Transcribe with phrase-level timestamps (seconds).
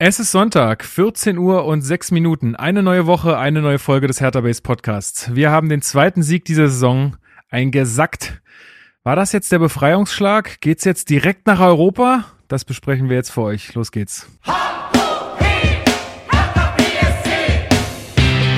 [0.00, 2.54] Es ist Sonntag, 14 Uhr und 6 Minuten.
[2.54, 5.34] Eine neue Woche, eine neue Folge des Hertha Base Podcasts.
[5.34, 7.16] Wir haben den zweiten Sieg dieser Saison
[7.50, 8.40] eingesackt.
[9.02, 10.60] War das jetzt der Befreiungsschlag?
[10.60, 12.26] Geht's jetzt direkt nach Europa?
[12.46, 13.74] Das besprechen wir jetzt für euch.
[13.74, 14.28] Los geht's.
[14.44, 14.60] Hallo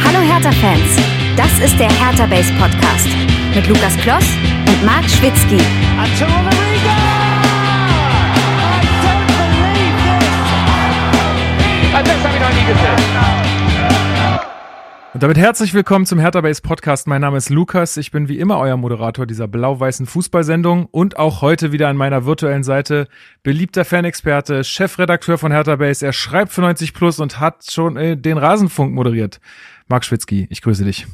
[0.05, 0.99] Hertha-Fans,
[1.39, 3.09] das ist der Hertha Base Podcast
[3.55, 4.27] mit Lukas Kloss
[4.67, 5.57] und Marc Schwitzky.
[15.13, 17.09] Und damit herzlich willkommen zum Hertha Base Podcast.
[17.09, 17.97] Mein Name ist Lukas.
[17.97, 22.25] Ich bin wie immer euer Moderator dieser blau-weißen Fußballsendung und auch heute wieder an meiner
[22.25, 23.09] virtuellen Seite
[23.43, 26.07] beliebter Fanexperte, Chefredakteur von Hertha Base.
[26.07, 29.41] Er schreibt für 90 Plus und hat schon äh, den Rasenfunk moderiert.
[29.89, 31.09] Marc Schwitzky, ich grüße dich.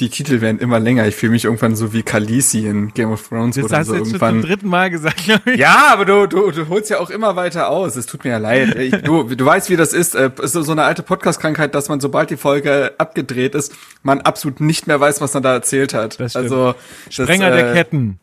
[0.00, 1.06] Die Titel werden immer länger.
[1.06, 3.54] Ich fühle mich irgendwann so wie Khaleesi in Game of Thrones.
[3.54, 4.34] Das hast so du jetzt irgendwann.
[4.34, 5.22] schon zum dritten Mal gesagt.
[5.56, 7.94] Ja, aber du, du, du holst ja auch immer weiter aus.
[7.94, 8.74] Es tut mir ja leid.
[8.76, 10.14] Ich, du, du weißt, wie das ist.
[10.14, 14.60] Es ist so eine alte Podcast-Krankheit, dass man, sobald die Folge abgedreht ist, man absolut
[14.60, 16.18] nicht mehr weiß, was man da erzählt hat.
[16.18, 16.44] Das stimmt.
[16.44, 16.74] also
[17.08, 18.18] Sprenger das, der äh, Ketten.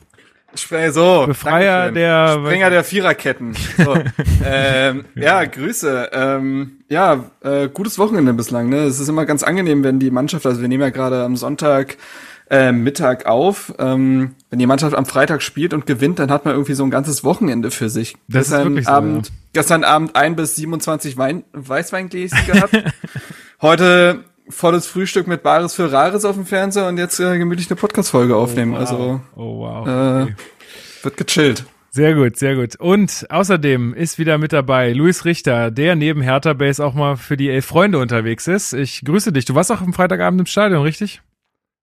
[0.55, 1.95] Spre so, Befreier Dankeschön.
[1.95, 3.53] der- Springer der Viererketten.
[3.77, 3.95] So,
[4.45, 6.09] ähm, ja, Grüße.
[6.13, 8.69] Ähm, ja, äh, gutes Wochenende bislang.
[8.69, 11.35] Ne, es ist immer ganz angenehm, wenn die Mannschaft, also wir nehmen ja gerade am
[11.37, 11.97] Sonntag
[12.49, 13.73] äh, Mittag auf.
[13.79, 16.91] Ähm, wenn die Mannschaft am Freitag spielt und gewinnt, dann hat man irgendwie so ein
[16.91, 18.17] ganzes Wochenende für sich.
[18.27, 19.33] Das ist gestern wirklich so, Abend, ja.
[19.53, 22.73] gestern Abend ein bis 27 Wein, Weißweingläschen gehabt.
[23.61, 27.75] Heute volles Frühstück mit Bares für Rares auf dem Fernseher und jetzt äh, gemütlich eine
[27.79, 28.75] Podcast-Folge aufnehmen.
[28.75, 29.87] Also Oh wow.
[29.87, 30.35] äh, Okay.
[31.03, 31.65] wird gechillt.
[31.93, 32.77] Sehr gut, sehr gut.
[32.77, 37.35] Und außerdem ist wieder mit dabei Luis Richter, der neben Hertha Base auch mal für
[37.35, 38.71] die Elf Freunde unterwegs ist.
[38.71, 39.43] Ich grüße dich.
[39.43, 41.21] Du warst auch am Freitagabend im Stadion, richtig?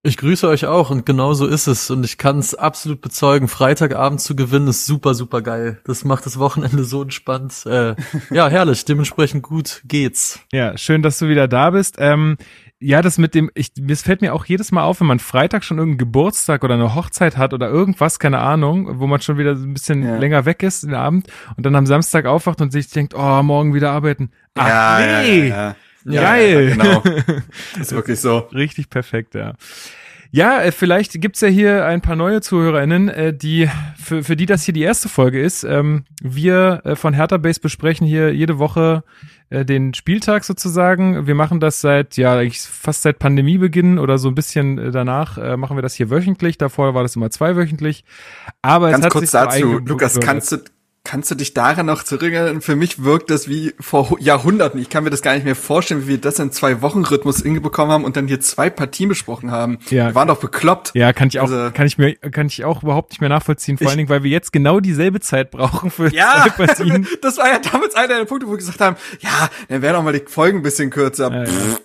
[0.04, 3.48] Ich grüße euch auch und genau so ist es und ich kann es absolut bezeugen.
[3.48, 5.80] Freitagabend zu gewinnen ist super, super geil.
[5.84, 7.66] Das macht das Wochenende so entspannt.
[7.66, 7.96] Äh,
[8.30, 8.84] ja, herrlich.
[8.84, 10.38] Dementsprechend gut geht's.
[10.52, 11.96] Ja, schön, dass du wieder da bist.
[11.98, 12.36] Ähm,
[12.78, 15.64] ja, das mit dem, ich, es fällt mir auch jedes Mal auf, wenn man Freitag
[15.64, 19.50] schon irgendeinen Geburtstag oder eine Hochzeit hat oder irgendwas, keine Ahnung, wo man schon wieder
[19.56, 20.16] ein bisschen Ja.
[20.16, 23.74] länger weg ist den Abend und dann am Samstag aufwacht und sich denkt, oh, morgen
[23.74, 24.30] wieder arbeiten.
[24.54, 25.74] Ach nee, ja,
[26.10, 26.68] Geil.
[26.68, 27.02] Ja, genau.
[27.80, 28.38] ist wirklich so.
[28.52, 29.54] Richtig perfekt, ja.
[30.30, 34.46] Ja, äh, vielleicht gibt's ja hier ein paar neue ZuhörerInnen, äh, die für, für die
[34.46, 35.64] das hier die erste Folge ist.
[35.64, 39.04] Ähm, wir äh, von Hertha Base besprechen hier jede Woche
[39.50, 41.26] den Spieltag sozusagen.
[41.26, 45.56] Wir machen das seit, ja, eigentlich fast seit Pandemiebeginn oder so ein bisschen danach äh,
[45.56, 46.58] machen wir das hier wöchentlich.
[46.58, 48.04] Davor war das immer zweiwöchentlich.
[48.60, 49.78] Aber es Ganz hat kurz sich dazu.
[49.78, 50.58] Lukas, kannst du,
[51.08, 52.60] kannst du dich daran noch zurückerinnern?
[52.60, 54.78] Für mich wirkt das wie vor Hu- Jahrhunderten.
[54.78, 57.38] Ich kann mir das gar nicht mehr vorstellen, wie wir das in zwei Wochen Rhythmus
[57.42, 59.78] hingekommen haben und dann hier zwei Partien besprochen haben.
[59.88, 60.08] Ja.
[60.08, 60.90] Wir waren doch bekloppt.
[60.94, 63.78] Ja, kann ich auch, Also- kann ich mir, kann ich auch überhaupt nicht mehr nachvollziehen.
[63.78, 67.06] Vor Ich- allen Dingen, weil wir jetzt genau dieselbe Zeit brauchen für Ja, zwei Partien.
[67.22, 70.02] das war ja damals einer der Punkte, wo wir gesagt haben, ja, dann wären auch
[70.02, 71.32] mal die Folgen ein bisschen kürzer.
[71.32, 71.52] Ja, Pff.
[71.72, 71.78] ja.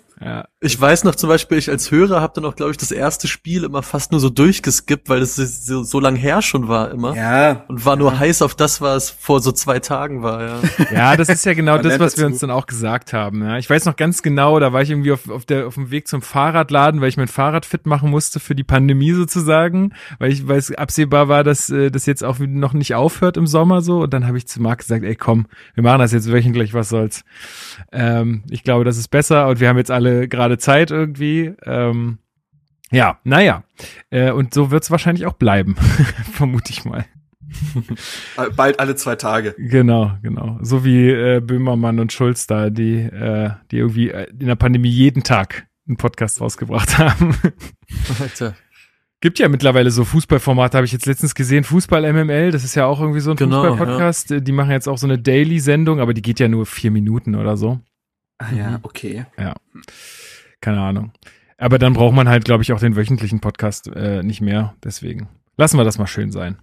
[0.59, 3.27] Ich weiß noch zum Beispiel, ich als Hörer habe dann auch, glaube ich, das erste
[3.27, 7.15] Spiel immer fast nur so durchgeskippt, weil es so, so lang her schon war immer.
[7.15, 10.59] Ja, Und war nur heiß auf das, was vor so zwei Tagen war, ja.
[10.93, 13.43] Ja, das ist ja genau das, was wir uns dann auch gesagt haben.
[13.43, 13.57] Ja.
[13.57, 16.07] Ich weiß noch ganz genau, da war ich irgendwie auf, auf, der, auf dem Weg
[16.07, 20.47] zum Fahrradladen, weil ich mein Fahrrad fit machen musste für die Pandemie sozusagen, weil ich,
[20.47, 24.03] weil es absehbar war, dass äh, das jetzt auch noch nicht aufhört im Sommer so.
[24.03, 26.89] Und dann habe ich zu Marc gesagt, ey komm, wir machen das jetzt wöchentlich, was
[26.89, 27.25] soll's.
[27.91, 31.53] Ähm, ich glaube, das ist besser und wir haben jetzt alle gerade Zeit irgendwie.
[31.65, 32.19] Ähm,
[32.91, 33.63] ja, naja.
[34.09, 35.75] Äh, und so wird's wahrscheinlich auch bleiben,
[36.33, 37.05] vermute ich mal.
[38.55, 39.55] bald alle zwei Tage.
[39.57, 40.57] Genau, genau.
[40.61, 44.89] So wie äh, Böhmermann und Schulz da, die, äh, die irgendwie äh, in der Pandemie
[44.89, 47.35] jeden Tag einen Podcast rausgebracht haben.
[48.19, 48.55] Alter.
[49.21, 51.63] Gibt ja mittlerweile so Fußballformate, habe ich jetzt letztens gesehen.
[51.63, 54.31] Fußball MML, das ist ja auch irgendwie so ein Genau, Fußball-Podcast.
[54.31, 57.35] Äh, Die machen jetzt auch so eine Daily-Sendung, aber die geht ja nur vier Minuten
[57.35, 57.79] oder so.
[58.43, 59.25] Ah ja, okay.
[60.59, 61.11] Keine Ahnung.
[61.57, 64.75] Aber dann braucht man halt, glaube ich, auch den wöchentlichen Podcast äh, nicht mehr.
[64.83, 66.57] Deswegen lassen wir das mal schön sein.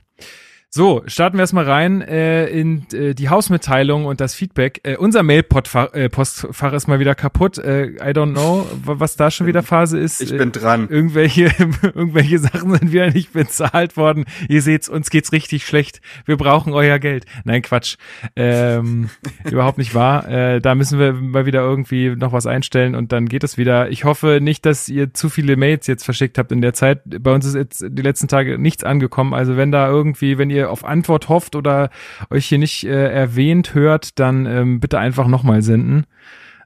[0.72, 4.78] So, starten wir erstmal rein äh, in äh, die Hausmitteilung und das Feedback.
[4.84, 7.58] Äh, unser Mail-Postfach äh, Postfach ist mal wieder kaputt.
[7.58, 10.20] Äh, I don't know, wa- was da schon wieder Phase ist.
[10.22, 10.86] Ich Äh, bin dran.
[10.88, 11.46] Irgendwelche,
[11.82, 14.26] irgendwelche Sachen sind wieder nicht bezahlt worden.
[14.48, 16.00] Ihr seht's, uns geht's richtig schlecht.
[16.24, 17.24] Wir brauchen euer Geld.
[17.42, 17.96] Nein, Quatsch.
[18.36, 19.10] Ähm,
[19.50, 20.28] überhaupt nicht wahr.
[20.28, 23.90] Äh, da müssen wir mal wieder irgendwie noch was einstellen und dann geht es wieder.
[23.90, 27.00] Ich hoffe nicht, dass ihr zu viele Mails jetzt verschickt habt in der Zeit.
[27.04, 29.34] Bei uns ist jetzt die letzten Tage nichts angekommen.
[29.34, 31.90] Also wenn da irgendwie, wenn ihr auf Antwort hofft oder
[32.30, 36.04] euch hier nicht äh, erwähnt hört, dann ähm, bitte einfach nochmal senden.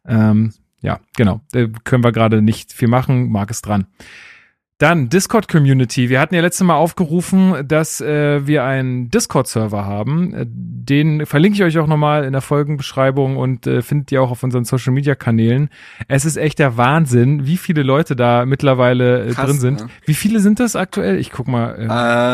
[0.07, 1.41] Ähm, ja, genau.
[1.53, 3.31] Da können wir gerade nicht viel machen.
[3.31, 3.87] Marc ist dran.
[4.85, 6.11] Dann Discord-Community.
[6.11, 10.35] Wir hatten ja letztes Mal aufgerufen, dass äh, wir einen Discord-Server haben.
[10.35, 14.31] Äh, Den verlinke ich euch auch nochmal in der Folgenbeschreibung und äh, findet ihr auch
[14.31, 15.71] auf unseren Social-Media-Kanälen.
[16.07, 19.81] Es ist echt der Wahnsinn, wie viele Leute da mittlerweile äh, Krass, drin sind.
[19.81, 19.87] ne?
[20.05, 21.19] Wie viele sind das aktuell?
[21.19, 21.77] Ich guck mal.
[21.79, 21.89] Äh,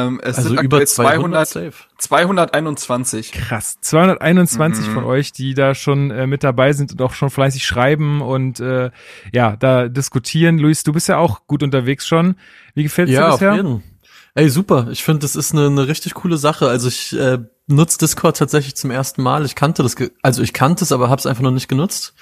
[0.09, 1.85] Ähm, es Also sind über aktuell 200 200, safe.
[1.99, 3.33] 221.
[3.33, 3.79] Krass.
[3.81, 4.93] 221 Mhm.
[4.95, 8.59] von euch, die da schon äh, mit dabei sind und auch schon fleißig schreiben und
[8.59, 8.91] äh,
[9.33, 10.59] ja, da diskutieren.
[10.59, 12.37] Luis, du bist ja auch gut unterwegs schon.
[12.75, 13.55] Wie gefällt's Ja, dir auf bisher?
[13.55, 13.83] jeden.
[14.35, 14.89] Ey, super.
[14.91, 16.69] Ich finde, das ist eine, eine richtig coole Sache.
[16.69, 19.45] Also ich äh, nutze Discord tatsächlich zum ersten Mal.
[19.45, 22.15] Ich kannte das, also ich kannte es, aber habe es einfach noch nicht genutzt.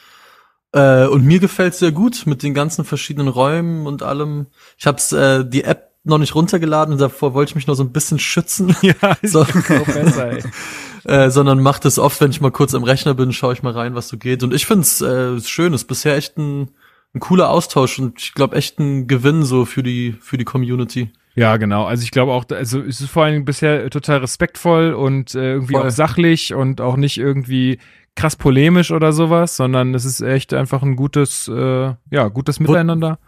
[0.73, 4.47] Äh, und mir gefällt's sehr gut mit den ganzen verschiedenen Räumen und allem.
[4.79, 7.83] Ich habe äh, die App noch nicht runtergeladen und davor wollte ich mich noch so
[7.83, 8.75] ein bisschen schützen.
[8.83, 9.45] Ja, So.
[9.45, 10.43] besser, ey.
[11.05, 13.73] äh, sondern macht es oft, wenn ich mal kurz am Rechner bin, schaue ich mal
[13.73, 14.43] rein, was so geht.
[14.43, 16.71] Und ich find's äh, schön, ist bisher echt ein,
[17.15, 21.11] ein cooler Austausch und ich glaube echt ein Gewinn so für die für die Community.
[21.35, 21.85] Ja, genau.
[21.85, 25.53] Also ich glaube auch, also es ist vor allen Dingen bisher total respektvoll und äh,
[25.53, 25.87] irgendwie Voll.
[25.87, 27.79] auch sachlich und auch nicht irgendwie
[28.17, 33.21] krass polemisch oder sowas, sondern es ist echt einfach ein gutes, äh, ja, gutes Miteinander.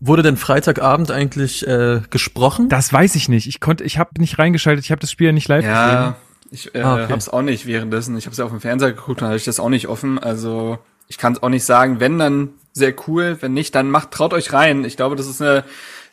[0.00, 2.68] Wurde denn Freitagabend eigentlich äh, gesprochen?
[2.68, 3.46] Das weiß ich nicht.
[3.46, 4.84] Ich konnte, ich habe nicht reingeschaltet.
[4.84, 5.72] Ich habe das Spiel ja nicht live gesehen.
[5.76, 6.16] Ja,
[6.50, 7.12] ich äh, Ah, okay.
[7.12, 8.16] hab's auch nicht währenddessen.
[8.18, 10.18] Ich hab's ja auf dem Fernseher geguckt, dann hatte ich das auch nicht offen.
[10.18, 12.00] Also ich kann es auch nicht sagen.
[12.00, 14.84] Wenn dann sehr cool, wenn nicht, dann macht traut euch rein.
[14.84, 15.64] Ich glaube, das ist eine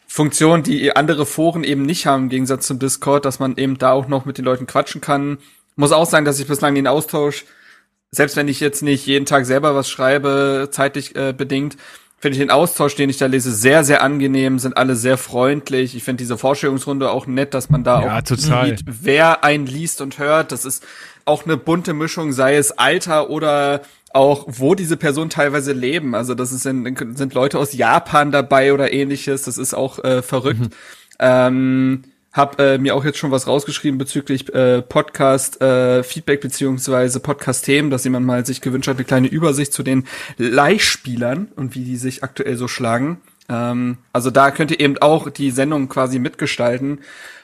[0.08, 3.92] Funktion, die andere Foren eben nicht haben im Gegensatz zum Discord, dass man eben da
[3.92, 5.38] auch noch mit den Leuten quatschen kann.
[5.76, 7.46] Muss auch sagen, dass ich bislang den Austausch,
[8.12, 11.78] selbst wenn ich jetzt nicht jeden Tag selber was schreibe, zeitlich äh, bedingt,
[12.18, 15.96] finde ich den Austausch, den ich da lese, sehr, sehr angenehm, sind alle sehr freundlich.
[15.96, 18.68] Ich finde diese Vorstellungsrunde auch nett, dass man da Ja, auch total.
[18.78, 20.52] sieht, wer einen liest und hört.
[20.52, 20.84] Das ist
[21.24, 26.16] auch eine bunte Mischung, sei es Alter oder auch, wo diese Personen teilweise leben.
[26.16, 29.44] Also das ist sind, sind Leute aus Japan dabei oder ähnliches.
[29.44, 30.74] Das ist auch äh, verrückt.
[31.20, 37.20] Ähm, hab äh, mir auch jetzt schon was rausgeschrieben bezüglich äh, Podcast äh, Feedback beziehungsweise
[37.20, 40.06] Podcast Themen, dass jemand mal sich gewünscht hat, eine kleine Übersicht zu den
[40.38, 43.20] Leihspielern und wie die sich aktuell so schlagen.
[43.50, 47.00] Ähm, also da könnt ihr eben auch die Sendung quasi mitgestalten.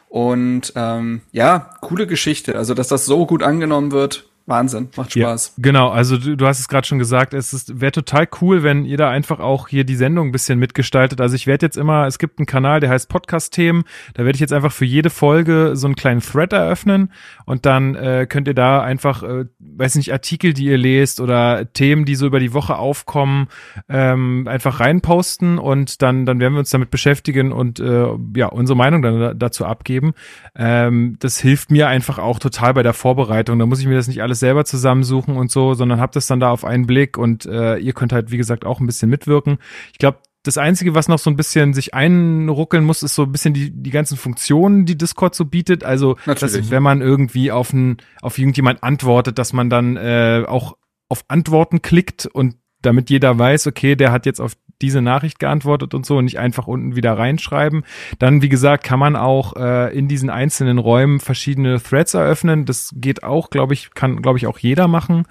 [0.08, 2.56] Und ähm, ja, coole Geschichte.
[2.56, 5.54] Also dass das so gut angenommen wird, Wahnsinn, macht Spaß.
[5.58, 8.86] Ja, genau, also du, du hast es gerade schon gesagt, es wäre total cool, wenn
[8.86, 11.20] ihr da einfach auch hier die Sendung ein bisschen mitgestaltet.
[11.20, 14.42] Also ich werde jetzt immer, es gibt einen Kanal, der heißt Podcast-Themen, da werde ich
[14.42, 17.12] jetzt einfach für jede Folge so einen kleinen Thread eröffnen
[17.46, 21.72] und dann äh, könnt ihr da einfach, äh, weiß nicht, Artikel, die ihr lest oder
[21.74, 23.48] Themen, die so über die Woche aufkommen,
[23.90, 28.78] ähm, einfach reinposten und dann, dann werden wir uns damit beschäftigen und äh, ja, unsere
[28.78, 30.14] Meinung dann da, dazu abgeben.
[30.56, 33.58] Ähm, das hilft mir einfach auch total bei der Vorbereitung.
[33.58, 36.40] Da muss ich mir das nicht alles selber zusammensuchen und so, sondern habt das dann
[36.40, 39.58] da auf einen Blick und äh, ihr könnt halt, wie gesagt, auch ein bisschen mitwirken.
[39.92, 43.32] Ich glaube, das Einzige, was noch so ein bisschen sich einruckeln muss, ist so ein
[43.32, 45.84] bisschen die, die ganzen Funktionen, die Discord so bietet.
[45.84, 50.78] Also, dass, wenn man irgendwie auf, ein, auf irgendjemand antwortet, dass man dann äh, auch
[51.10, 55.94] auf Antworten klickt und damit jeder weiß, okay, der hat jetzt auf diese Nachricht geantwortet
[55.94, 57.84] und so und nicht einfach unten wieder reinschreiben.
[58.20, 62.66] Dann, wie gesagt, kann man auch äh, in diesen einzelnen Räumen verschiedene Threads eröffnen.
[62.66, 65.26] Das geht auch, glaube ich, kann, glaube ich, auch jeder machen.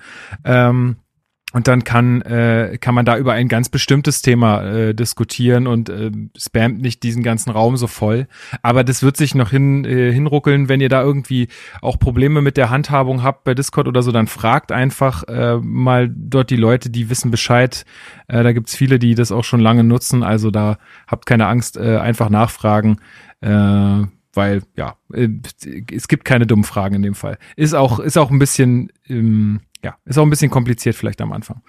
[0.45, 0.97] Ähm,
[1.55, 5.89] und dann kann, äh, kann man da über ein ganz bestimmtes Thema äh, diskutieren und
[5.89, 8.27] äh, spammt nicht diesen ganzen Raum so voll.
[8.63, 11.47] Aber das wird sich noch hin, äh, hinruckeln, wenn ihr da irgendwie
[11.81, 16.13] auch Probleme mit der Handhabung habt bei Discord oder so, dann fragt einfach äh, mal
[16.13, 17.85] dort die Leute, die wissen Bescheid.
[18.27, 20.25] Äh, da gibt's viele, die das auch schon lange nutzen.
[20.25, 22.97] Also da habt keine Angst, äh, einfach nachfragen.
[23.43, 24.03] Äh,
[24.33, 25.29] weil ja, äh,
[25.93, 27.39] es gibt keine dummen Fragen in dem Fall.
[27.55, 31.33] Ist auch, ist auch ein bisschen, ähm, ja, ist auch ein bisschen kompliziert vielleicht am
[31.33, 31.63] Anfang.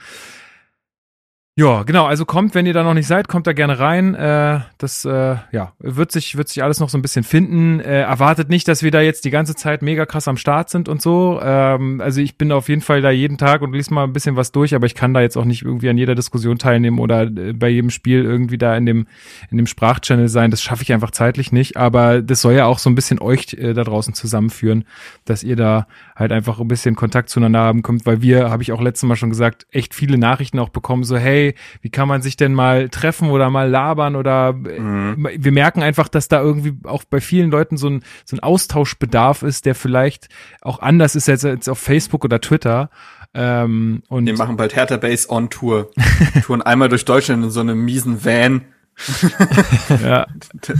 [1.57, 4.13] Ja, genau, also kommt, wenn ihr da noch nicht seid, kommt da gerne rein.
[4.13, 7.79] Äh, das äh, ja, wird sich, wird sich alles noch so ein bisschen finden.
[7.79, 10.89] Äh, erwartet nicht, dass wir da jetzt die ganze Zeit mega krass am Start sind
[10.89, 11.39] und so.
[11.41, 14.35] Ähm, also ich bin auf jeden Fall da jeden Tag und lese mal ein bisschen
[14.35, 17.21] was durch, aber ich kann da jetzt auch nicht irgendwie an jeder Diskussion teilnehmen oder
[17.21, 19.07] äh, bei jedem Spiel irgendwie da in dem,
[19.50, 20.51] in dem Sprachchannel sein.
[20.51, 21.77] Das schaffe ich einfach zeitlich nicht.
[21.77, 24.83] Aber das soll ja auch so ein bisschen euch äh, da draußen zusammenführen,
[25.24, 28.74] dass ihr da halt einfach ein bisschen Kontakt zueinander haben könnt, weil wir, habe ich
[28.74, 31.44] auch letztes Mal schon gesagt, echt viele Nachrichten auch bekommen, so hey,
[31.81, 36.07] wie kann man sich denn mal treffen oder mal labern oder äh, wir merken einfach,
[36.07, 40.29] dass da irgendwie auch bei vielen Leuten so ein, so ein Austauschbedarf ist, der vielleicht
[40.61, 42.89] auch anders ist als, als auf Facebook oder Twitter.
[43.33, 45.91] Ähm, und Wir machen bald Hertha Base on Tour.
[46.43, 48.61] Touren einmal durch Deutschland in so einem miesen Van.
[50.01, 50.25] ja,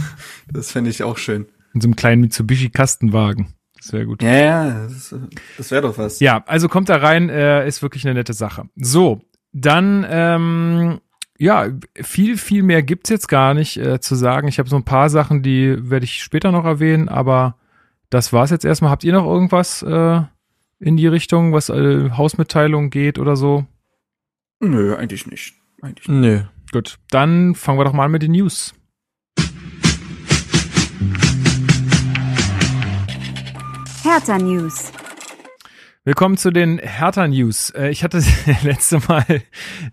[0.51, 1.48] Das fände ich auch schön.
[1.74, 3.53] in so einem kleinen Mitsubishi-Kastenwagen.
[3.81, 4.24] Sehr gut.
[4.24, 5.13] Ja, ja, das,
[5.57, 6.19] das wäre doch was.
[6.19, 8.63] Ja, also kommt da rein, äh, ist wirklich eine nette Sache.
[8.75, 9.22] So,
[9.58, 11.00] dann ähm,
[11.38, 11.70] ja,
[12.02, 14.50] viel, viel mehr gibt's jetzt gar nicht äh, zu sagen.
[14.50, 17.56] Ich habe so ein paar Sachen, die werde ich später noch erwähnen, aber
[18.10, 18.92] das war's jetzt erstmal.
[18.92, 20.22] Habt ihr noch irgendwas äh,
[20.80, 23.66] in die Richtung, was äh, Hausmitteilungen geht oder so?
[24.60, 25.56] Nö, eigentlich nicht.
[25.82, 26.20] Eigentlich nicht.
[26.20, 26.42] Nö.
[26.74, 28.74] Gut, dann fangen wir doch mal an mit den News.
[34.04, 34.92] Hertha News.
[36.08, 37.72] Willkommen zu den Hertha News.
[37.72, 38.22] Äh, Ich hatte
[38.62, 39.26] letzte Mal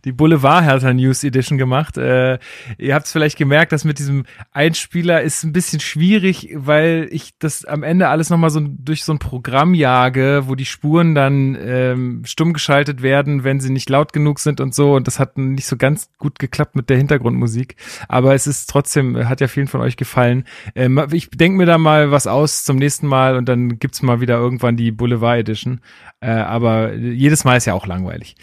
[0.04, 1.96] die Boulevard Hertha News Edition gemacht.
[1.96, 2.38] Äh,
[2.76, 7.38] Ihr habt es vielleicht gemerkt, dass mit diesem Einspieler ist ein bisschen schwierig, weil ich
[7.38, 11.56] das am Ende alles nochmal so durch so ein Programm jage, wo die Spuren dann
[11.58, 14.94] ähm, stumm geschaltet werden, wenn sie nicht laut genug sind und so.
[14.94, 17.76] Und das hat nicht so ganz gut geklappt mit der Hintergrundmusik.
[18.08, 20.44] Aber es ist trotzdem, hat ja vielen von euch gefallen.
[20.74, 24.20] Ähm, Ich denke mir da mal was aus zum nächsten Mal und dann gibt's mal
[24.20, 25.80] wieder irgendwann die Boulevard Edition.
[26.20, 28.36] Äh, aber jedes Mal ist ja auch langweilig.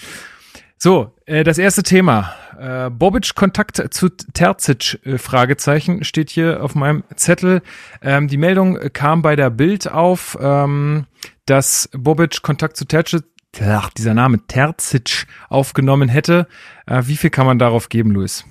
[0.77, 2.33] So, äh, das erste Thema.
[2.57, 7.61] Äh, Bobic Kontakt zu Terzic, äh, Fragezeichen, steht hier auf meinem Zettel.
[8.01, 11.05] Ähm, die Meldung kam bei der Bild auf, ähm,
[11.45, 13.23] dass Bobic Kontakt zu Terzic,
[13.61, 16.47] ach, dieser Name Terzic aufgenommen hätte.
[16.85, 18.45] Äh, wie viel kann man darauf geben, Luis?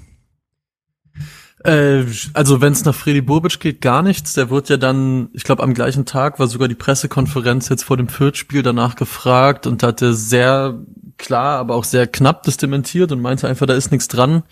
[1.64, 4.34] Äh, also wenn es nach Freddy Bobic geht, gar nichts.
[4.34, 7.96] Der wird ja dann, ich glaube am gleichen Tag war sogar die Pressekonferenz jetzt vor
[7.96, 10.78] dem Fürth-Spiel danach gefragt und hatte sehr
[11.16, 14.44] klar, aber auch sehr knapp das dementiert und meinte einfach, da ist nichts dran.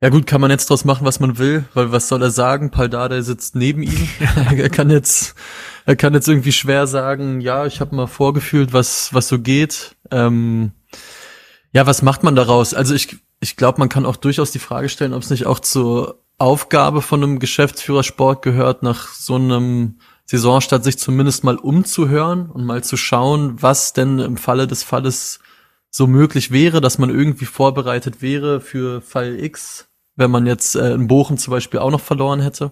[0.00, 2.72] Ja gut, kann man jetzt draus machen, was man will, weil was soll er sagen?
[2.72, 4.08] Paldada sitzt neben ihm.
[4.56, 5.36] er kann jetzt,
[5.86, 9.94] er kann jetzt irgendwie schwer sagen, ja, ich habe mal vorgefühlt, was was so geht.
[10.10, 10.72] Ähm,
[11.72, 12.74] ja, was macht man daraus?
[12.74, 15.58] Also ich ich glaube, man kann auch durchaus die Frage stellen, ob es nicht auch
[15.58, 22.48] zur Aufgabe von einem Geschäftsführer Sport gehört, nach so einem Saisonstart sich zumindest mal umzuhören
[22.48, 25.40] und mal zu schauen, was denn im Falle des Falles
[25.90, 30.94] so möglich wäre, dass man irgendwie vorbereitet wäre für Fall X, wenn man jetzt äh,
[30.94, 32.70] in Bochum zum Beispiel auch noch verloren hätte.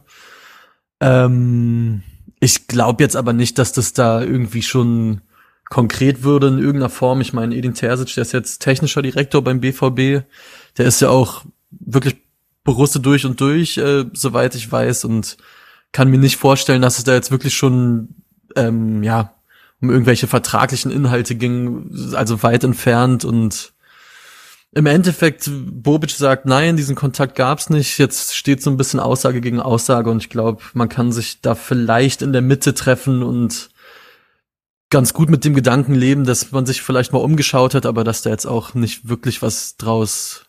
[1.00, 2.04] Ähm,
[2.38, 5.20] ich glaube jetzt aber nicht, dass das da irgendwie schon
[5.70, 7.22] konkret würde in irgendeiner Form.
[7.22, 10.26] Ich meine, Edin Terzic, der ist jetzt technischer Direktor beim BVB.
[10.76, 12.16] Der ist ja auch wirklich
[12.64, 15.38] Borusse durch und durch, äh, soweit ich weiß, und
[15.92, 18.16] kann mir nicht vorstellen, dass es da jetzt wirklich schon,
[18.56, 19.34] ähm, ja,
[19.80, 23.72] um irgendwelche vertraglichen Inhalte ging, also weit entfernt und
[24.72, 27.98] im Endeffekt, Bobic sagt, nein, diesen Kontakt gab's nicht.
[27.98, 31.56] Jetzt steht so ein bisschen Aussage gegen Aussage und ich glaube, man kann sich da
[31.56, 33.70] vielleicht in der Mitte treffen und
[34.90, 38.22] ganz gut mit dem Gedanken leben, dass man sich vielleicht mal umgeschaut hat, aber dass
[38.22, 40.44] da jetzt auch nicht wirklich was draus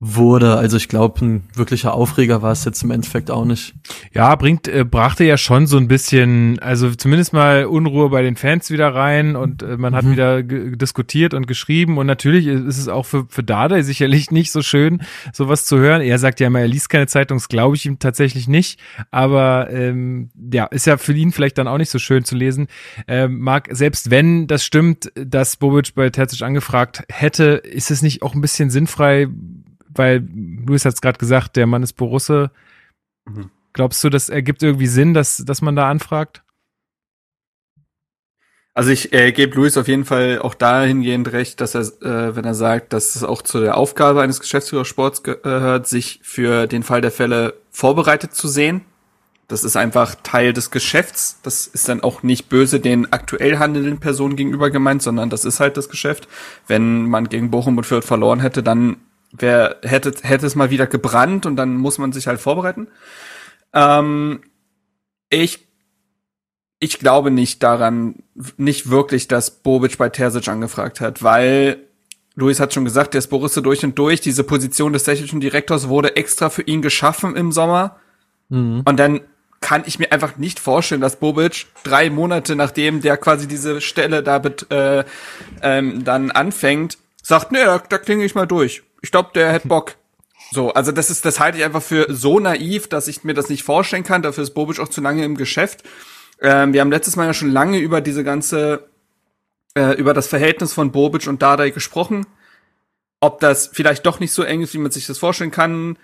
[0.00, 0.56] wurde.
[0.56, 3.74] Also ich glaube, ein wirklicher Aufreger war es jetzt im Endeffekt auch nicht.
[4.12, 8.36] Ja, bringt, äh, brachte ja schon so ein bisschen, also zumindest mal Unruhe bei den
[8.36, 10.12] Fans wieder rein und äh, man hat Mhm.
[10.12, 14.62] wieder diskutiert und geschrieben und natürlich ist es auch für, für Dada sicherlich nicht so
[14.62, 15.02] schön,
[15.32, 16.00] sowas zu hören.
[16.00, 18.78] Er sagt ja immer, er liest keine Zeitung, das glaube ich ihm tatsächlich nicht,
[19.10, 22.68] aber ähm, ja, ist ja für ihn vielleicht dann auch nicht so schön zu lesen.
[23.08, 28.22] Ähm, Marc, selbst wenn das stimmt, dass Bobic bei Terzic angefragt hätte, ist es nicht
[28.22, 29.26] auch ein bisschen sinnfrei,
[29.98, 30.26] weil
[30.66, 32.50] Luis hat es gerade gesagt, der Mann ist Borusse.
[33.26, 33.50] Mhm.
[33.72, 36.42] Glaubst du, das ergibt irgendwie Sinn, dass, dass man da anfragt?
[38.78, 42.44] Also ich äh, gebe Luis auf jeden Fall auch dahingehend recht, dass er, äh, wenn
[42.44, 47.00] er sagt, dass es auch zu der Aufgabe eines Geschäftsführersports gehört, sich für den Fall
[47.00, 48.82] der Fälle vorbereitet zu sehen.
[49.48, 51.40] Das ist einfach Teil des Geschäfts.
[51.42, 55.58] Das ist dann auch nicht böse den aktuell handelnden Personen gegenüber gemeint, sondern das ist
[55.58, 56.28] halt das Geschäft.
[56.68, 58.98] Wenn man gegen Bochum und Fürth verloren hätte, dann
[59.32, 62.88] wär, hätte, hätte es mal wieder gebrannt und dann muss man sich halt vorbereiten.
[63.72, 64.40] Ähm,
[65.30, 65.68] ich
[66.80, 68.16] ich glaube nicht daran,
[68.56, 71.78] nicht wirklich, dass Bobic bei Terzic angefragt hat, weil
[72.36, 74.20] Luis hat schon gesagt, der ist Borussia durch und durch.
[74.20, 77.96] Diese Position des technischen Direktors wurde extra für ihn geschaffen im Sommer.
[78.48, 78.82] Mhm.
[78.84, 79.20] Und dann
[79.60, 84.22] kann ich mir einfach nicht vorstellen, dass Bobic drei Monate nachdem der quasi diese Stelle
[84.22, 85.02] da bet, äh,
[85.62, 88.84] ähm, dann anfängt, sagt, nee, da, da klinge ich mal durch.
[89.02, 89.96] Ich glaube, der hätte Bock.
[90.50, 93.48] So, also das ist, das halte ich einfach für so naiv, dass ich mir das
[93.48, 94.22] nicht vorstellen kann.
[94.22, 95.82] Dafür ist Bobic auch zu lange im Geschäft.
[96.40, 98.88] Ähm, wir haben letztes Mal ja schon lange über diese ganze,
[99.74, 102.26] äh, über das Verhältnis von Bobic und Dardai gesprochen.
[103.20, 105.98] Ob das vielleicht doch nicht so eng ist, wie man sich das vorstellen kann,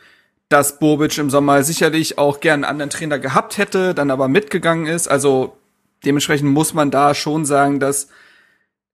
[0.48, 4.86] dass Bobic im Sommer sicherlich auch gern einen anderen Trainer gehabt hätte, dann aber mitgegangen
[4.86, 5.08] ist.
[5.08, 5.56] Also
[6.04, 8.08] dementsprechend muss man da schon sagen, dass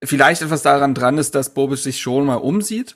[0.03, 2.95] vielleicht etwas daran dran ist, dass Bobic sich schon mal umsieht.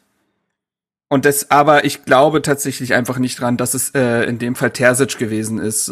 [1.16, 4.72] Und das, aber ich glaube tatsächlich einfach nicht dran, dass es äh, in dem Fall
[4.72, 5.90] Terzic gewesen ist.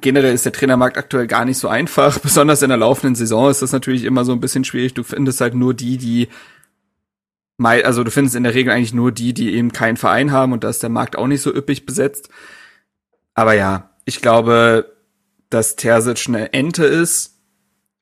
[0.00, 2.18] Generell ist der Trainermarkt aktuell gar nicht so einfach.
[2.20, 4.94] Besonders in der laufenden Saison ist das natürlich immer so ein bisschen schwierig.
[4.94, 6.28] Du findest halt nur die, die
[7.58, 10.62] also du findest in der Regel eigentlich nur die, die eben keinen Verein haben und
[10.62, 12.28] da ist der Markt auch nicht so üppig besetzt.
[13.34, 14.92] Aber ja, ich glaube,
[15.48, 17.40] dass Terzic eine Ente ist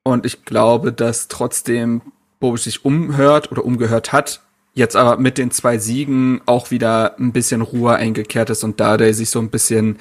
[0.02, 2.02] und ich glaube, dass trotzdem
[2.40, 4.42] Bobic sich umhört oder umgehört hat,
[4.78, 8.96] jetzt aber mit den zwei Siegen auch wieder ein bisschen Ruhe eingekehrt ist und da
[8.96, 9.98] der sich so ein bisschen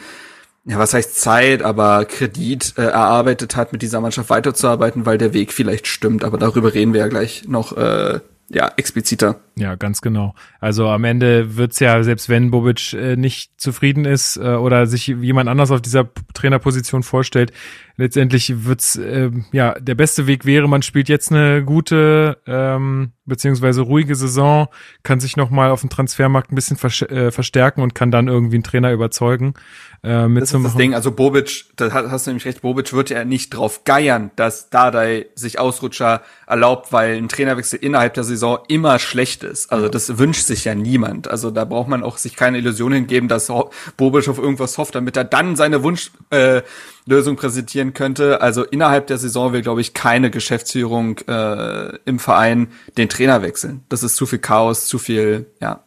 [0.66, 5.34] ja, was heißt Zeit, aber Kredit äh, erarbeitet hat, mit dieser Mannschaft weiterzuarbeiten, weil der
[5.34, 6.26] Weg vielleicht stimmt.
[6.26, 8.20] Aber darüber reden wir ja gleich noch äh,
[8.50, 9.42] ja, expliziter.
[9.56, 10.34] Ja, ganz genau.
[10.62, 15.08] Also am Ende wird's ja, selbst wenn Bobic äh, nicht zufrieden ist äh, oder sich
[15.08, 17.52] jemand anders auf dieser Trainerposition vorstellt,
[17.98, 23.82] letztendlich wird's äh, ja der beste Weg wäre, man spielt jetzt eine gute ähm, beziehungsweise
[23.82, 24.68] ruhige Saison,
[25.04, 26.78] kann sich nochmal auf dem Transfermarkt ein bisschen
[27.10, 29.56] äh, verstärken und kann dann irgendwie einen Trainer überzeugen.
[30.04, 33.26] Äh, das ist das Ding, also Bobic, da hast du nämlich recht, Bobic wird ja
[33.26, 39.00] nicht drauf geiern, dass Dardai sich Ausrutscher erlaubt, weil ein Trainerwechsel innerhalb der Saison immer
[39.00, 39.72] schlecht ist.
[39.72, 41.28] Also das wünscht sich ja niemand.
[41.28, 43.52] Also da braucht man auch sich keine Illusion hingeben, dass
[43.98, 46.62] Bobic auf irgendwas hofft, damit er dann seine Wunsch äh,
[47.06, 48.42] Lösung präsentieren könnte.
[48.42, 53.84] Also innerhalb der Saison will, glaube ich, keine Geschäftsführung äh, im Verein den Trainer wechseln.
[53.90, 55.68] Das ist zu viel Chaos, zu viel, ja.
[55.68, 55.87] Ja.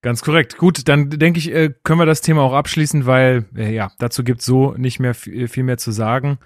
[0.00, 0.58] Ganz korrekt.
[0.58, 4.22] Gut, dann denke ich, äh, können wir das Thema auch abschließen, weil äh, ja, dazu
[4.22, 6.38] gibt's so nicht mehr viel mehr zu sagen.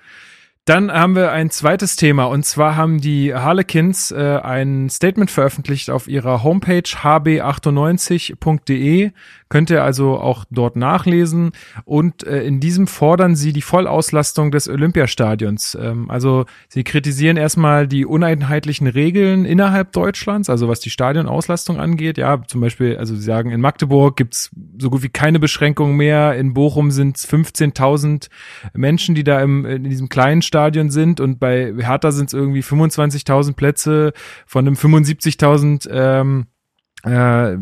[0.64, 5.90] Dann haben wir ein zweites Thema und zwar haben die Harlequins äh, ein Statement veröffentlicht
[5.90, 9.11] auf ihrer Homepage hb98.de
[9.52, 11.50] Könnt ihr also auch dort nachlesen.
[11.85, 15.76] Und äh, in diesem fordern sie die Vollauslastung des Olympiastadions.
[15.78, 22.16] Ähm, also sie kritisieren erstmal die uneinheitlichen Regeln innerhalb Deutschlands, also was die Stadionauslastung angeht.
[22.16, 26.35] Ja, zum Beispiel, also sie sagen, in Magdeburg gibt's so gut wie keine Beschränkungen mehr.
[26.37, 28.30] In Bochum sind es 15.000
[28.73, 31.21] Menschen, die da im, in diesem kleinen Stadion sind.
[31.21, 34.14] Und bei Hertha sind es irgendwie 25.000 Plätze
[34.47, 36.47] von einem 75.000 ähm,
[37.02, 37.56] äh,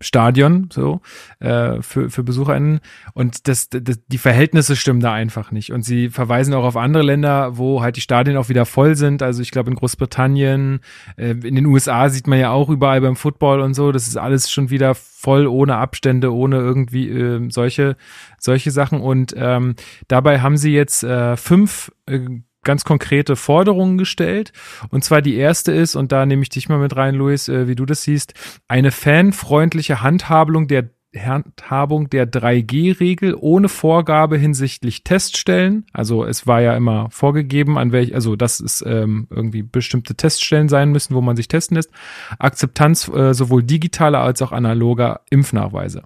[0.00, 1.00] Stadion so
[1.40, 2.80] äh, für für BesucherInnen.
[3.14, 5.72] Und das, das die Verhältnisse stimmen da einfach nicht.
[5.72, 9.22] Und sie verweisen auch auf andere Länder wo halt die Stadien auch wieder voll sind.
[9.22, 10.80] Also ich glaube in Großbritannien
[11.16, 13.92] äh, in den USA sieht man ja auch überall beim Football und so.
[13.92, 17.96] Das ist alles schon wieder voll ohne Abstände ohne irgendwie äh, solche
[18.38, 19.00] solche Sachen.
[19.00, 19.74] Und ähm,
[20.06, 22.20] dabei haben sie jetzt äh, fünf äh,
[22.68, 24.52] ganz konkrete Forderungen gestellt.
[24.90, 27.66] Und zwar die erste ist, und da nehme ich dich mal mit rein, Luis, äh,
[27.66, 28.34] wie du das siehst,
[28.68, 35.86] eine fanfreundliche Handhabung der Handhabung der 3G-Regel ohne Vorgabe hinsichtlich Teststellen.
[35.94, 40.68] Also es war ja immer vorgegeben, an welch, also dass es ähm, irgendwie bestimmte Teststellen
[40.68, 41.90] sein müssen, wo man sich testen lässt.
[42.38, 46.02] Akzeptanz äh, sowohl digitaler als auch analoger Impfnachweise.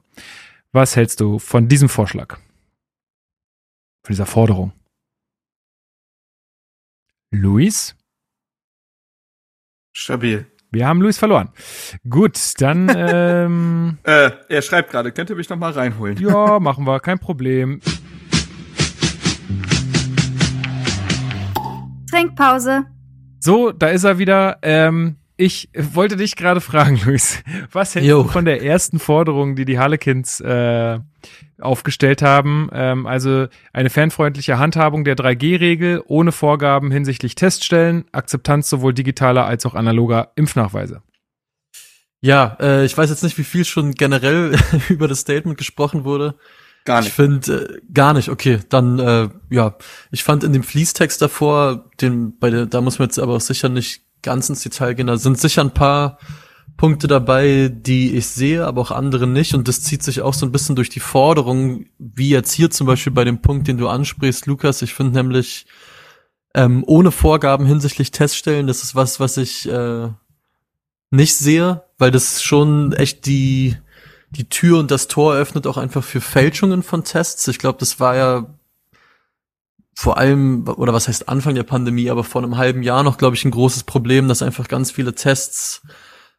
[0.71, 2.39] Was hältst du von diesem Vorschlag?
[4.05, 4.73] Von dieser Forderung?
[7.33, 7.97] Luis?
[9.95, 10.47] Stabil.
[10.71, 11.49] Wir haben Luis verloren.
[12.09, 12.89] Gut, dann.
[12.95, 16.17] Ähm, äh, er schreibt gerade, könnt ihr mich noch mal reinholen?
[16.19, 17.81] Ja, machen wir, kein Problem.
[22.11, 22.85] Trinkpause.
[23.41, 24.59] So, da ist er wieder.
[24.63, 28.23] Ähm, ich wollte dich gerade fragen, Luis, was hältst jo.
[28.23, 30.99] du von der ersten Forderung, die die Harlequins äh,
[31.61, 32.69] aufgestellt haben?
[32.73, 39.67] Ähm, also eine fanfreundliche Handhabung der 3G-Regel ohne Vorgaben hinsichtlich Teststellen, Akzeptanz sowohl digitaler als
[39.67, 41.03] auch analoger Impfnachweise.
[42.21, 44.57] Ja, äh, ich weiß jetzt nicht, wie viel schon generell
[44.89, 46.37] über das Statement gesprochen wurde.
[46.85, 47.09] Gar nicht.
[47.09, 48.29] Ich finde äh, gar nicht.
[48.29, 49.77] Okay, dann äh, ja,
[50.11, 53.41] ich fand in dem Fließtext davor, den bei der, da muss man jetzt aber auch
[53.41, 55.07] sicher nicht ganz ins Detail gehen.
[55.07, 56.19] Da sind sicher ein paar
[56.77, 59.55] Punkte dabei, die ich sehe, aber auch andere nicht.
[59.55, 62.87] Und das zieht sich auch so ein bisschen durch die Forderung, wie jetzt hier zum
[62.87, 64.83] Beispiel bei dem Punkt, den du ansprichst, Lukas.
[64.83, 65.67] Ich finde nämlich
[66.55, 70.09] ähm, ohne Vorgaben hinsichtlich Teststellen, das ist was, was ich äh,
[71.11, 73.77] nicht sehe, weil das schon echt die
[74.33, 77.47] die Tür und das Tor öffnet auch einfach für Fälschungen von Tests.
[77.49, 78.47] Ich glaube, das war ja
[79.95, 83.37] vor allem, oder was heißt Anfang der Pandemie, aber vor einem halben Jahr noch, glaube
[83.37, 85.83] ich, ein großes Problem, dass einfach ganz viele Tests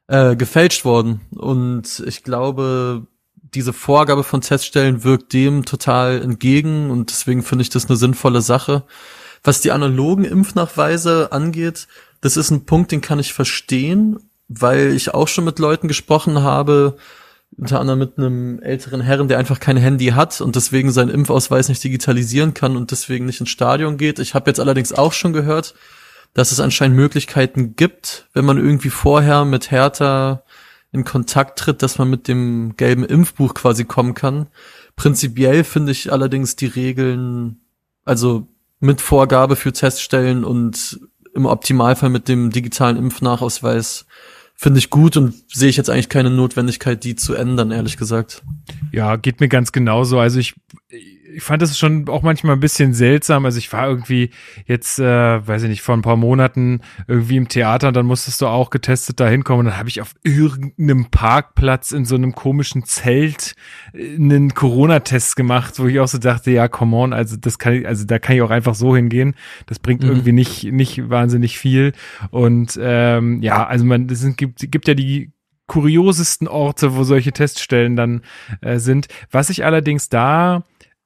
[0.07, 1.21] äh, gefälscht wurden.
[1.31, 3.07] Und ich glaube,
[3.53, 8.41] diese Vorgabe von Teststellen wirkt dem total entgegen und deswegen finde ich das eine sinnvolle
[8.41, 8.83] Sache.
[9.43, 11.87] Was die analogen Impfnachweise angeht,
[12.21, 16.41] das ist ein Punkt, den kann ich verstehen, weil ich auch schon mit Leuten gesprochen
[16.41, 16.97] habe,
[17.57, 21.69] unter anderem mit einem älteren Herren, der einfach kein Handy hat und deswegen seinen Impfausweis
[21.69, 24.19] nicht digitalisieren kann und deswegen nicht ins Stadion geht.
[24.19, 25.75] Ich habe jetzt allerdings auch schon gehört,
[26.33, 30.43] dass es anscheinend Möglichkeiten gibt, wenn man irgendwie vorher mit Hertha
[30.91, 34.47] in Kontakt tritt, dass man mit dem gelben Impfbuch quasi kommen kann.
[34.95, 37.61] Prinzipiell finde ich allerdings die Regeln,
[38.05, 38.47] also
[38.79, 40.99] mit Vorgabe für Teststellen und
[41.33, 44.05] im Optimalfall mit dem digitalen Impfnachausweis
[44.55, 48.43] finde ich gut und sehe ich jetzt eigentlich keine Notwendigkeit, die zu ändern, ehrlich gesagt.
[48.91, 50.19] Ja, geht mir ganz genauso.
[50.19, 50.53] Also ich,
[51.35, 53.45] ich fand es schon auch manchmal ein bisschen seltsam.
[53.45, 54.29] Also ich war irgendwie
[54.65, 58.41] jetzt, äh, weiß ich nicht, vor ein paar Monaten irgendwie im Theater und dann musstest
[58.41, 59.61] du auch getestet da hinkommen.
[59.61, 63.55] Und dann habe ich auf irgendeinem Parkplatz in so einem komischen Zelt
[63.93, 67.73] äh, einen Corona-Test gemacht, wo ich auch so dachte, ja, come on, also das kann
[67.73, 69.35] ich, also da kann ich auch einfach so hingehen.
[69.65, 70.09] Das bringt Mhm.
[70.09, 71.93] irgendwie nicht, nicht wahnsinnig viel.
[72.31, 75.31] Und ähm, ja, also man, es sind- gibt, gibt ja die
[75.65, 78.21] kuriosesten Orte, wo solche Teststellen dann
[78.61, 79.07] äh, sind.
[79.31, 80.63] Was ich allerdings da,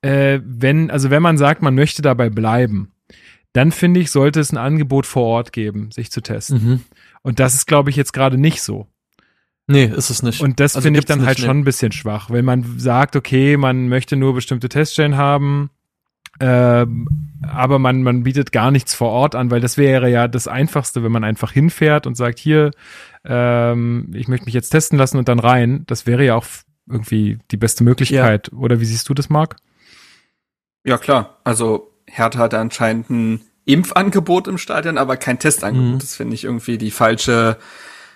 [0.08, 2.91] äh, wenn, also wenn man sagt, man möchte dabei bleiben,
[3.54, 6.63] dann finde ich, sollte es ein Angebot vor Ort geben, sich zu testen.
[6.63, 6.82] Mhm.
[7.24, 8.88] Und das ist, glaube ich, jetzt gerade nicht so.
[9.67, 10.41] Nee, ist es nicht.
[10.41, 13.17] Und das Also finde ich dann halt nicht, schon ein bisschen schwach, wenn man sagt,
[13.17, 15.72] okay, man möchte nur bestimmte Teststellen haben,
[16.39, 17.08] ähm,
[17.41, 21.04] aber man, man bietet gar nichts vor Ort an, weil das wäre ja das Einfachste,
[21.04, 22.72] wenn man einfach hinfährt und sagt, hier,
[23.26, 25.84] ähm, ich möchte mich jetzt testen lassen und dann rein.
[25.88, 26.46] Das wäre ja auch
[26.89, 28.54] irgendwie die beste Möglichkeit.
[28.54, 29.58] Oder wie siehst du das, Marc?
[30.88, 31.38] Ja, klar.
[31.43, 35.95] Also Hertha hat anscheinend ein Impfangebot im Stadion, aber kein Testangebot.
[35.95, 36.00] Mhm.
[36.00, 37.58] Das finde ich irgendwie die falsche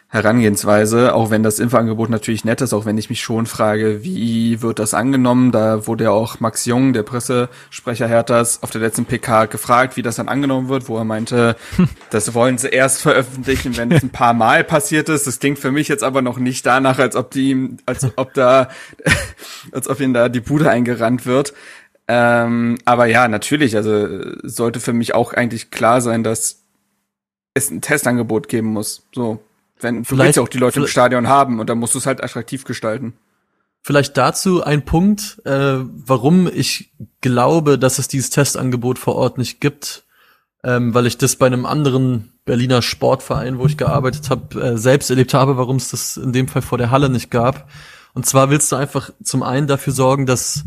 [0.08, 4.62] Herangehensweise, auch wenn das Impfangebot natürlich nett ist, auch wenn ich mich schon frage, wie
[4.62, 5.54] wird das angenommen?
[5.54, 10.02] Da wurde ja auch Max Jung, der Pressesprecher Herthas, auf der letzten PK gefragt, wie
[10.02, 11.56] das dann angenommen wird, wo er meinte,
[12.10, 15.28] das wollen sie erst veröffentlichen, wenn es ein paar Mal passiert ist.
[15.28, 18.34] Das klingt für mich jetzt aber noch nicht danach, als ob die, ihm- als ob
[18.34, 18.68] da,
[19.72, 21.54] als ob ihnen da die Bude eingerannt wird.
[22.08, 24.08] Ähm, aber ja, natürlich, also
[24.44, 26.64] sollte für mich auch eigentlich klar sein, dass
[27.54, 29.04] es ein Testangebot geben muss.
[29.14, 29.42] So,
[29.80, 32.00] wenn du Vielleicht- willst ja auch die Leute im Stadion haben und dann musst du
[32.00, 33.14] es halt attraktiv gestalten.
[33.84, 39.60] Vielleicht dazu ein Punkt, äh, warum ich glaube, dass es dieses Testangebot vor Ort nicht
[39.60, 40.04] gibt,
[40.64, 45.10] ähm, weil ich das bei einem anderen Berliner Sportverein, wo ich gearbeitet habe, äh, selbst
[45.10, 47.70] erlebt habe, warum es das in dem Fall vor der Halle nicht gab.
[48.14, 50.64] Und zwar willst du einfach zum einen dafür sorgen, dass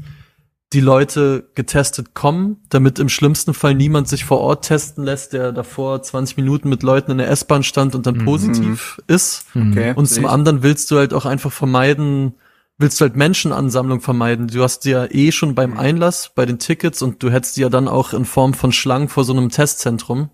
[0.75, 5.53] die Leute getestet kommen, damit im schlimmsten Fall niemand sich vor Ort testen lässt, der
[5.53, 9.47] davor 20 Minuten mit Leuten in der S-Bahn stand und dann positiv ist.
[9.55, 9.95] Okay.
[9.97, 12.35] Und zum anderen willst du halt auch einfach vermeiden,
[12.77, 14.49] willst du halt Menschenansammlung vermeiden.
[14.49, 15.55] Du hast die ja eh schon Mhm.
[15.55, 18.73] beim Einlass bei den Tickets und du hättest die ja dann auch in Form von
[18.73, 20.31] Schlangen vor so einem Testzentrum.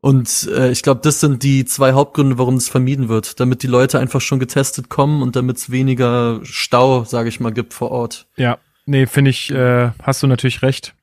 [0.00, 3.68] Und äh, ich glaube, das sind die zwei Hauptgründe, warum es vermieden wird, damit die
[3.68, 7.92] Leute einfach schon getestet kommen und damit es weniger Stau, sage ich mal, gibt vor
[7.92, 8.26] Ort.
[8.36, 10.94] Ja, nee, finde ich, äh, hast du natürlich recht.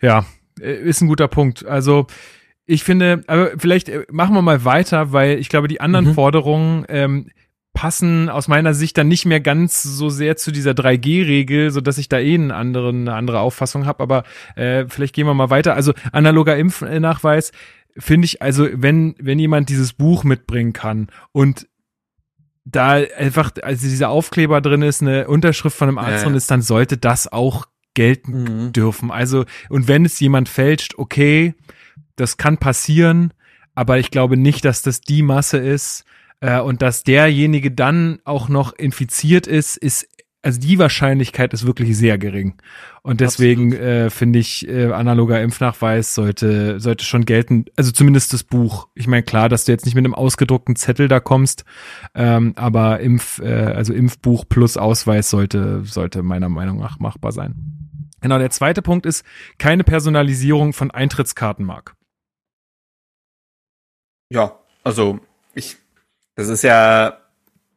[0.00, 0.24] Ja,
[0.60, 1.64] äh, ist ein guter Punkt.
[1.66, 2.06] Also
[2.66, 6.14] ich finde, aber vielleicht äh, machen wir mal weiter, weil ich glaube, die anderen Mhm.
[6.14, 7.28] Forderungen ähm,
[7.74, 11.98] passen aus meiner Sicht dann nicht mehr ganz so sehr zu dieser 3G-Regel, so dass
[11.98, 14.02] ich da eh einen anderen, eine andere Auffassung habe.
[14.02, 14.24] Aber
[14.56, 15.74] äh, vielleicht gehen wir mal weiter.
[15.74, 17.52] Also analoger Impfnachweis
[17.96, 21.66] finde ich, also wenn wenn jemand dieses Buch mitbringen kann und
[22.64, 26.62] da einfach, also dieser Aufkleber drin ist, eine Unterschrift von einem Arzt drin ist, dann
[26.62, 28.72] sollte das auch gelten Mhm.
[28.72, 29.10] dürfen.
[29.10, 31.54] Also, und wenn es jemand fälscht, okay,
[32.16, 33.32] das kann passieren,
[33.74, 36.04] aber ich glaube nicht, dass das die Masse ist
[36.40, 40.08] äh, und dass derjenige dann auch noch infiziert ist, ist
[40.42, 42.54] also die Wahrscheinlichkeit ist wirklich sehr gering.
[43.02, 48.42] Und deswegen äh, finde ich, äh, analoger Impfnachweis sollte, sollte schon gelten, also zumindest das
[48.42, 48.88] Buch.
[48.94, 51.64] Ich meine, klar, dass du jetzt nicht mit einem ausgedruckten Zettel da kommst,
[52.14, 57.54] ähm, aber Impf, äh, also Impfbuch plus Ausweis sollte, sollte meiner Meinung nach machbar sein.
[58.20, 59.24] Genau, der zweite Punkt ist
[59.58, 61.94] keine Personalisierung von Eintrittskarten, Marc.
[64.30, 65.20] Ja, also
[65.54, 65.76] ich,
[66.34, 67.21] das ist ja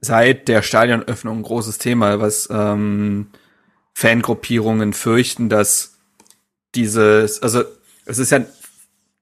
[0.06, 3.28] seit der Stadionöffnung ein großes Thema, was ähm,
[3.94, 5.98] Fangruppierungen fürchten, dass
[6.76, 7.63] dieses, also
[8.06, 8.41] es ist ja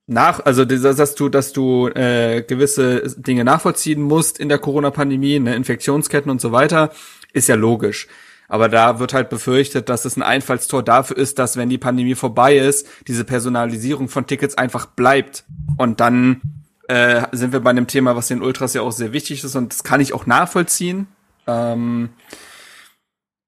[0.07, 5.55] nach, also dass du, dass du äh, gewisse Dinge nachvollziehen musst in der Corona-Pandemie, ne,
[5.55, 6.91] Infektionsketten und so weiter,
[7.31, 8.07] ist ja logisch.
[8.49, 12.15] Aber da wird halt befürchtet, dass es ein Einfallstor dafür ist, dass wenn die Pandemie
[12.15, 15.45] vorbei ist, diese Personalisierung von Tickets einfach bleibt.
[15.77, 16.41] Und dann
[16.87, 19.73] äh, sind wir bei einem Thema, was den Ultras ja auch sehr wichtig ist und
[19.73, 21.07] das kann ich auch nachvollziehen.
[21.47, 22.09] Ähm,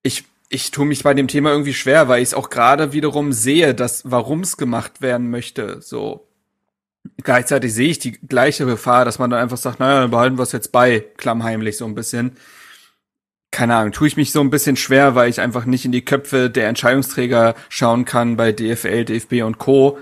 [0.03, 3.33] ich ich tue mich bei dem Thema irgendwie schwer, weil ich es auch gerade wiederum
[3.33, 5.81] sehe, dass warum es gemacht werden möchte.
[5.81, 6.27] So
[7.23, 10.43] gleichzeitig sehe ich die gleiche Gefahr, dass man dann einfach sagt, naja, dann behalten wir
[10.43, 12.37] es jetzt bei, klammheimlich so ein bisschen.
[13.51, 16.03] Keine Ahnung, tue ich mich so ein bisschen schwer, weil ich einfach nicht in die
[16.03, 19.97] Köpfe der Entscheidungsträger schauen kann bei DFL, DFB und Co.,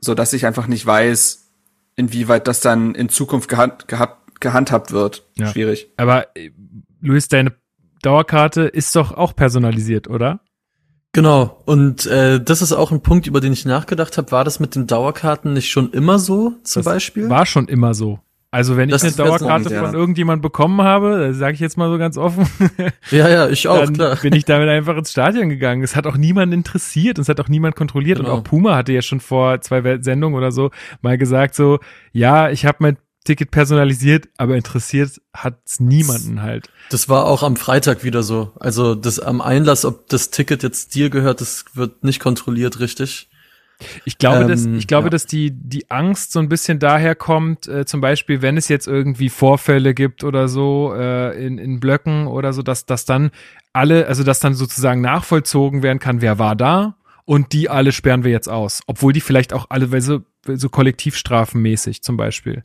[0.00, 1.43] so dass ich einfach nicht weiß,
[1.96, 5.26] inwieweit das dann in Zukunft gehand, gehand, gehandhabt wird.
[5.36, 5.48] Ja.
[5.48, 5.88] Schwierig.
[5.96, 6.50] Aber äh,
[7.00, 7.52] Luis, deine
[8.02, 10.40] Dauerkarte ist doch auch personalisiert, oder?
[11.12, 11.62] Genau.
[11.64, 14.32] Und äh, das ist auch ein Punkt, über den ich nachgedacht habe.
[14.32, 17.30] War das mit den Dauerkarten nicht schon immer so, zum Das Beispiel?
[17.30, 18.18] War schon immer so.
[18.54, 19.84] Also wenn Das ich eine Dauerkarte ja.
[19.84, 22.46] von irgendjemand bekommen habe, sage ich jetzt mal so ganz offen,
[23.10, 24.16] Ja, ja, ich auch, dann klar.
[24.22, 25.82] bin ich damit einfach ins Stadion gegangen.
[25.82, 28.18] Es hat auch niemand interessiert und es hat auch niemand kontrolliert.
[28.18, 28.30] Genau.
[28.30, 30.70] Und auch Puma hatte ja schon vor zwei Sendungen oder so
[31.02, 31.80] mal gesagt so,
[32.12, 36.68] ja, ich habe mein Ticket personalisiert, aber interessiert hat's niemanden halt.
[36.90, 38.52] Das war auch am Freitag wieder so.
[38.60, 43.28] Also das am Einlass, ob das Ticket jetzt dir gehört, das wird nicht kontrolliert, richtig.
[44.04, 45.10] Ich glaube, Ähm, dass, ich glaube, ja.
[45.10, 48.86] dass die, die Angst so ein bisschen daher kommt, äh, zum Beispiel, wenn es jetzt
[48.86, 53.30] irgendwie Vorfälle gibt oder so, äh, in, in Blöcken oder so, dass, dass dann
[53.72, 58.24] alle, also dass dann sozusagen nachvollzogen werden kann, wer war da und die alle sperren
[58.24, 58.82] wir jetzt aus.
[58.86, 62.64] Obwohl die vielleicht auch alle, weil so, so kollektivstrafenmäßig zum Beispiel.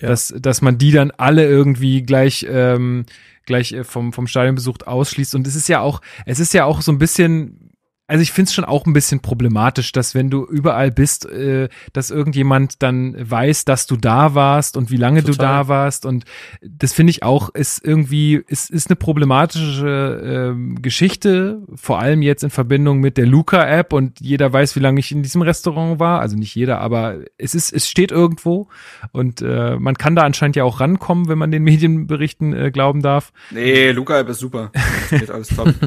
[0.00, 0.08] Ja.
[0.08, 3.06] Dass, dass man die dann alle irgendwie gleich, ähm,
[3.46, 5.34] gleich äh, vom, vom Stadionbesuch ausschließt.
[5.34, 7.69] Und es ist ja auch, es ist ja auch so ein bisschen,
[8.10, 11.68] also ich finde es schon auch ein bisschen problematisch, dass wenn du überall bist, äh,
[11.92, 15.46] dass irgendjemand dann weiß, dass du da warst und wie lange du Total.
[15.46, 16.04] da warst.
[16.04, 16.24] Und
[16.60, 22.42] das finde ich auch, ist irgendwie, ist, ist eine problematische ähm, Geschichte, vor allem jetzt
[22.42, 26.20] in Verbindung mit der Luca-App und jeder weiß, wie lange ich in diesem Restaurant war.
[26.20, 28.66] Also nicht jeder, aber es ist, es steht irgendwo
[29.12, 33.02] und äh, man kann da anscheinend ja auch rankommen, wenn man den Medienberichten äh, glauben
[33.02, 33.32] darf.
[33.52, 34.72] Nee, Luca-App ist super.
[35.10, 35.74] Geht alles top.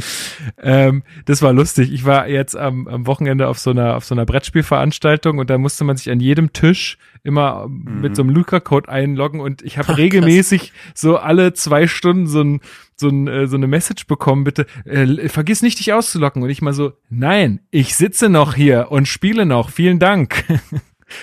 [0.61, 1.91] Ähm, das war lustig.
[1.91, 5.57] Ich war jetzt am, am Wochenende auf so einer auf so einer Brettspielveranstaltung und da
[5.57, 9.97] musste man sich an jedem Tisch immer mit so einem Luca-Code einloggen und ich habe
[9.97, 12.61] regelmäßig so alle zwei Stunden so ein
[12.95, 16.43] so, ein, äh, so eine Message bekommen, bitte äh, vergiss nicht, dich auszulocken.
[16.43, 19.69] Und ich mal so, nein, ich sitze noch hier und spiele noch.
[19.69, 20.43] Vielen Dank.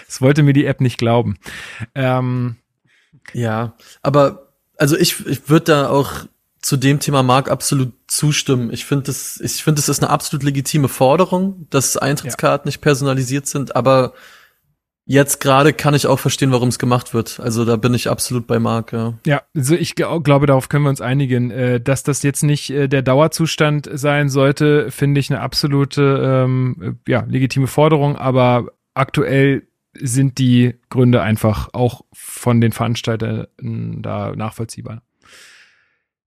[0.07, 1.37] Das wollte mir die App nicht glauben.
[1.97, 2.55] Ähm,
[3.33, 6.27] Ja, aber also ich, ich würde da auch
[6.63, 8.73] zu dem Thema Marc absolut zustimmen.
[8.73, 13.47] Ich finde das, ich finde, es ist eine absolut legitime Forderung, dass Eintrittskarten nicht personalisiert
[13.47, 14.13] sind, aber
[15.07, 17.41] jetzt gerade kann ich auch verstehen, warum es gemacht wird.
[17.41, 19.15] Also da bin ich absolut bei Marc, ja.
[19.27, 21.51] Ja, also ich gl- glaube, darauf können wir uns einigen.
[21.51, 27.01] Äh, dass das jetzt nicht äh, der Dauerzustand sein sollte, finde ich eine absolute, ähm,
[27.07, 29.67] äh, ja, legitime Forderung, aber aktuell
[29.99, 35.03] sind die Gründe einfach auch von den Veranstaltern da nachvollziehbar.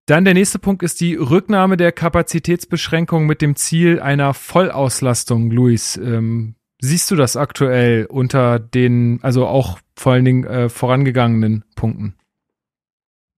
[0.06, 5.96] Dann der nächste Punkt ist die Rücknahme der Kapazitätsbeschränkung mit dem Ziel einer Vollauslastung, Luis.
[5.96, 12.16] Ähm, siehst du das aktuell unter den, also auch vor allen Dingen äh, vorangegangenen Punkten?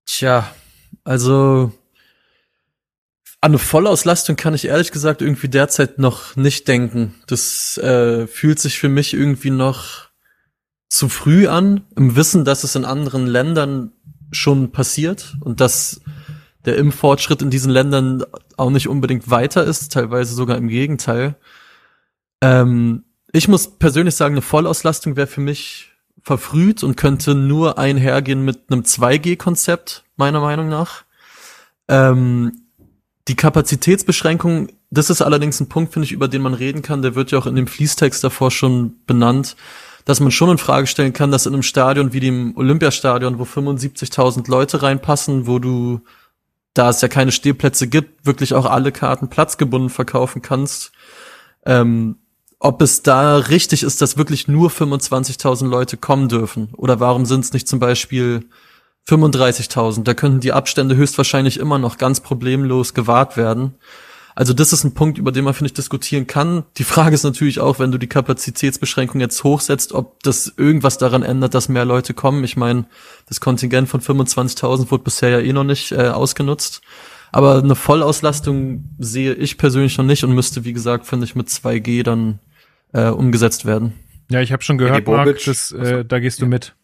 [0.08, 0.50] Tja,
[1.04, 1.72] also
[3.42, 7.14] an eine Vollauslastung kann ich ehrlich gesagt irgendwie derzeit noch nicht denken.
[7.28, 10.10] Das äh, fühlt sich für mich irgendwie noch
[10.90, 13.92] zu früh an, im Wissen, dass es in anderen Ländern
[14.32, 16.02] schon passiert und dass
[16.66, 18.24] der Impffortschritt in diesen Ländern
[18.58, 21.36] auch nicht unbedingt weiter ist, teilweise sogar im Gegenteil.
[22.42, 28.44] Ähm, ich muss persönlich sagen, eine Vollauslastung wäre für mich verfrüht und könnte nur einhergehen
[28.44, 31.04] mit einem 2G-Konzept, meiner Meinung nach.
[31.88, 32.66] Ähm,
[33.28, 37.02] die Kapazitätsbeschränkung, das ist allerdings ein Punkt, finde ich, über den man reden kann.
[37.02, 39.56] Der wird ja auch in dem Fließtext davor schon benannt,
[40.06, 43.44] dass man schon in Frage stellen kann, dass in einem Stadion wie dem Olympiastadion, wo
[43.44, 46.02] 75.000 Leute reinpassen, wo du,
[46.76, 50.92] da es ja keine Stehplätze gibt, wirklich auch alle Karten platzgebunden verkaufen kannst.
[51.66, 52.18] Ähm,
[52.60, 56.70] ob es da richtig ist, dass wirklich nur 25.000 Leute kommen dürfen.
[56.74, 58.46] Oder warum sind es nicht zum Beispiel
[59.08, 60.04] 35.000?
[60.04, 63.76] Da könnten die Abstände höchstwahrscheinlich immer noch ganz problemlos gewahrt werden.
[64.38, 66.66] Also das ist ein Punkt, über den man, finde ich, diskutieren kann.
[66.78, 71.24] Die Frage ist natürlich auch, wenn du die Kapazitätsbeschränkung jetzt hochsetzt, ob das irgendwas daran
[71.24, 72.44] ändert, dass mehr Leute kommen.
[72.44, 72.86] Ich meine,
[73.28, 76.82] das Kontingent von 25.000 wurde bisher ja eh noch nicht äh, ausgenutzt.
[77.32, 81.48] Aber eine Vollauslastung sehe ich persönlich noch nicht und müsste, wie gesagt, finde ich, mit
[81.48, 82.40] 2G dann
[82.92, 83.94] äh, umgesetzt werden.
[84.30, 85.46] Ja, ich habe schon gehört, Marc, Bobic.
[85.46, 86.76] das, äh, da gehst du mit.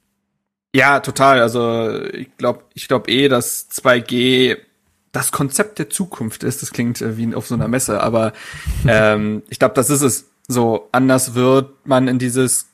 [0.74, 1.42] Ja, total.
[1.42, 4.58] Also ich glaube, ich glaube eh, dass 2G
[5.12, 6.62] das Konzept der Zukunft ist.
[6.62, 8.34] Das klingt äh, wie auf so einer Messe, aber
[8.88, 10.28] ähm, ich glaube, das ist es.
[10.48, 12.68] So anders wird man in dieses,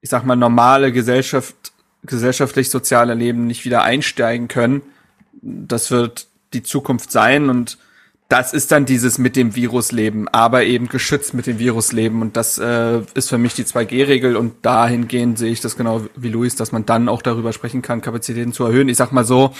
[0.00, 1.54] ich sag mal, normale Gesellschaft,
[2.04, 4.82] gesellschaftlich-soziale Leben nicht wieder einsteigen können.
[5.42, 7.78] Das wird die Zukunft sein und
[8.28, 12.20] das ist dann dieses mit dem Virus leben, aber eben geschützt mit dem Virus leben.
[12.20, 14.36] Und das äh, ist für mich die 2G-Regel.
[14.36, 18.02] Und dahingehend sehe ich das genau wie Luis, dass man dann auch darüber sprechen kann,
[18.02, 18.90] Kapazitäten zu erhöhen.
[18.90, 19.54] Ich sag mal so,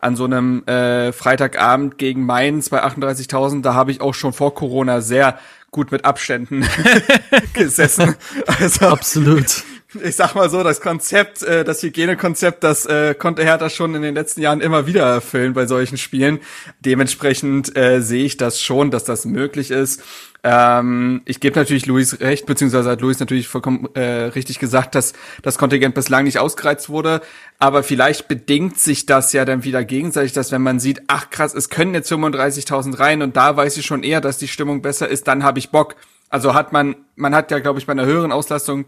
[0.00, 4.54] an so einem äh, Freitagabend gegen Mainz bei 38.000, da habe ich auch schon vor
[4.54, 5.38] Corona sehr
[5.70, 6.66] gut mit Abständen
[7.52, 8.16] gesessen.
[8.46, 9.64] Also Absolut.
[9.94, 14.02] Ich sag mal so, das Konzept, äh, das Hygienekonzept, das äh, konnte Hertha schon in
[14.02, 16.40] den letzten Jahren immer wieder erfüllen bei solchen Spielen.
[16.80, 20.02] Dementsprechend äh, sehe ich das schon, dass das möglich ist.
[20.44, 25.14] Ähm, ich gebe natürlich Luis recht, beziehungsweise hat Luis natürlich vollkommen äh, richtig gesagt, dass
[25.42, 27.22] das Kontingent bislang nicht ausgereizt wurde.
[27.58, 31.54] Aber vielleicht bedingt sich das ja dann wieder gegenseitig, dass wenn man sieht, ach krass,
[31.54, 35.08] es können jetzt 35.000 rein und da weiß ich schon eher, dass die Stimmung besser
[35.08, 35.96] ist, dann habe ich Bock.
[36.28, 38.84] Also hat man, man hat ja, glaube ich, bei einer höheren Auslastung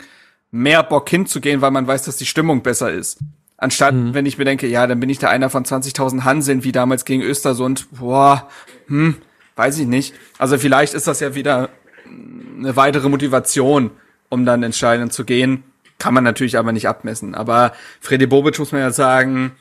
[0.50, 3.18] mehr Bock hinzugehen, weil man weiß, dass die Stimmung besser ist.
[3.56, 4.14] Anstatt, mhm.
[4.14, 7.04] wenn ich mir denke, ja, dann bin ich da einer von 20.000 Hanseln, wie damals
[7.04, 8.48] gegen Östersund, boah,
[8.86, 9.16] hm,
[9.56, 10.14] weiß ich nicht.
[10.38, 11.68] Also vielleicht ist das ja wieder
[12.58, 13.90] eine weitere Motivation,
[14.28, 15.64] um dann entscheidend zu gehen.
[15.98, 17.34] Kann man natürlich aber nicht abmessen.
[17.34, 19.52] Aber Freddy Bobic muss man ja sagen,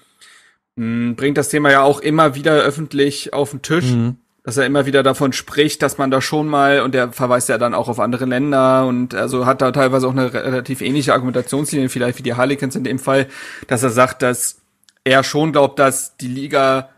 [0.77, 3.91] hm, bringt das Thema ja auch immer wieder öffentlich auf den Tisch.
[3.91, 4.17] Mhm
[4.49, 7.59] dass er immer wieder davon spricht, dass man da schon mal, und der verweist ja
[7.59, 11.87] dann auch auf andere Länder und also hat da teilweise auch eine relativ ähnliche Argumentationslinie,
[11.87, 13.27] vielleicht wie die Harlequins in dem Fall,
[13.67, 14.59] dass er sagt, dass
[15.03, 16.89] er schon glaubt, dass die Liga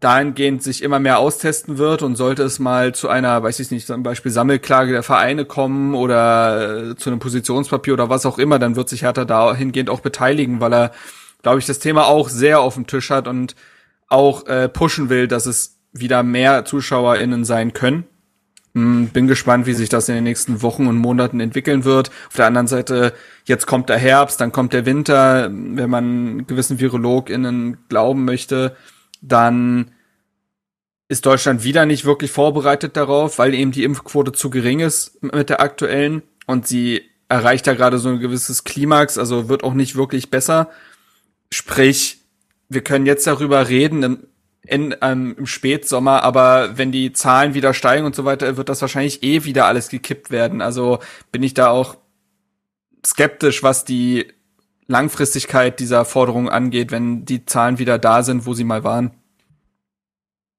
[0.00, 3.86] dahingehend sich immer mehr austesten wird und sollte es mal zu einer, weiß ich nicht,
[3.86, 8.58] zum Beispiel Sammelklage der Vereine kommen oder äh, zu einem Positionspapier oder was auch immer,
[8.58, 10.92] dann wird sich Hertha dahingehend auch beteiligen, weil er,
[11.40, 13.56] glaube ich, das Thema auch sehr auf dem Tisch hat und
[14.08, 18.04] auch äh, pushen will, dass es wieder mehr ZuschauerInnen sein können.
[18.74, 22.10] Hm, bin gespannt, wie sich das in den nächsten Wochen und Monaten entwickeln wird.
[22.28, 25.50] Auf der anderen Seite, jetzt kommt der Herbst, dann kommt der Winter.
[25.50, 28.76] Wenn man gewissen VirologInnen glauben möchte,
[29.20, 29.90] dann
[31.08, 35.48] ist Deutschland wieder nicht wirklich vorbereitet darauf, weil eben die Impfquote zu gering ist mit
[35.48, 39.96] der aktuellen und sie erreicht ja gerade so ein gewisses Klimax, also wird auch nicht
[39.96, 40.70] wirklich besser.
[41.50, 42.18] Sprich,
[42.68, 44.26] wir können jetzt darüber reden,
[44.68, 48.82] in, ähm, im Spätsommer, aber wenn die Zahlen wieder steigen und so weiter, wird das
[48.82, 50.60] wahrscheinlich eh wieder alles gekippt werden.
[50.60, 50.98] Also
[51.32, 51.96] bin ich da auch
[53.04, 54.26] skeptisch, was die
[54.86, 59.12] Langfristigkeit dieser Forderung angeht, wenn die Zahlen wieder da sind, wo sie mal waren.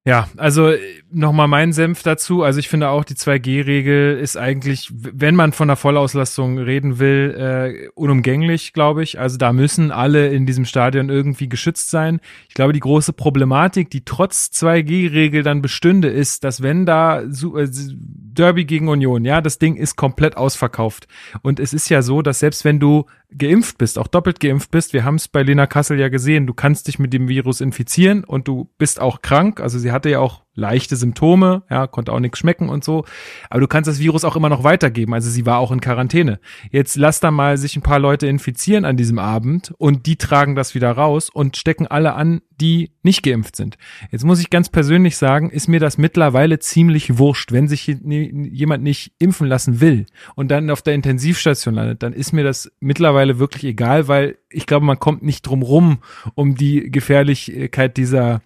[0.10, 0.74] Ja, also
[1.12, 2.42] nochmal mein Senf dazu.
[2.42, 7.36] Also ich finde auch, die 2G-Regel ist eigentlich, wenn man von der Vollauslastung reden will,
[7.38, 9.20] äh, unumgänglich, glaube ich.
[9.20, 12.22] Also da müssen alle in diesem Stadion irgendwie geschützt sein.
[12.48, 17.68] Ich glaube, die große Problematik, die trotz 2G-Regel dann bestünde, ist, dass wenn da äh,
[17.70, 21.08] Derby gegen Union, ja, das Ding ist komplett ausverkauft.
[21.44, 24.94] Und es ist ja so, dass selbst wenn du geimpft bist, auch doppelt geimpft bist,
[24.94, 28.24] wir haben es bei Lena Kassel ja gesehen, du kannst dich mit dem Virus infizieren
[28.24, 29.60] und du bist auch krank.
[29.60, 33.06] Also sie hatte ja auch leichte Symptome, ja, konnte auch nichts schmecken und so.
[33.50, 35.14] Aber du kannst das Virus auch immer noch weitergeben.
[35.14, 36.40] Also sie war auch in Quarantäne.
[36.72, 40.56] Jetzt lass da mal sich ein paar Leute infizieren an diesem Abend und die tragen
[40.56, 43.78] das wieder raus und stecken alle an, die nicht geimpft sind.
[44.12, 47.52] Jetzt muss ich ganz persönlich sagen, ist mir das mittlerweile ziemlich wurscht.
[47.52, 52.34] Wenn sich jemand nicht impfen lassen will und dann auf der Intensivstation landet, dann ist
[52.34, 56.00] mir das mittlerweile wirklich egal, weil ich glaube, man kommt nicht drum rum,
[56.36, 58.42] um die Gefährlichkeit dieser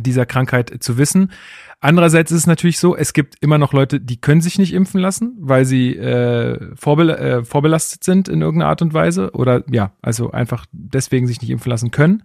[0.00, 1.30] dieser Krankheit zu wissen.
[1.80, 5.00] Andererseits ist es natürlich so, es gibt immer noch Leute, die können sich nicht impfen
[5.00, 9.92] lassen, weil sie äh, vorbel äh, vorbelastet sind in irgendeiner Art und Weise oder ja,
[10.02, 12.24] also einfach deswegen sich nicht impfen lassen können.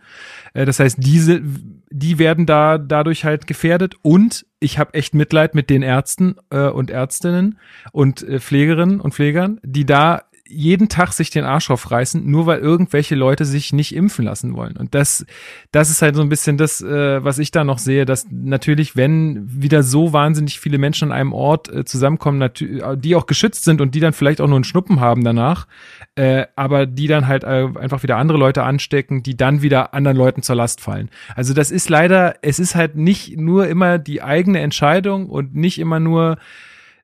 [0.56, 1.44] Äh, das heißt, diese,
[1.92, 6.70] die werden da dadurch halt gefährdet und ich habe echt Mitleid mit den Ärzten äh,
[6.70, 7.60] und Ärztinnen
[7.92, 12.60] und äh, Pflegerinnen und Pflegern, die da jeden Tag sich den Arsch aufreißen, nur weil
[12.60, 14.76] irgendwelche Leute sich nicht impfen lassen wollen.
[14.76, 15.26] Und das,
[15.72, 18.98] das ist halt so ein bisschen das, äh, was ich da noch sehe, dass natürlich,
[18.98, 22.50] wenn wieder so wahnsinnig viele Menschen an einem Ort äh, zusammenkommen,
[22.98, 25.66] die auch geschützt sind und die dann vielleicht auch nur einen Schnuppen haben danach,
[26.16, 30.18] äh, aber die dann halt äh, einfach wieder andere Leute anstecken, die dann wieder anderen
[30.18, 31.10] Leuten zur Last fallen.
[31.36, 35.80] Also das ist leider, es ist halt nicht nur immer die eigene Entscheidung und nicht
[35.80, 36.38] immer nur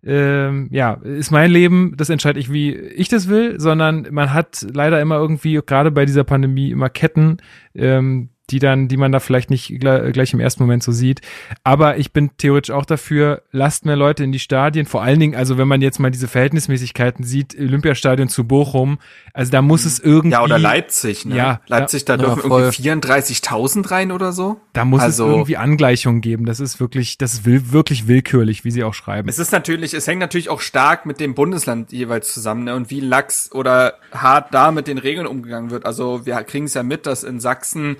[0.03, 4.65] ähm, ja, ist mein Leben, das entscheide ich, wie ich das will, sondern man hat
[4.73, 7.37] leider immer irgendwie, gerade bei dieser Pandemie, immer Ketten,
[7.75, 11.21] ähm, die dann, die man da vielleicht nicht gleich im ersten Moment so sieht.
[11.63, 14.85] Aber ich bin theoretisch auch dafür, lasst mehr Leute in die Stadien.
[14.85, 18.99] Vor allen Dingen, also wenn man jetzt mal diese Verhältnismäßigkeiten sieht, Olympiastadion zu Bochum,
[19.33, 20.33] also da muss es irgendwie.
[20.33, 21.35] Ja, oder Leipzig, ne?
[21.35, 21.61] Ja.
[21.67, 22.61] Leipzig, da ja, dürfen voll.
[22.63, 24.59] irgendwie 34.000 rein oder so.
[24.73, 26.45] Da muss also, es irgendwie Angleichungen geben.
[26.45, 29.29] Das ist wirklich, das ist will, wirklich willkürlich, wie sie auch schreiben.
[29.29, 32.75] Es ist natürlich, es hängt natürlich auch stark mit dem Bundesland jeweils zusammen, ne?
[32.75, 35.85] Und wie lax oder hart da mit den Regeln umgegangen wird.
[35.85, 37.97] Also wir kriegen es ja mit, dass in Sachsen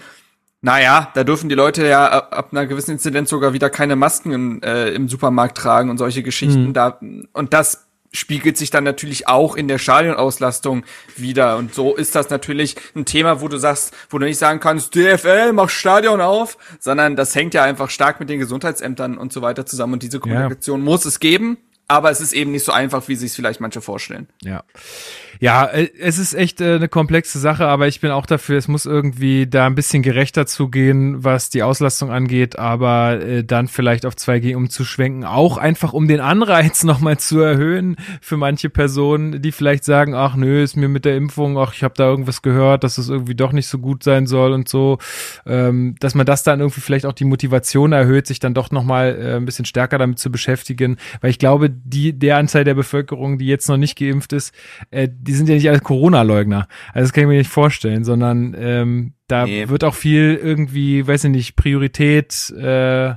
[0.61, 4.61] naja, da dürfen die Leute ja ab einer gewissen Inzidenz sogar wieder keine Masken im,
[4.61, 6.67] äh, im Supermarkt tragen und solche Geschichten.
[6.67, 6.73] Mhm.
[6.73, 6.99] Da,
[7.33, 10.83] und das spiegelt sich dann natürlich auch in der Stadionauslastung
[11.15, 11.57] wieder.
[11.57, 14.95] Und so ist das natürlich ein Thema, wo du sagst, wo du nicht sagen kannst,
[14.95, 19.41] DFL, mach Stadion auf, sondern das hängt ja einfach stark mit den Gesundheitsämtern und so
[19.41, 19.93] weiter zusammen.
[19.93, 20.85] Und diese Kommunikation ja.
[20.85, 21.57] muss es geben.
[21.89, 24.27] Aber es ist eben nicht so einfach, wie sich vielleicht manche vorstellen.
[24.43, 24.63] Ja.
[25.41, 28.67] Ja, äh, es ist echt äh, eine komplexe Sache, aber ich bin auch dafür, es
[28.67, 34.05] muss irgendwie da ein bisschen gerechter zugehen, was die Auslastung angeht, aber äh, dann vielleicht
[34.05, 39.51] auf 2G umzuschwenken, auch einfach um den Anreiz nochmal zu erhöhen für manche Personen, die
[39.51, 42.83] vielleicht sagen, ach nö, ist mir mit der Impfung, ach ich habe da irgendwas gehört,
[42.83, 44.97] dass es irgendwie doch nicht so gut sein soll und so,
[45.45, 49.17] ähm, dass man das dann irgendwie vielleicht auch die Motivation erhöht, sich dann doch nochmal
[49.19, 53.37] äh, ein bisschen stärker damit zu beschäftigen, weil ich glaube, die der Anzahl der Bevölkerung,
[53.37, 54.53] die jetzt noch nicht geimpft ist,
[54.91, 56.67] äh, die sind ja nicht alle Corona-Leugner.
[56.93, 59.69] Also das kann ich mir nicht vorstellen, sondern ähm, da Nee.
[59.69, 63.13] wird auch viel irgendwie, weiß ich nicht, Priorität, äh,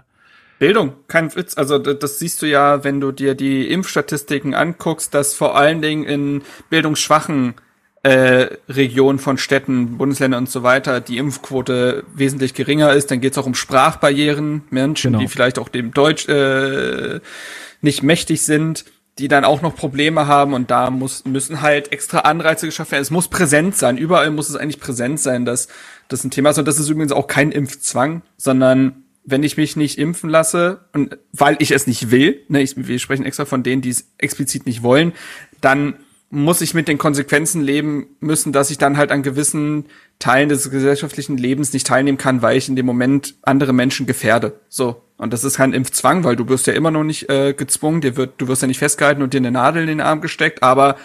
[0.59, 1.57] Bildung, kein Witz.
[1.59, 6.05] Also das siehst du ja, wenn du dir die Impfstatistiken anguckst, dass vor allen Dingen
[6.05, 7.55] in bildungsschwachen
[8.03, 13.11] äh, Regionen von Städten, Bundesländern und so weiter die Impfquote wesentlich geringer ist.
[13.11, 15.23] Dann geht es auch um Sprachbarrieren, Menschen, Genau.
[15.23, 17.21] die vielleicht auch dem Deutsch äh,
[17.81, 18.85] nicht mächtig sind,
[19.19, 23.03] die dann auch noch Probleme haben und da muss, müssen halt extra Anreize geschaffen werden.
[23.03, 23.99] Es muss präsent sein.
[23.99, 25.69] Überall muss es eigentlich präsent sein, dass
[26.09, 26.59] das ein Thema ist.
[26.59, 31.19] Und das ist übrigens auch kein Impfzwang, sondern wenn ich mich nicht impfen lasse und
[31.33, 34.67] weil ich es nicht will, ne, ich, wir sprechen extra von denen, die es explizit
[34.67, 35.13] nicht wollen,
[35.61, 35.95] dann
[36.35, 39.85] muss ich mit den Konsequenzen leben müssen, dass ich dann halt an gewissen
[40.19, 44.59] Teilen des gesellschaftlichen Lebens nicht teilnehmen kann, weil ich in dem Moment andere Menschen gefährde.
[44.71, 45.03] So.
[45.19, 48.17] Und das ist kein Impfzwang, weil du wirst ja immer noch nicht äh, gezwungen, dir
[48.17, 50.97] wird, du wirst ja nicht festgehalten und dir eine Nadel in den Arm gesteckt, aber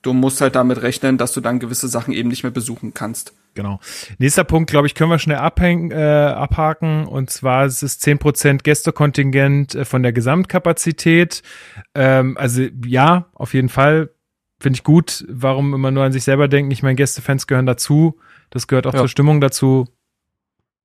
[0.00, 3.34] du musst halt damit rechnen, dass du dann gewisse Sachen eben nicht mehr besuchen kannst.
[3.52, 3.80] Genau.
[4.16, 7.06] Nächster Punkt, glaube ich, können wir schnell abhängen, äh, abhaken.
[7.06, 11.42] Und zwar ist es 10% Gästekontingent äh, von der Gesamtkapazität.
[11.94, 14.08] Ähm, also ja, auf jeden Fall.
[14.60, 15.24] Finde ich gut.
[15.28, 16.70] Warum immer nur an sich selber denken?
[16.70, 18.18] Ich meine, Gästefans gehören dazu.
[18.50, 19.00] Das gehört auch Ja.
[19.00, 19.86] zur Stimmung dazu.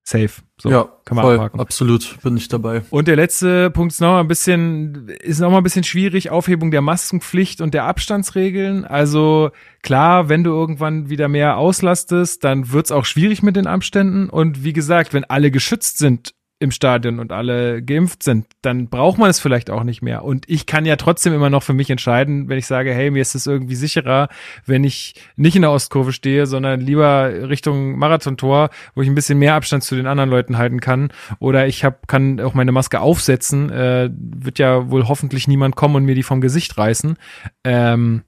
[0.07, 0.29] Safe.
[0.61, 1.59] So, ja, kann man voll, abhaken.
[1.59, 2.83] absolut, bin ich dabei.
[2.91, 6.29] Und der letzte Punkt ist noch mal ein bisschen, ist noch mal ein bisschen schwierig,
[6.29, 8.85] Aufhebung der Maskenpflicht und der Abstandsregeln.
[8.85, 9.49] Also
[9.81, 14.29] klar, wenn du irgendwann wieder mehr auslastest, dann wird's auch schwierig mit den Abständen.
[14.29, 19.17] Und wie gesagt, wenn alle geschützt sind im Stadion und alle geimpft sind, dann braucht
[19.17, 20.23] man es vielleicht auch nicht mehr.
[20.23, 23.21] Und ich kann ja trotzdem immer noch für mich entscheiden, wenn ich sage, hey, mir
[23.21, 24.29] ist es irgendwie sicherer,
[24.65, 29.37] wenn ich nicht in der Ostkurve stehe, sondern lieber Richtung Marathontor, wo ich ein bisschen
[29.37, 31.09] mehr Abstand zu den anderen Leuten halten kann.
[31.39, 33.69] Oder ich hab, kann auch meine Maske aufsetzen.
[33.69, 37.17] Äh, wird ja wohl hoffentlich niemand kommen und mir die vom Gesicht reißen.
[37.65, 38.23] Ähm,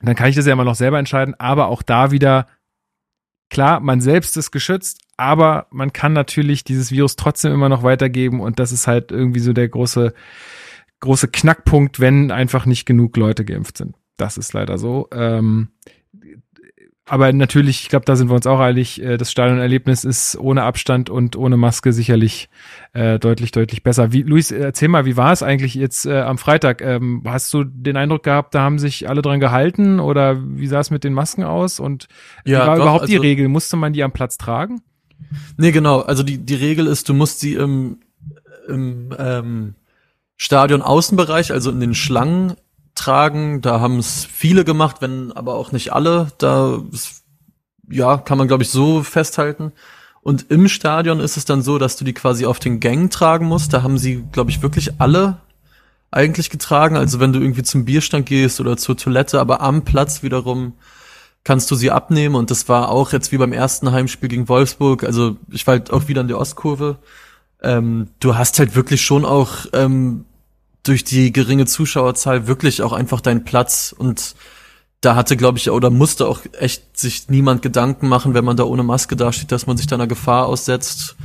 [0.00, 1.36] dann kann ich das ja immer noch selber entscheiden.
[1.38, 2.46] Aber auch da wieder,
[3.50, 8.40] klar, man selbst ist geschützt, aber man kann natürlich dieses Virus trotzdem immer noch weitergeben
[8.40, 10.12] und das ist halt irgendwie so der große,
[11.00, 13.94] große Knackpunkt, wenn einfach nicht genug Leute geimpft sind.
[14.16, 15.08] Das ist leider so.
[15.12, 15.68] Ähm,
[17.04, 20.62] aber natürlich, ich glaube, da sind wir uns auch einig, äh, das Stadionerlebnis ist ohne
[20.62, 22.48] Abstand und ohne Maske sicherlich
[22.92, 24.12] äh, deutlich, deutlich besser.
[24.12, 26.80] Wie, Luis, erzähl mal, wie war es eigentlich jetzt äh, am Freitag?
[26.80, 30.80] Ähm, hast du den Eindruck gehabt, da haben sich alle dran gehalten oder wie sah
[30.80, 31.80] es mit den Masken aus?
[31.80, 32.08] Und
[32.44, 33.48] Ja, wie war doch, überhaupt die also- Regel?
[33.48, 34.80] Musste man die am Platz tragen?
[35.56, 36.00] Nee, genau.
[36.00, 37.98] Also die, die Regel ist, du musst sie im,
[38.68, 39.74] im ähm,
[40.36, 42.54] Stadion Außenbereich, also in den Schlangen
[42.94, 43.60] tragen.
[43.60, 46.28] Da haben es viele gemacht, wenn aber auch nicht alle.
[46.38, 47.24] Da ist,
[47.88, 49.72] ja, kann man glaube ich so festhalten.
[50.22, 53.46] Und im Stadion ist es dann so, dass du die quasi auf den Gängen tragen
[53.46, 53.72] musst.
[53.72, 55.38] Da haben sie, glaube ich, wirklich alle
[56.12, 56.96] eigentlich getragen.
[56.96, 60.74] Also wenn du irgendwie zum Bierstand gehst oder zur Toilette, aber am Platz wiederum
[61.44, 62.34] kannst du sie abnehmen.
[62.34, 65.04] Und das war auch jetzt wie beim ersten Heimspiel gegen Wolfsburg.
[65.04, 66.98] Also ich war halt auch wieder in der Ostkurve.
[67.62, 70.24] Ähm, du hast halt wirklich schon auch ähm,
[70.82, 74.34] durch die geringe Zuschauerzahl wirklich auch einfach deinen Platz und
[75.00, 78.62] da hatte, glaube ich, oder musste auch echt sich niemand Gedanken machen, wenn man da
[78.62, 81.16] ohne Maske dasteht, dass man sich da einer Gefahr aussetzt.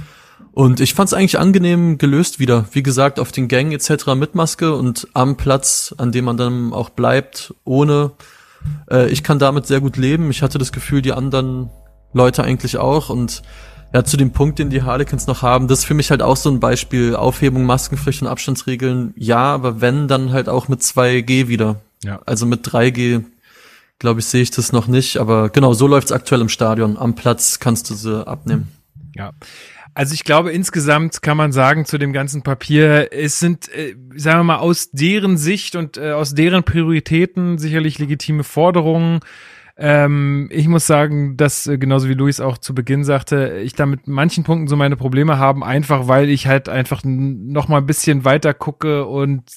[0.51, 2.65] Und ich fand es eigentlich angenehm gelöst wieder.
[2.71, 4.15] Wie gesagt, auf den Gängen etc.
[4.15, 8.13] mit Maske und am Platz, an dem man dann auch bleibt, ohne.
[8.89, 10.29] Äh, ich kann damit sehr gut leben.
[10.29, 11.69] Ich hatte das Gefühl, die anderen
[12.13, 13.09] Leute eigentlich auch.
[13.09, 13.41] Und
[13.93, 16.35] ja, zu dem Punkt, den die Harlequins noch haben, das ist für mich halt auch
[16.35, 17.15] so ein Beispiel.
[17.15, 21.81] Aufhebung, Maskenpflicht und Abstandsregeln, ja, aber wenn, dann halt auch mit 2G wieder.
[22.03, 22.19] Ja.
[22.25, 23.23] Also mit 3G,
[23.99, 25.17] glaube ich, sehe ich das noch nicht.
[25.17, 26.97] Aber genau, so läuft's aktuell im Stadion.
[26.97, 28.67] Am Platz kannst du sie abnehmen.
[29.15, 29.31] Ja.
[29.97, 34.41] Also ich glaube, insgesamt kann man sagen zu dem ganzen Papier, es sind, äh, sagen
[34.41, 39.21] wir mal, aus deren Sicht und äh, aus deren Prioritäten sicherlich legitime Forderungen.
[39.75, 43.87] Ähm, ich muss sagen, dass äh, genauso wie Luis auch zu Beginn sagte, ich da
[43.87, 47.87] mit manchen Punkten so meine Probleme haben, einfach weil ich halt einfach noch mal ein
[47.87, 49.49] bisschen weiter gucke und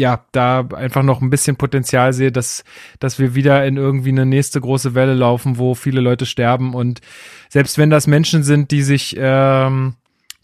[0.00, 2.64] ja, da einfach noch ein bisschen Potenzial sehe, dass,
[2.98, 6.74] dass wir wieder in irgendwie eine nächste große Welle laufen, wo viele Leute sterben.
[6.74, 7.00] Und
[7.48, 9.94] selbst wenn das Menschen sind, die sich, ähm,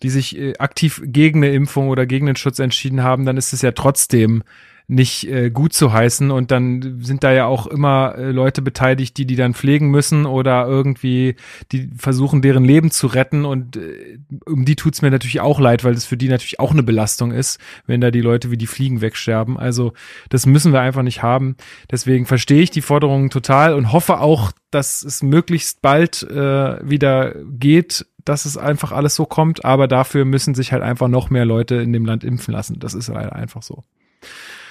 [0.02, 3.52] die sich äh, aktiv gegen eine Impfung oder gegen den Schutz entschieden haben, dann ist
[3.52, 4.44] es ja trotzdem
[4.88, 9.16] nicht äh, gut zu heißen und dann sind da ja auch immer äh, Leute beteiligt,
[9.16, 11.34] die die dann pflegen müssen oder irgendwie
[11.72, 15.82] die versuchen deren Leben zu retten und äh, um die tut's mir natürlich auch leid,
[15.82, 18.68] weil das für die natürlich auch eine Belastung ist, wenn da die Leute wie die
[18.68, 19.58] Fliegen wegsterben.
[19.58, 19.92] Also
[20.28, 21.56] das müssen wir einfach nicht haben.
[21.90, 27.34] Deswegen verstehe ich die Forderungen total und hoffe auch, dass es möglichst bald äh, wieder
[27.44, 31.44] geht, dass es einfach alles so kommt, aber dafür müssen sich halt einfach noch mehr
[31.44, 32.78] Leute in dem Land impfen lassen.
[32.78, 33.82] Das ist leider einfach so.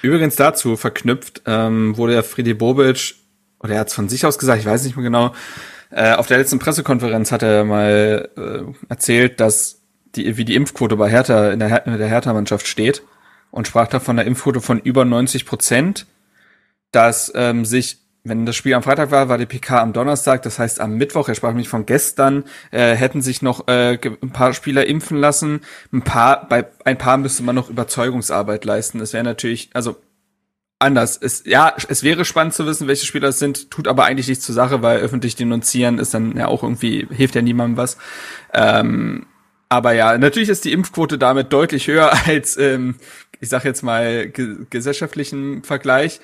[0.06, 3.16] Übrigens dazu verknüpft ähm, wurde ja Friedi Bobic,
[3.60, 5.34] oder er hat es von sich aus gesagt, ich weiß nicht mehr genau,
[5.89, 9.82] äh, auf der letzten Pressekonferenz hat er mal äh, erzählt, dass
[10.16, 13.01] die, wie die Impfquote bei Hertha in der, der Hertha-Mannschaft steht
[13.49, 16.06] und sprach da von einer Impfquote von über 90 Prozent,
[16.91, 20.58] dass ähm, sich wenn das Spiel am Freitag war, war die PK am Donnerstag, das
[20.58, 24.54] heißt am Mittwoch, er sprach nämlich von gestern, äh, hätten sich noch äh, ein paar
[24.54, 25.62] Spieler impfen lassen.
[25.94, 28.98] Ein paar, bei ein paar müsste man noch Überzeugungsarbeit leisten.
[28.98, 29.98] Das wäre natürlich, also
[30.80, 31.18] anders.
[31.22, 34.46] Es, ja, es wäre spannend zu wissen, welche Spieler es sind, tut aber eigentlich nichts
[34.46, 37.98] zur Sache, weil öffentlich denunzieren ist dann ja auch irgendwie, hilft ja niemandem was.
[38.54, 39.28] Ähm,
[39.70, 42.96] aber ja, natürlich ist die Impfquote damit deutlich höher als, ähm,
[43.40, 46.22] ich sag jetzt mal, ge gesellschaftlichen Vergleich.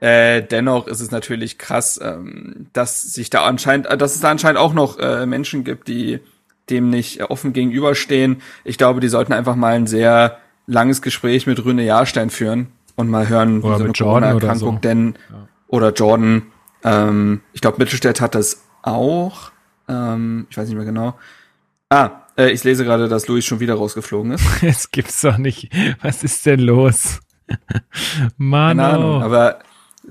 [0.00, 4.30] Äh, dennoch ist es natürlich krass, ähm, dass sich da anscheinend, äh, dass es da
[4.30, 6.20] anscheinend auch noch äh, Menschen gibt, die
[6.70, 8.40] dem nicht offen gegenüberstehen.
[8.64, 13.10] Ich glaube, die sollten einfach mal ein sehr langes Gespräch mit Rüne Jahrstein führen und
[13.10, 14.72] mal hören, oder wie so mit Jordan oder so.
[14.72, 15.48] denn Ja.
[15.68, 16.42] oder Jordan.
[16.82, 19.50] Ähm, ich glaube, Mittelstädt hat das auch.
[19.88, 21.18] Ähm, ich weiß nicht mehr genau.
[21.90, 24.44] Ah, äh, ich lese gerade, dass Luis schon wieder rausgeflogen ist.
[24.62, 25.70] Es gibt's doch nicht.
[26.00, 27.20] Was ist denn los?
[28.36, 29.24] Mann, Keine Ahnung, oh.
[29.24, 29.58] aber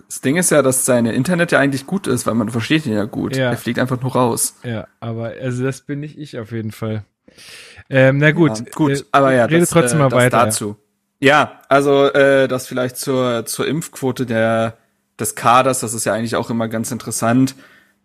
[0.07, 2.93] das Ding ist ja, dass seine Internet ja eigentlich gut ist, weil man versteht ihn
[2.93, 3.35] ja gut.
[3.35, 3.49] Ja.
[3.51, 4.55] Er fliegt einfach nur raus.
[4.63, 7.03] Ja, aber also das bin nicht ich auf jeden Fall.
[7.89, 10.45] Ähm, na gut, Ja, gut, äh, aber ja, rede das, trotzdem äh, mal weiter.
[10.45, 10.75] dazu.
[11.19, 14.77] Ja, also äh, das vielleicht zur zur Impfquote der
[15.19, 17.55] des Kaders, das ist ja eigentlich auch immer ganz interessant.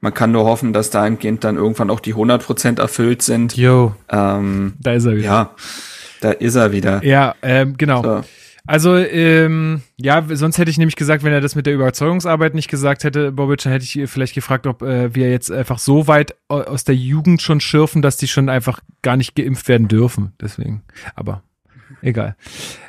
[0.00, 3.56] Man kann nur hoffen, dass dahingehend dann irgendwann auch die 100% erfüllt sind.
[3.56, 3.94] Yo.
[4.10, 5.24] Ähm, Da ist er wieder.
[5.24, 5.54] ja,
[6.20, 7.02] da ist er wieder.
[7.04, 8.02] Ja, ähm, genau.
[8.02, 8.24] So.
[8.66, 12.70] Also, ähm, ja, sonst hätte ich nämlich gesagt, wenn er das mit der Überzeugungsarbeit nicht
[12.70, 16.34] gesagt hätte, Bobic, dann hätte ich vielleicht gefragt, ob äh, wir jetzt einfach so weit
[16.48, 20.32] au- aus der Jugend schon schürfen, dass die schon einfach gar nicht geimpft werden dürfen.
[20.40, 20.82] Deswegen.
[21.14, 21.42] Aber
[22.00, 22.36] egal.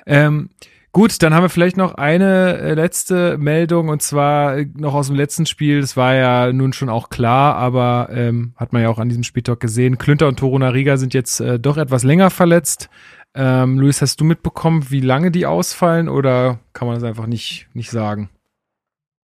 [0.05, 0.49] Ähm,
[0.93, 5.07] gut, dann haben wir vielleicht noch eine äh, letzte Meldung und zwar äh, noch aus
[5.07, 5.81] dem letzten Spiel.
[5.81, 9.23] Das war ja nun schon auch klar, aber ähm, hat man ja auch an diesem
[9.23, 9.97] Spieltag gesehen.
[9.97, 12.89] Klünter und Toruna Riga sind jetzt äh, doch etwas länger verletzt.
[13.35, 17.67] Ähm, Luis, hast du mitbekommen, wie lange die ausfallen oder kann man das einfach nicht,
[17.73, 18.29] nicht sagen?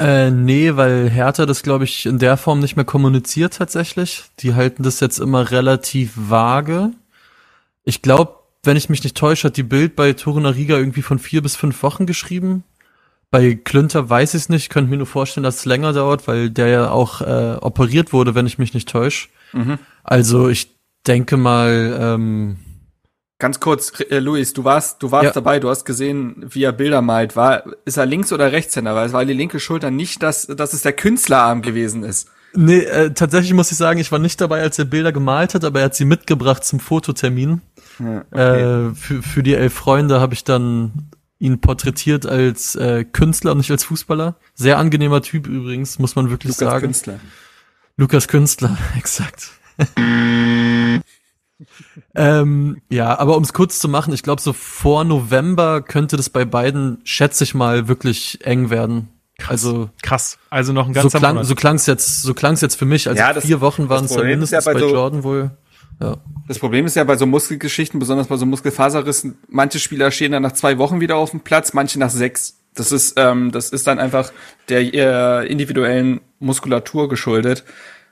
[0.01, 4.23] Äh, nee, weil Hertha das, glaube ich, in der Form nicht mehr kommuniziert tatsächlich.
[4.39, 6.91] Die halten das jetzt immer relativ vage.
[7.83, 11.19] Ich glaube, wenn ich mich nicht täusche, hat die Bild bei Toruna Riga irgendwie von
[11.19, 12.63] vier bis fünf Wochen geschrieben.
[13.29, 16.49] Bei Klünter weiß ich es nicht, könnte mir nur vorstellen, dass es länger dauert, weil
[16.49, 19.29] der ja auch äh, operiert wurde, wenn ich mich nicht täusche.
[19.53, 19.79] Mhm.
[20.03, 20.75] Also ich
[21.07, 22.57] denke mal, ähm,
[23.41, 25.31] Ganz kurz, äh, Luis, du warst, du warst Ja.
[25.31, 27.35] dabei, du hast gesehen, wie er Bilder malt.
[27.35, 28.93] War, ist er Links- oder Rechtshänder?
[28.93, 32.29] Weil es war die linke Schulter nicht, dass, dass es der Künstlerarm gewesen ist.
[32.53, 35.63] Nee, äh, tatsächlich muss ich sagen, ich war nicht dabei, als er Bilder gemalt hat,
[35.63, 37.61] aber er hat sie mitgebracht zum Fototermin.
[37.97, 38.89] Ja, okay.
[38.89, 43.57] Äh, für, für die elf Freunde habe ich dann ihn porträtiert als äh, Künstler und
[43.57, 44.35] nicht als Fußballer.
[44.53, 46.81] Sehr angenehmer Typ übrigens, muss man wirklich Lukas sagen.
[46.85, 47.19] Künstler.
[47.97, 49.49] Lukas Künstler, exakt.
[52.15, 56.29] Ähm, ja, aber um es kurz zu machen, ich glaube, so vor November könnte das
[56.29, 59.09] bei beiden, schätze ich mal, wirklich eng werden.
[59.47, 60.37] Also Krass.
[60.49, 61.47] Also noch ein so ganzer klang Monat.
[61.47, 63.07] so klang's jetzt, so klang's jetzt für mich.
[63.07, 65.51] Also Ja, das- vier Wochen waren es ja mindestens bei bei, so- Jordan wohl.
[65.99, 66.17] Ja.
[66.47, 70.41] Das Problem ist ja bei so Muskelgeschichten, besonders bei so Muskelfaserrissen, manche Spieler stehen dann
[70.43, 72.55] nach zwei Wochen wieder auf dem Platz, manche nach sechs.
[72.73, 74.31] Das ist, ähm, das ist dann einfach
[74.69, 74.81] der
[75.43, 77.63] äh, individuellen Muskulatur geschuldet.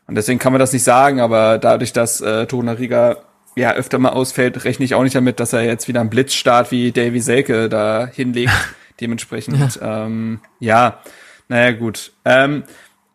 [0.06, 3.18] Und deswegen kann man das nicht sagen, aber dadurch, dass äh, Tona Riga
[3.60, 6.72] ja öfter mal ausfällt, rechne ich auch nicht damit, dass er jetzt wieder einen Blitzstart
[6.72, 8.52] wie Davy Selke da hinlegt.
[9.02, 11.00] Dementsprechend, ähm, ja,
[11.48, 12.12] naja, gut.
[12.26, 12.64] Ähm,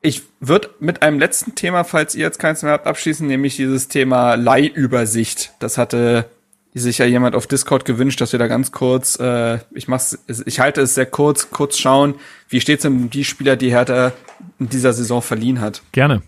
[0.01, 3.89] ich würde mit einem letzten Thema, falls ihr jetzt keins mehr habt, abschließen, nämlich dieses
[3.89, 5.53] Thema Leihübersicht.
[5.59, 6.27] Das hatte
[6.75, 10.61] sich ja jemand auf Discord gewünscht, dass wir da ganz kurz, äh, ich mach's, ich
[10.61, 12.17] halte es sehr kurz, kurz schauen,
[12.49, 14.13] wie steht's denn um die Spieler, die Hertha
[14.59, 15.83] in dieser Saison verliehen hat.
[15.93, 16.23] Gerne.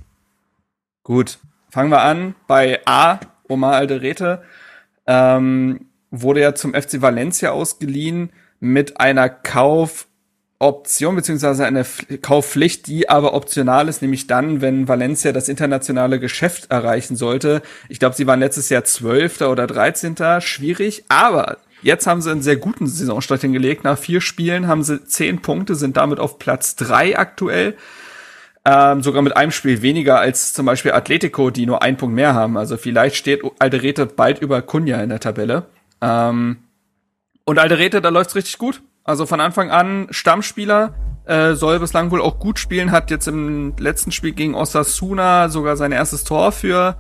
[1.03, 1.39] Gut,
[1.69, 4.43] fangen wir an bei A, Omar Alderete.
[5.07, 8.31] Ähm, wurde ja zum FC Valencia ausgeliehen
[8.61, 15.33] mit einer Kaufoption beziehungsweise einer Pf- Kaufpflicht, die aber optional ist, nämlich dann, wenn Valencia
[15.33, 17.63] das internationale Geschäft erreichen sollte.
[17.89, 22.43] Ich glaube, sie waren letztes Jahr Zwölfter oder Dreizehnter, schwierig, aber Jetzt haben sie einen
[22.43, 23.85] sehr guten Saisonstart hingelegt.
[23.85, 27.77] Nach vier Spielen haben sie zehn Punkte, sind damit auf Platz drei aktuell.
[28.69, 32.35] Ähm, sogar mit einem Spiel weniger als zum Beispiel Atletico, die nur einen Punkt mehr
[32.35, 32.57] haben.
[32.57, 35.67] Also vielleicht steht Alderete bald über Kunja in der Tabelle.
[36.01, 36.57] Ähm,
[37.45, 38.83] und Alderete, da läuft's richtig gut.
[39.05, 40.95] Also von Anfang an Stammspieler,
[41.27, 45.77] äh, soll bislang wohl auch gut spielen, hat jetzt im letzten Spiel gegen Osasuna sogar
[45.77, 46.97] sein erstes Tor für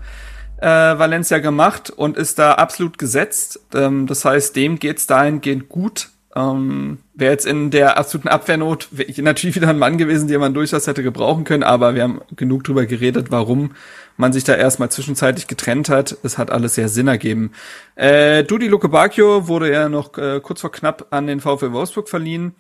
[0.58, 3.58] äh, Valencia gemacht und ist da absolut gesetzt.
[3.74, 6.10] Ähm, das heißt, dem geht's dahingehend gut.
[6.36, 10.86] Ähm, Wäre jetzt in der absoluten Abwehrnot natürlich wieder ein Mann gewesen, den man durchaus
[10.86, 13.70] hätte gebrauchen können, aber wir haben genug drüber geredet, warum
[14.18, 16.14] man sich da erstmal zwischenzeitlich getrennt hat.
[16.22, 17.52] Es hat alles sehr Sinn ergeben.
[17.94, 22.10] Äh, Dudi Luke Bacchio wurde ja noch äh, kurz vor knapp an den VfL Wolfsburg
[22.10, 22.54] verliehen.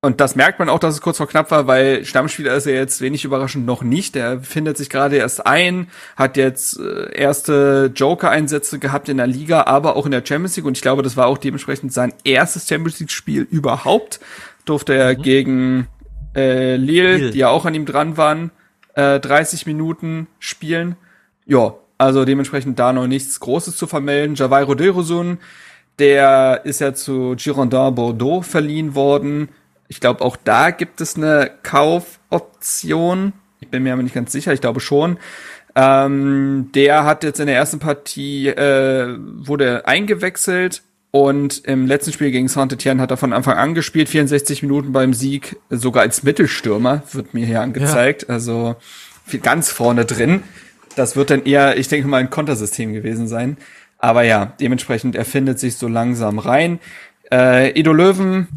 [0.00, 2.74] Und das merkt man auch, dass es kurz vor knapp war, weil Stammspieler ist er
[2.74, 4.14] jetzt wenig überraschend noch nicht.
[4.14, 9.64] Er findet sich gerade erst ein, hat jetzt äh, erste Joker-Einsätze gehabt in der Liga,
[9.64, 10.66] aber auch in der Champions League.
[10.66, 14.20] Und ich glaube, das war auch dementsprechend sein erstes Champions League-Spiel überhaupt.
[14.64, 15.22] Durfte er mhm.
[15.22, 15.88] gegen
[16.36, 18.52] äh, Lille, Lille, die ja auch an ihm dran waren,
[18.94, 20.94] äh, 30 Minuten spielen.
[21.44, 24.36] Ja, also dementsprechend da noch nichts Großes zu vermelden.
[24.36, 25.38] Javairo Derosun,
[25.98, 29.48] der ist ja zu Girondin Bordeaux verliehen worden
[29.88, 33.32] ich glaube, auch da gibt es eine Kaufoption.
[33.60, 35.18] Ich bin mir aber nicht ganz sicher, ich glaube schon.
[35.74, 42.30] Ähm, der hat jetzt in der ersten Partie, äh, wurde eingewechselt und im letzten Spiel
[42.30, 47.02] gegen Saint-Etienne hat er von Anfang an gespielt, 64 Minuten beim Sieg, sogar als Mittelstürmer,
[47.12, 48.26] wird mir hier angezeigt.
[48.28, 48.34] Ja.
[48.34, 48.76] Also
[49.42, 50.42] ganz vorne drin.
[50.96, 53.56] Das wird dann eher, ich denke mal, ein Kontersystem gewesen sein.
[53.98, 56.78] Aber ja, dementsprechend, er findet sich so langsam rein.
[57.32, 58.48] Äh, Edo Löwen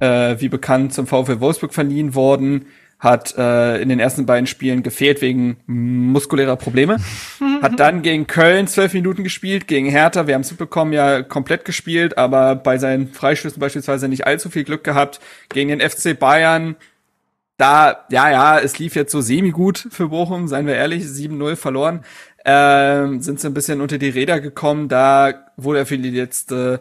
[0.00, 2.66] äh, wie bekannt zum VfL Wolfsburg verliehen worden,
[3.02, 6.98] hat äh, in den ersten beiden Spielen gefehlt wegen muskulärer Probleme,
[7.62, 11.64] hat dann gegen Köln zwölf Minuten gespielt, gegen Hertha, wir haben es mitbekommen, ja komplett
[11.64, 16.76] gespielt, aber bei seinen Freischüssen beispielsweise nicht allzu viel Glück gehabt, gegen den FC Bayern
[17.56, 22.04] da, ja, ja, es lief jetzt so semi-gut für Bochum, seien wir ehrlich, 7-0 verloren,
[22.44, 26.80] ähm, sind sie ein bisschen unter die Räder gekommen, da wurde er für die letzte,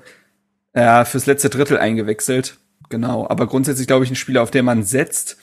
[0.75, 2.57] ja, fürs letzte Drittel eingewechselt
[2.91, 5.37] Genau, aber grundsätzlich glaube ich ein Spieler, auf den man setzt.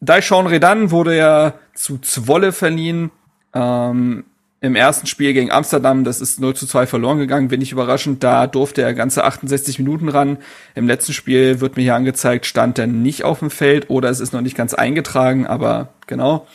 [0.00, 3.10] Daishon Redan wurde ja zu Zwolle verliehen.
[3.54, 4.24] Ähm,
[4.60, 8.24] Im ersten Spiel gegen Amsterdam, das ist 0 zu 2 verloren gegangen, wenig überraschend.
[8.24, 10.38] Da durfte er ganze 68 Minuten ran.
[10.74, 14.20] Im letzten Spiel wird mir hier angezeigt, stand er nicht auf dem Feld oder es
[14.20, 16.46] ist noch nicht ganz eingetragen, aber genau.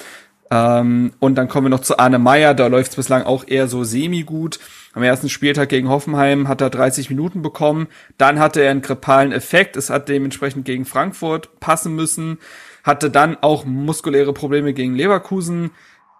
[0.51, 3.67] Ähm, und dann kommen wir noch zu Arne Meyer, da läuft es bislang auch eher
[3.67, 4.59] so semi-gut.
[4.93, 7.87] Am ersten Spieltag gegen Hoffenheim hat er 30 Minuten bekommen.
[8.17, 9.77] Dann hatte er einen grippalen Effekt.
[9.77, 12.39] Es hat dementsprechend gegen Frankfurt passen müssen.
[12.83, 15.71] Hatte dann auch muskuläre Probleme gegen Leverkusen.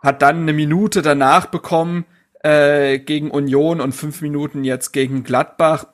[0.03, 2.05] Hat dann eine Minute danach bekommen
[2.43, 5.87] äh, gegen Union und fünf Minuten jetzt gegen Gladbach.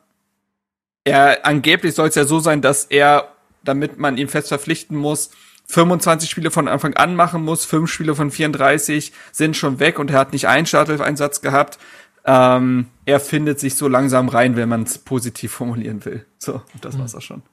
[1.05, 3.29] Er angeblich soll es ja so sein, dass er,
[3.63, 5.31] damit man ihn fest verpflichten muss,
[5.67, 10.11] 25 Spiele von Anfang an machen muss, fünf Spiele von 34 sind schon weg und
[10.11, 11.79] er hat nicht einen Startelf-Einsatz gehabt.
[12.25, 16.25] Ähm, er findet sich so langsam rein, wenn man es positiv formulieren will.
[16.39, 17.43] So, das war's auch schon.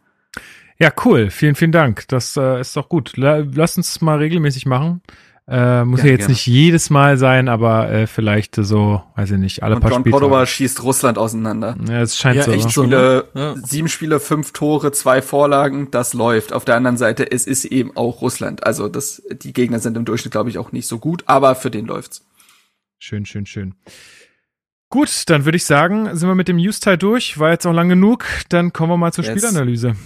[0.78, 1.30] Ja, cool.
[1.30, 2.08] Vielen, vielen Dank.
[2.08, 3.16] Das äh, ist doch gut.
[3.16, 5.02] La lass uns mal regelmäßig machen.
[5.48, 6.32] Äh, muss ja, ja jetzt gerne.
[6.32, 10.02] nicht jedes Mal sein, aber äh, vielleicht so, weiß ich nicht, alle Und paar John
[10.02, 10.12] Spiele.
[10.12, 11.76] Cordoba schießt Russland auseinander.
[11.88, 12.52] Ja, es scheint ja, so.
[12.52, 13.40] Echt so Spiele, ne?
[13.40, 13.54] ja.
[13.56, 16.52] Sieben Spiele, fünf Tore, zwei Vorlagen, das läuft.
[16.52, 18.64] Auf der anderen Seite, es ist eben auch Russland.
[18.64, 21.70] Also das, die Gegner sind im Durchschnitt, glaube ich, auch nicht so gut, aber für
[21.70, 22.24] den läuft's.
[22.98, 23.74] Schön, schön, schön.
[24.90, 27.38] Gut, dann würde ich sagen, sind wir mit dem News-Teil durch.
[27.38, 28.26] War jetzt auch lang genug.
[28.48, 29.32] Dann kommen wir mal zur yes.
[29.32, 29.96] Spielanalyse.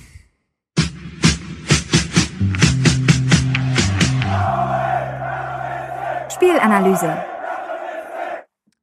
[6.36, 7.16] Spielanalyse.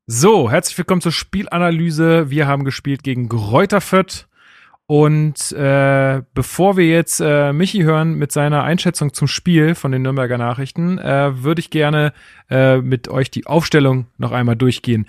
[0.08, 2.32] So, herzlich willkommen zur Spielanalyse.
[2.32, 4.28] Wir haben gespielt gegen Fürth.
[4.88, 10.02] Und äh, bevor wir jetzt äh, Michi hören mit seiner Einschätzung zum Spiel von den
[10.02, 12.14] Nürnberger Nachrichten, äh, würde ich gerne
[12.50, 15.06] äh, mit euch die Aufstellung noch einmal durchgehen.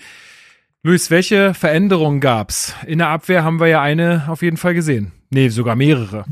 [0.83, 2.75] Luis, welche Veränderungen gab's?
[2.87, 5.13] In der Abwehr haben wir ja eine auf jeden Fall gesehen.
[5.31, 6.27] Nee, sogar mehrere.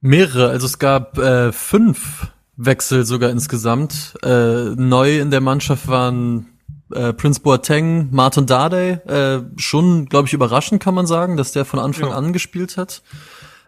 [0.00, 4.14] Mehrere, also es gab äh, fünf Wechsel sogar insgesamt.
[4.22, 6.46] Äh, neu in der Mannschaft waren
[6.92, 8.92] äh, Prince Boateng, Martin Dardai.
[9.06, 12.16] Äh, schon, glaube ich, überraschend kann man sagen, dass der von Anfang ja.
[12.16, 13.02] an gespielt hat.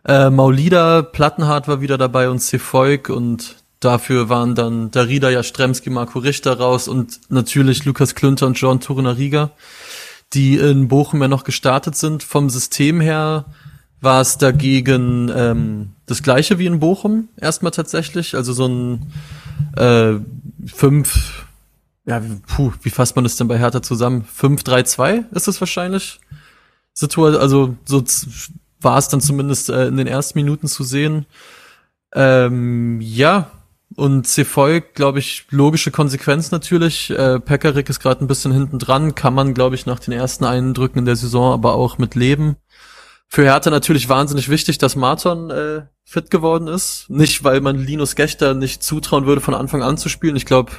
[0.05, 6.19] Äh, Maulida, Plattenhardt war wieder dabei und Cefoik und Dafür waren dann Darida Jastremski, Marco
[6.19, 9.53] Richter raus und natürlich Lukas Klünter und John Turner-Rieger,
[10.33, 12.25] die in Bochum ja noch gestartet sind.
[12.25, 13.45] Vom System her
[14.01, 18.35] war es dagegen ähm, das gleiche wie in Bochum erstmal tatsächlich.
[18.35, 19.13] Also so ein
[19.77, 20.15] äh,
[20.67, 21.47] fünf,
[22.07, 24.25] ja, puh, wie fasst man das denn bei Hertha zusammen?
[24.25, 26.21] 5-3-2 ist es wahrscheinlich.
[26.95, 28.03] Situation, also so
[28.81, 31.27] war es dann zumindest äh, in den ersten Minuten zu sehen.
[32.15, 33.51] Ähm, ja,
[33.97, 37.11] und Cefoy, glaube ich, logische Konsequenz natürlich.
[37.11, 40.45] Äh, Pekarik ist gerade ein bisschen hinten dran, kann man, glaube ich, nach den ersten
[40.45, 42.57] Eindrücken in der Saison aber auch mit leben.
[43.29, 47.11] Für Hertha natürlich wahnsinnig wichtig, dass Marton äh, fit geworden ist.
[47.11, 50.37] Nicht, weil man Linus Gechter nicht zutrauen würde, von Anfang an zu spielen.
[50.37, 50.73] Ich glaube,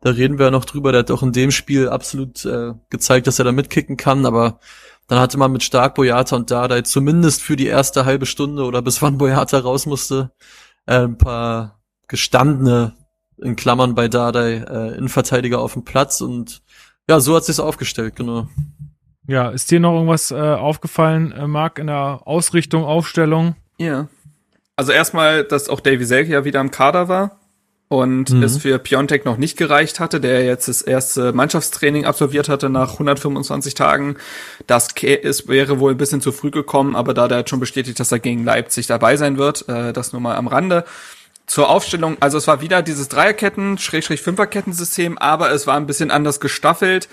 [0.00, 0.90] da reden wir ja noch drüber.
[0.90, 4.26] Der hat auch in dem Spiel absolut äh, gezeigt, dass er da mitkicken kann.
[4.26, 4.58] Aber
[5.06, 8.82] dann hatte man mit Stark, Boyata und Dardai zumindest für die erste halbe Stunde oder
[8.82, 10.32] bis wann Boyata raus musste,
[10.86, 12.94] äh, ein paar gestandene,
[13.40, 16.20] in Klammern bei Dardai, äh, Innenverteidiger auf dem Platz.
[16.20, 16.62] Und
[17.08, 18.48] ja, so hat sich's aufgestellt, genau.
[19.28, 23.54] Ja, ist dir noch irgendwas äh, aufgefallen, äh, Marc, in der Ausrichtung, Aufstellung?
[23.78, 24.08] Ja.
[24.76, 27.38] Also erstmal, dass auch Davy Selke ja wieder im Kader war
[27.88, 28.42] und mhm.
[28.42, 32.94] es für Piontek noch nicht gereicht hatte, der jetzt das erste Mannschaftstraining absolviert hatte nach
[32.94, 34.16] 125 Tagen.
[34.66, 38.00] Das ist, wäre wohl ein bisschen zu früh gekommen, aber da der hat schon bestätigt,
[38.00, 40.84] dass er gegen Leipzig dabei sein wird, äh, das nur mal am Rande.
[41.46, 46.10] Zur Aufstellung, also es war wieder dieses Dreierketten, Schrägstrich Fünferkettensystem, aber es war ein bisschen
[46.10, 47.08] anders gestaffelt.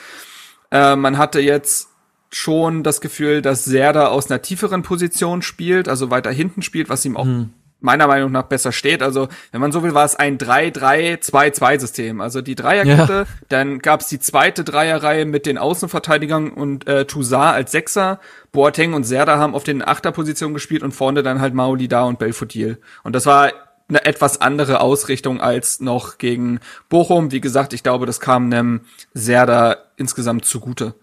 [0.71, 1.89] Äh, man hatte jetzt
[2.31, 7.05] schon das Gefühl, dass Serda aus einer tieferen Position spielt, also weiter hinten spielt, was
[7.05, 7.49] ihm auch mhm.
[7.81, 9.03] meiner Meinung nach besser steht.
[9.03, 12.21] Also, wenn man so will, war es ein 3-3-2-2-System.
[12.21, 13.25] Also die Dreierkette, ja.
[13.49, 18.19] dann gab es die zweite Dreierreihe mit den Außenverteidigern und äh, Toussaint als Sechser.
[18.51, 22.17] Boateng und Serda haben auf den Achterpositionen gespielt und vorne dann halt Maoli da und
[22.19, 22.79] Belfodil.
[23.03, 23.51] Und das war
[23.89, 27.31] eine etwas andere Ausrichtung als noch gegen Bochum.
[27.31, 28.81] Wie gesagt, ich glaube, das kam einem
[29.13, 30.95] Serda insgesamt zugute.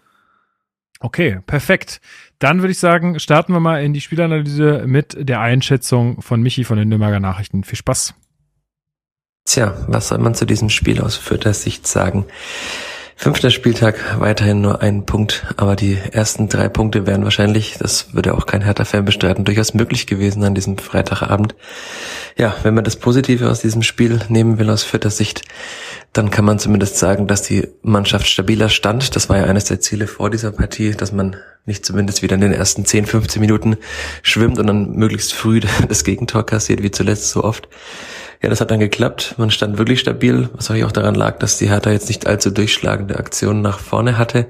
[1.00, 2.00] Okay, perfekt.
[2.38, 6.64] Dann würde ich sagen, starten wir mal in die Spielanalyse mit der Einschätzung von Michi
[6.64, 7.62] von den Nürnberger Nachrichten.
[7.62, 8.14] Viel Spaß.
[9.44, 12.26] Tja, was soll man zu diesem Spiel aus Fürther Sicht sagen?
[13.20, 18.32] Fünfter Spieltag, weiterhin nur ein Punkt, aber die ersten drei Punkte wären wahrscheinlich, das würde
[18.32, 21.56] auch kein Hertha-Fan bestreiten, durchaus möglich gewesen an diesem Freitagabend.
[22.36, 25.42] Ja, wenn man das Positive aus diesem Spiel nehmen will aus vierter Sicht,
[26.12, 29.14] dann kann man zumindest sagen, dass die Mannschaft stabiler stand.
[29.14, 31.36] Das war ja eines der Ziele vor dieser Partie, dass man
[31.66, 33.76] nicht zumindest wieder in den ersten 10, 15 Minuten
[34.22, 37.68] schwimmt und dann möglichst früh das Gegentor kassiert, wie zuletzt so oft.
[38.40, 39.34] Ja, das hat dann geklappt.
[39.36, 43.16] Man stand wirklich stabil, was auch daran lag, dass die Hertha jetzt nicht allzu durchschlagende
[43.18, 44.46] Aktionen nach vorne hatte.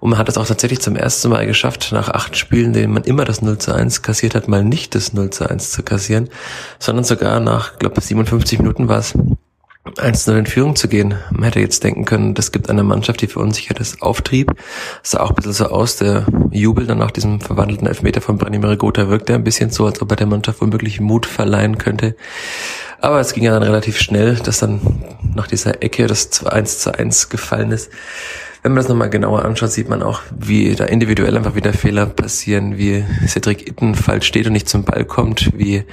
[0.00, 3.04] Und man hat es auch tatsächlich zum ersten Mal geschafft, nach acht Spielen, denen man
[3.04, 6.30] immer das 0 zu 1 kassiert hat, mal nicht das 0 zu 1 zu kassieren,
[6.78, 9.12] sondern sogar nach, glaube 57 Minuten war es,
[9.96, 11.14] 1-0 in Führung zu gehen.
[11.30, 14.52] Man hätte jetzt denken können, das gibt eine Mannschaft, die verunsichert ist, Auftrieb.
[15.02, 18.38] Es sah auch ein bisschen so aus, der Jubel dann nach diesem verwandelten Elfmeter von
[18.38, 22.16] Branimir Gotha wirkte ein bisschen so, als ob er der Mannschaft womöglich Mut verleihen könnte.
[23.00, 24.80] Aber es ging ja dann relativ schnell, dass dann
[25.34, 27.90] nach dieser Ecke das 1 zu 1 gefallen ist.
[28.62, 32.06] Wenn man das nochmal genauer anschaut, sieht man auch, wie da individuell einfach wieder Fehler
[32.06, 35.84] passieren, wie Cedric Itten falsch steht und nicht zum Ball kommt, wie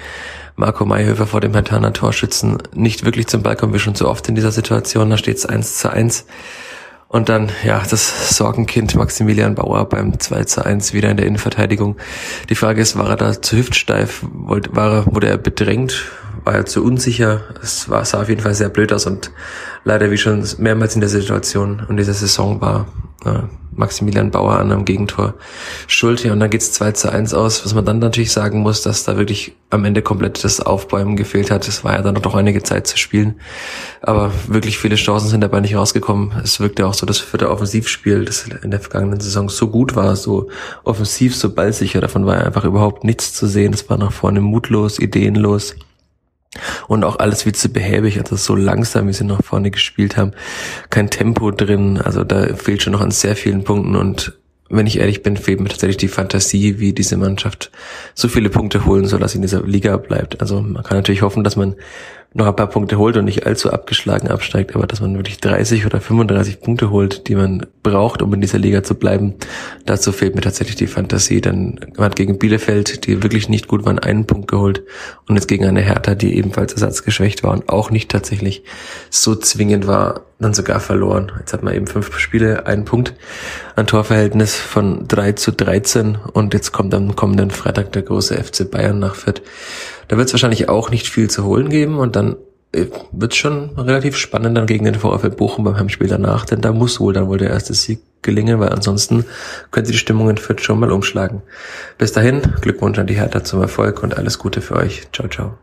[0.55, 4.27] Marco Mayhöfer vor dem Hertaner Torschützen nicht wirklich zum Ball kommt, wie schon so oft
[4.29, 5.09] in dieser Situation.
[5.09, 6.25] Da steht es 1 zu 1.
[7.15, 11.95] Und dann, ja, das Sorgenkind Maximilian Bauer beim 2 zu 1 wieder in der Innenverteidigung.
[12.49, 14.25] Die Frage ist, war er da zu hüftsteif?
[14.29, 16.11] War wurde er bedrängt?
[16.43, 17.41] war er zu unsicher.
[17.63, 19.31] Es war, sah auf jeden Fall sehr blöd aus und
[19.85, 22.85] leider wie schon mehrmals in der Situation und dieser Saison war
[23.23, 23.39] äh,
[23.75, 25.35] Maximilian Bauer an einem Gegentor
[25.87, 26.23] schuld.
[26.23, 29.03] Ja, und dann geht's 2 zu 1 aus, was man dann natürlich sagen muss, dass
[29.03, 31.67] da wirklich am Ende komplett das Aufbäumen gefehlt hat.
[31.67, 33.35] Es war ja dann noch einige Zeit zu spielen.
[34.01, 36.31] Aber wirklich viele Chancen sind dabei nicht rausgekommen.
[36.43, 39.95] Es wirkte auch so, dass für das Offensivspiel, das in der vergangenen Saison so gut
[39.95, 40.49] war, so
[40.83, 43.73] offensiv, so ballsicher, davon war einfach überhaupt nichts zu sehen.
[43.73, 45.75] Es war nach vorne mutlos, ideenlos.
[46.87, 50.31] Und auch alles viel zu behäbig, also so langsam, wie sie nach vorne gespielt haben.
[50.89, 54.33] Kein Tempo drin, also da fehlt schon noch an sehr vielen Punkten und
[54.69, 57.71] wenn ich ehrlich bin, fehlt mir tatsächlich die Fantasie, wie diese Mannschaft
[58.15, 60.41] so viele Punkte holen soll, dass sie in dieser Liga bleibt.
[60.41, 61.75] Also man kann natürlich hoffen, dass man
[62.35, 65.85] noch ein paar Punkte holt und nicht allzu abgeschlagen absteigt, aber dass man wirklich 30
[65.85, 69.35] oder 35 Punkte holt, die man braucht, um in dieser Liga zu bleiben,
[69.85, 71.39] dazu fehlt mir tatsächlich die Fantasie.
[71.39, 74.83] Dann hat gegen Bielefeld, die wirklich nicht gut waren, einen Punkt geholt
[75.29, 78.63] und jetzt gegen eine Hertha, die ebenfalls ersatzgeschwächt war und auch nicht tatsächlich
[79.09, 81.31] so zwingend war, dann sogar verloren.
[81.39, 83.13] Jetzt hat man eben fünf Spiele, einen Punkt,
[83.77, 88.69] ein Torverhältnis von 3 zu 13 und jetzt kommt am kommenden Freitag der große FC
[88.69, 89.41] Bayern nach Fürth.
[90.07, 92.35] Da wird es wahrscheinlich auch nicht viel zu holen geben und dann
[92.71, 96.61] äh, wird es schon relativ spannend dann gegen den VfL Bochum beim Heimspiel danach, denn
[96.61, 99.25] da muss wohl dann wohl der erste Sieg gelingen, weil ansonsten
[99.71, 101.41] könnte die Stimmung in Fürth schon mal umschlagen.
[101.97, 105.07] Bis dahin, Glückwunsch an die Hertha zum Erfolg und alles Gute für euch.
[105.13, 105.57] Ciao, ciao.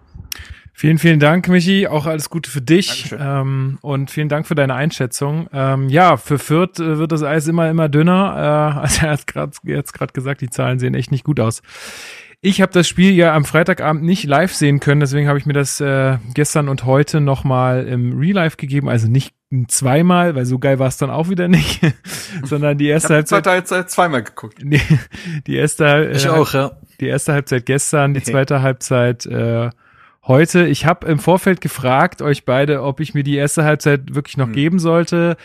[0.74, 1.86] Vielen, vielen Dank, Michi.
[1.86, 3.14] Auch alles Gute für dich.
[3.16, 5.49] Ähm, und vielen Dank für deine Einschätzung.
[5.53, 8.72] Ähm, ja, für Fürth äh, wird das Eis immer, immer dünner.
[8.76, 11.62] Äh, also er hat grad, jetzt gerade gesagt, die Zahlen sehen echt nicht gut aus.
[12.45, 15.53] Ich habe das Spiel ja am Freitagabend nicht live sehen können, deswegen habe ich mir
[15.53, 18.88] das äh, gestern und heute nochmal im Real Life gegeben.
[18.88, 19.32] Also nicht
[19.68, 21.80] zweimal, weil so geil war es dann auch wieder nicht,
[22.43, 23.45] sondern die Ich erste habe die Halbzeit.
[23.45, 24.59] zweite Halbzeit zweimal geguckt.
[24.61, 24.80] Die,
[25.47, 26.72] die erste äh, Ich auch, ja.
[27.01, 29.70] die erste Halbzeit gestern, die zweite Halbzeit äh,
[30.27, 30.66] heute.
[30.68, 34.47] Ich habe im Vorfeld gefragt euch beide, ob ich mir die erste Halbzeit wirklich noch
[34.47, 34.53] Hm.
[34.53, 35.37] geben sollte.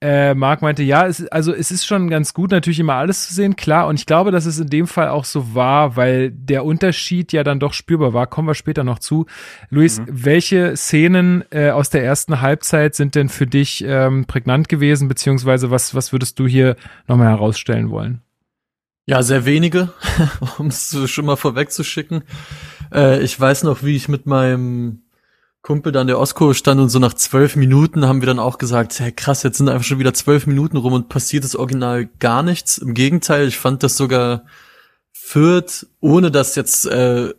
[0.00, 3.34] Äh, Marc meinte, ja, es, also es ist schon ganz gut, natürlich immer alles zu
[3.34, 3.86] sehen, klar.
[3.88, 7.44] Und ich glaube, dass es in dem Fall auch so war, weil der Unterschied ja
[7.44, 8.26] dann doch spürbar war.
[8.26, 9.26] Kommen wir später noch zu.
[9.68, 10.06] Luis, Mhm.
[10.08, 15.70] welche Szenen äh, aus der ersten Halbzeit sind denn für dich ähm, prägnant gewesen, beziehungsweise
[15.70, 16.76] was, was würdest du hier
[17.06, 18.22] nochmal herausstellen wollen?
[19.04, 19.92] Ja, sehr wenige,
[20.58, 22.22] um es schon mal vorwegzuschicken.
[22.92, 25.02] Äh, ich weiß noch, wie ich mit meinem
[25.62, 28.98] Kumpel dann der Osko stand und so nach zwölf Minuten haben wir dann auch gesagt,
[28.98, 32.42] hey, krass, jetzt sind einfach schon wieder zwölf Minuten rum und passiert das Original gar
[32.42, 32.78] nichts.
[32.78, 34.44] Im Gegenteil, ich fand das sogar
[35.12, 37.32] Fürth, ohne dass jetzt äh,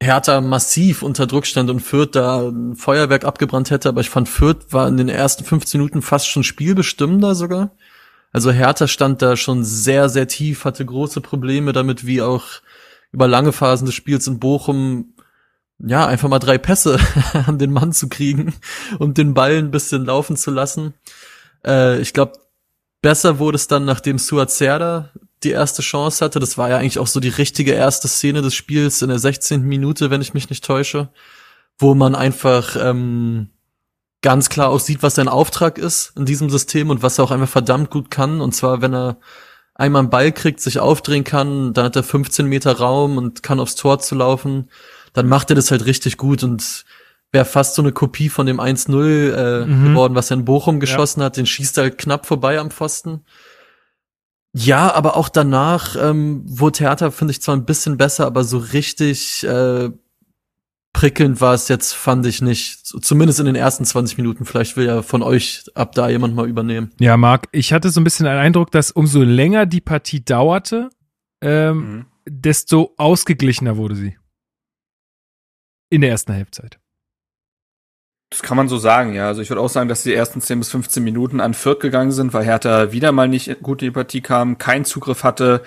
[0.00, 4.28] Hertha massiv unter Druck stand und Fürth da ein Feuerwerk abgebrannt hätte, aber ich fand
[4.28, 7.72] Fürth war in den ersten 15 Minuten fast schon spielbestimmender sogar.
[8.32, 12.46] Also Hertha stand da schon sehr, sehr tief, hatte große Probleme damit, wie auch
[13.12, 15.14] über lange Phasen des Spiels in Bochum,
[15.78, 16.98] ja, einfach mal drei Pässe
[17.46, 18.54] an den Mann zu kriegen
[18.98, 20.94] und den Ball ein bisschen laufen zu lassen.
[21.64, 22.32] Äh, ich glaube,
[23.00, 25.10] besser wurde es dann, nachdem Suat Serda
[25.42, 26.38] die erste Chance hatte.
[26.38, 29.62] Das war ja eigentlich auch so die richtige erste Szene des Spiels in der 16.
[29.62, 31.08] Minute, wenn ich mich nicht täusche,
[31.78, 33.50] wo man einfach ähm,
[34.20, 37.30] ganz klar auch sieht, was sein Auftrag ist in diesem System und was er auch
[37.32, 38.40] einfach verdammt gut kann.
[38.40, 39.18] Und zwar, wenn er
[39.82, 43.60] einmal einen Ball kriegt, sich aufdrehen kann, dann hat er 15 Meter Raum und kann
[43.60, 44.70] aufs Tor zu laufen,
[45.12, 46.84] dann macht er das halt richtig gut und
[47.32, 49.88] wäre fast so eine Kopie von dem 1-0 äh, Mhm.
[49.90, 51.36] geworden, was er in Bochum geschossen hat.
[51.36, 53.24] Den schießt er halt knapp vorbei am Pfosten.
[54.54, 58.58] Ja, aber auch danach ähm, wurde Theater, finde ich, zwar ein bisschen besser, aber so
[58.58, 59.90] richtig äh,
[60.92, 62.86] prickelnd war es jetzt, fand ich nicht.
[62.86, 64.44] Zumindest in den ersten 20 Minuten.
[64.44, 66.92] Vielleicht will ja von euch ab da jemand mal übernehmen.
[67.00, 70.90] Ja, Marc, ich hatte so ein bisschen den Eindruck, dass umso länger die Partie dauerte,
[71.40, 72.06] ähm, Mhm.
[72.28, 74.16] desto ausgeglichener wurde sie.
[75.90, 76.78] In der ersten Halbzeit.
[78.30, 79.26] Das kann man so sagen, ja.
[79.26, 82.12] Also ich würde auch sagen, dass die ersten 10 bis 15 Minuten an Fürth gegangen
[82.12, 85.62] sind, weil Hertha wieder mal nicht gut in die Partie kam, keinen Zugriff hatte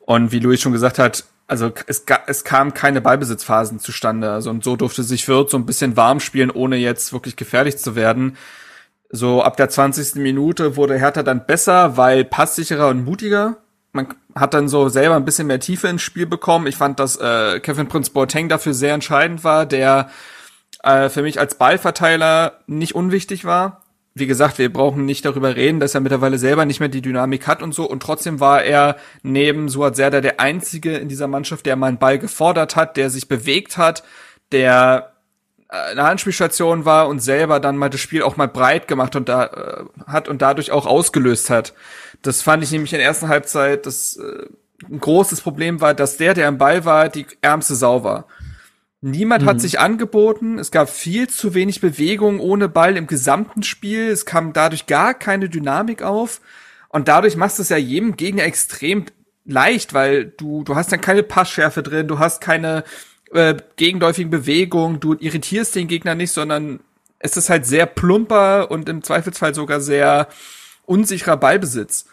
[0.00, 4.32] und wie Luis schon gesagt hat, also es, es kam keine Ballbesitzphasen zustande.
[4.32, 7.76] Also und so durfte sich Fürth so ein bisschen warm spielen, ohne jetzt wirklich gefährlich
[7.76, 8.38] zu werden.
[9.10, 10.14] So ab der 20.
[10.14, 13.58] Minute wurde Hertha dann besser, weil passsicherer und mutiger.
[13.92, 16.66] Man hat dann so selber ein bisschen mehr Tiefe ins Spiel bekommen.
[16.66, 20.08] Ich fand, dass äh, Kevin Prince Boateng dafür sehr entscheidend war, der
[20.82, 23.81] äh, für mich als Ballverteiler nicht unwichtig war.
[24.14, 27.46] Wie gesagt, wir brauchen nicht darüber reden, dass er mittlerweile selber nicht mehr die Dynamik
[27.46, 27.88] hat und so.
[27.88, 31.98] Und trotzdem war er neben Suat Serdar der Einzige in dieser Mannschaft, der mal einen
[31.98, 34.04] Ball gefordert hat, der sich bewegt hat,
[34.52, 35.12] der
[35.70, 39.30] äh, eine Handspielstation war und selber dann mal das Spiel auch mal breit gemacht und
[39.30, 41.72] da äh, hat und dadurch auch ausgelöst hat.
[42.20, 44.46] Das fand ich nämlich in der ersten Halbzeit, das äh,
[44.90, 48.26] ein großes Problem war, dass der, der am Ball war, die ärmste Sau war.
[49.04, 50.60] Niemand hat sich angeboten.
[50.60, 54.08] Es gab viel zu wenig Bewegung ohne Ball im gesamten Spiel.
[54.08, 56.40] Es kam dadurch gar keine Dynamik auf.
[56.88, 59.06] Und dadurch machst du es ja jedem Gegner extrem
[59.44, 62.84] leicht, weil du, du hast dann keine Passschärfe drin, du hast keine
[63.32, 66.78] äh, gegenläufigen Bewegungen, du irritierst den Gegner nicht, sondern
[67.18, 70.28] es ist halt sehr plumper und im Zweifelsfall sogar sehr
[70.86, 72.04] unsicherer Ballbesitz.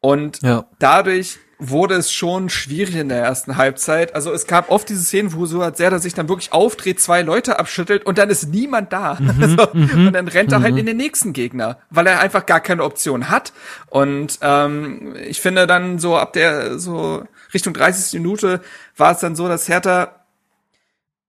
[0.00, 0.66] Und Ja.
[0.78, 4.14] dadurch wurde es schon schwierig in der ersten Halbzeit.
[4.14, 7.22] Also es gab oft diese Szenen, wo so hat der sich dann wirklich aufdreht, zwei
[7.22, 9.18] Leute abschüttelt und dann ist niemand da.
[9.40, 12.84] also, und dann rennt er halt in den nächsten Gegner, weil er einfach gar keine
[12.84, 13.52] Option hat.
[13.88, 18.20] Und ähm, ich finde dann so ab der so Richtung 30.
[18.20, 18.60] Minute
[18.96, 20.26] war es dann so, dass Hertha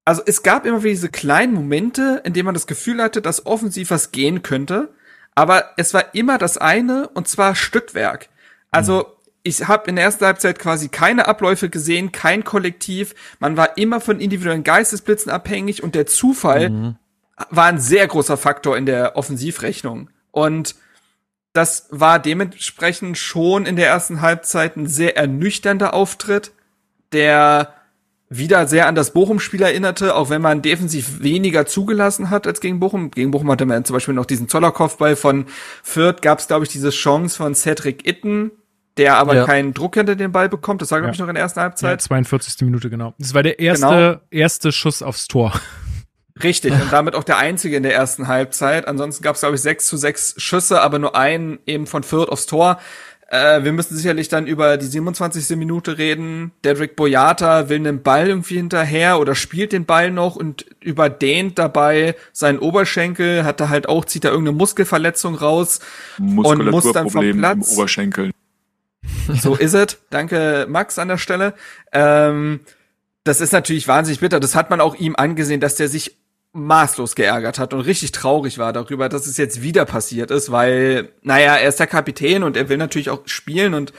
[0.03, 3.45] also es gab immer wieder diese kleinen Momente, in denen man das Gefühl hatte, dass
[3.45, 4.93] offensiv was gehen könnte,
[5.35, 8.29] aber es war immer das eine und zwar Stückwerk.
[8.71, 9.16] Also
[9.47, 13.15] ich habe in der ersten Halbzeit quasi keine Abläufe gesehen, kein Kollektiv.
[13.39, 16.97] Man war immer von individuellen Geistesblitzen abhängig und der Zufall
[17.49, 20.09] war ein sehr großer Faktor in der Offensivrechnung.
[20.31, 20.75] Und
[21.53, 26.51] das war dementsprechend schon in der ersten Halbzeit ein sehr ernüchternder Auftritt,
[27.13, 27.73] der
[28.29, 32.79] wieder sehr an das Bochum-Spiel erinnerte, auch wenn man defensiv weniger zugelassen hat als gegen
[32.79, 33.09] Bochum.
[33.11, 35.45] Gegen Bochum hatte man zum Beispiel noch diesen Zollerkopfball von
[35.81, 38.51] Fürth, gab es, glaube ich, diese Chance von Cedric Itten,
[38.97, 39.45] der aber Ja.
[39.45, 40.81] keinen Druck hinter den Ball bekommt.
[40.81, 41.25] Das war, glaube ich, Ja.
[41.25, 42.01] noch in der ersten Ja, Halbzeit.
[42.01, 42.65] 42.
[42.65, 43.13] Minute, genau.
[43.19, 44.19] Das war der erste, Genau.
[44.31, 45.53] erste Schuss aufs Tor.
[46.43, 48.87] Richtig, und damit auch der einzige in der ersten Halbzeit.
[48.87, 52.29] Ansonsten gab es, glaube ich, sechs zu sechs Schüsse, aber nur einen eben von Fürth
[52.29, 52.79] aufs Tor.
[53.29, 55.57] Äh, wir müssen sicherlich dann über die 27.
[55.57, 56.53] Minute reden.
[56.63, 62.15] Dedrick Boyata will einen Ball irgendwie hinterher oder spielt den Ball noch und überdehnt dabei
[62.31, 65.81] seinen Oberschenkel, hat da halt auch, zieht da irgendeine Muskelverletzung raus
[66.19, 67.67] und muss dann vom Platz.
[67.71, 68.31] Im Oberschenkel.
[69.41, 69.97] So ist es.
[70.09, 71.53] Danke, Max, an der Stelle.
[71.91, 72.61] Ähm,
[73.23, 74.39] das ist natürlich wahnsinnig bitter.
[74.39, 76.15] Das hat man auch ihm angesehen, dass der sich
[76.53, 81.09] maßlos geärgert hat und richtig traurig war darüber, dass es jetzt wieder passiert ist, weil,
[81.21, 83.93] naja, er ist der Kapitän und er will natürlich auch spielen und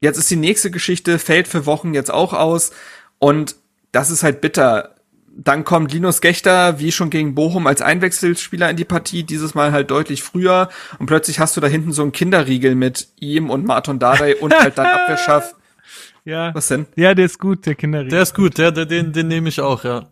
[0.00, 2.72] jetzt ist die nächste Geschichte, fällt für Wochen jetzt auch aus
[3.18, 3.56] und
[3.92, 4.95] das ist halt bitter.
[5.38, 9.72] Dann kommt Linus Gechter, wie schon gegen Bochum, als Einwechselspieler in die Partie, dieses Mal
[9.72, 13.66] halt deutlich früher und plötzlich hast du da hinten so einen Kinderriegel mit ihm und
[13.66, 15.54] Martin Dardai und halt dann Abwehrschaff.
[16.24, 16.54] Ja.
[16.54, 16.86] Was denn?
[16.96, 18.10] Ja, der ist gut, der Kinderriegel.
[18.10, 20.06] Der ist gut, der, der, den, den nehme ich auch, ja.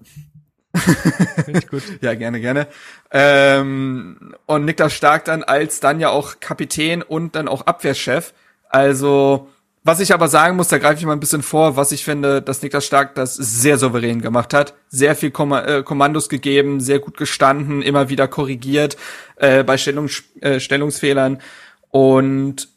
[0.74, 1.82] Finde ich gut.
[2.00, 2.66] ja, gerne, gerne.
[3.10, 8.34] Ähm, und Niklas Stark dann als dann ja auch Kapitän und dann auch Abwehrchef.
[8.68, 9.48] Also,
[9.86, 12.40] was ich aber sagen muss, da greife ich mal ein bisschen vor, was ich finde,
[12.40, 14.74] dass Niklas Stark das sehr souverän gemacht hat.
[14.88, 18.96] Sehr viel Kom äh, Kommandos gegeben, sehr gut gestanden, immer wieder korrigiert
[19.36, 21.42] äh, bei Stellungs äh, Stellungsfehlern.
[21.90, 22.68] Und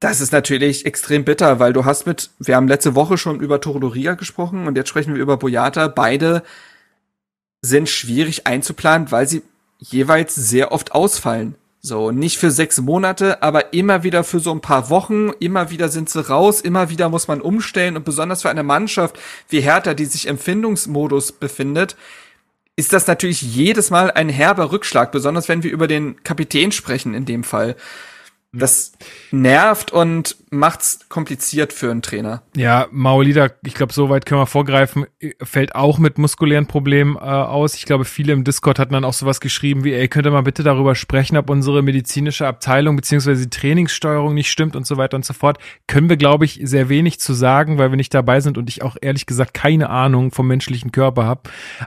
[0.00, 3.60] das ist natürlich extrem bitter, weil du hast mit, wir haben letzte Woche schon über
[3.60, 5.86] Toroloria gesprochen und jetzt sprechen wir über Boyata.
[5.86, 6.42] Beide
[7.62, 9.42] sind schwierig einzuplanen, weil sie
[9.78, 11.54] jeweils sehr oft ausfallen.
[11.80, 15.88] So, nicht für sechs Monate, aber immer wieder für so ein paar Wochen, immer wieder
[15.88, 19.18] sind sie raus, immer wieder muss man umstellen und besonders für eine Mannschaft
[19.48, 21.96] wie Hertha, die sich im Findungsmodus befindet,
[22.74, 27.14] ist das natürlich jedes Mal ein herber Rückschlag, besonders wenn wir über den Kapitän sprechen
[27.14, 27.76] in dem Fall.
[28.52, 28.92] Das
[29.30, 32.42] nervt und macht's kompliziert für einen Trainer.
[32.56, 35.04] Ja, Maolida, ich glaube, soweit können wir vorgreifen,
[35.42, 37.74] fällt auch mit muskulären Problemen äh, aus.
[37.74, 40.42] Ich glaube, viele im Discord hatten dann auch sowas geschrieben wie, ey, könnt ihr mal
[40.42, 45.16] bitte darüber sprechen, ob unsere medizinische Abteilung beziehungsweise die Trainingssteuerung nicht stimmt und so weiter
[45.16, 45.58] und so fort.
[45.86, 48.80] Können wir, glaube ich, sehr wenig zu sagen, weil wir nicht dabei sind und ich
[48.80, 51.42] auch ehrlich gesagt keine Ahnung vom menschlichen Körper habe.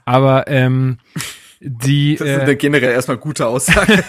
[0.05, 0.99] Aber ähm,
[1.63, 3.93] die, das ist äh, eine generell erstmal gute Aussage.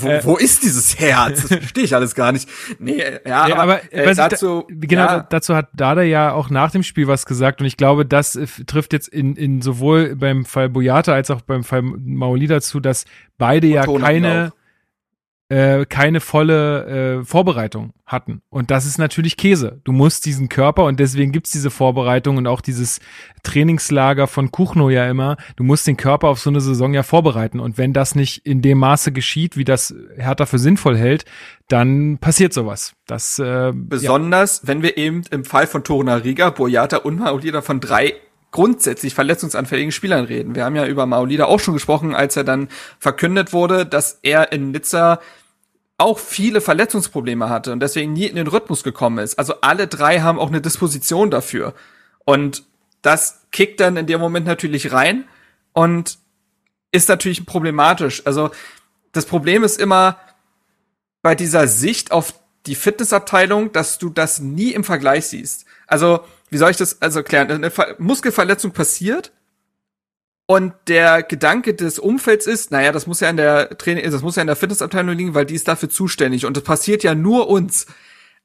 [0.00, 1.42] wo, wo ist dieses Herz?
[1.42, 2.48] Das verstehe ich alles gar nicht.
[2.78, 5.26] Nee, ja, ja aber, aber äh, dazu, da, genau, ja.
[5.28, 8.46] dazu hat Dada ja auch nach dem Spiel was gesagt und ich glaube, das äh,
[8.66, 13.04] trifft jetzt in, in sowohl beim Fall Boyata als auch beim Fall Maoli zu, dass
[13.36, 14.52] beide ja keine
[15.50, 18.40] äh, keine volle äh, Vorbereitung hatten.
[18.50, 19.80] Und das ist natürlich Käse.
[19.82, 23.00] Du musst diesen Körper, und deswegen gibt's diese Vorbereitung und auch dieses
[23.42, 27.58] Trainingslager von Kuchno ja immer, du musst den Körper auf so eine Saison ja vorbereiten.
[27.58, 31.24] Und wenn das nicht in dem Maße geschieht, wie das Hertha für sinnvoll hält,
[31.66, 32.92] dann passiert sowas.
[33.06, 34.68] Das, äh, Besonders, ja.
[34.68, 38.14] wenn wir eben im Fall von Toruna Riga, Boyata und Maulida von drei
[38.52, 40.54] grundsätzlich verletzungsanfälligen Spielern reden.
[40.54, 44.52] Wir haben ja über Maulida auch schon gesprochen, als er dann verkündet wurde, dass er
[44.52, 45.20] in Nizza
[46.00, 49.38] auch viele Verletzungsprobleme hatte und deswegen nie in den Rhythmus gekommen ist.
[49.38, 51.74] Also alle drei haben auch eine Disposition dafür.
[52.24, 52.64] Und
[53.02, 55.24] das kickt dann in dem Moment natürlich rein
[55.72, 56.18] und
[56.90, 58.22] ist natürlich problematisch.
[58.26, 58.50] Also
[59.12, 60.18] das Problem ist immer
[61.22, 62.34] bei dieser Sicht auf
[62.66, 65.64] die Fitnessabteilung, dass du das nie im Vergleich siehst.
[65.86, 66.20] Also,
[66.50, 67.50] wie soll ich das also erklären?
[67.50, 69.32] Eine Muskelverletzung passiert
[70.50, 74.34] und der Gedanke des Umfelds ist, naja, das muss ja in der Training, das muss
[74.34, 76.44] ja in der Fitnessabteilung liegen, weil die ist dafür zuständig.
[76.44, 77.86] Und das passiert ja nur uns.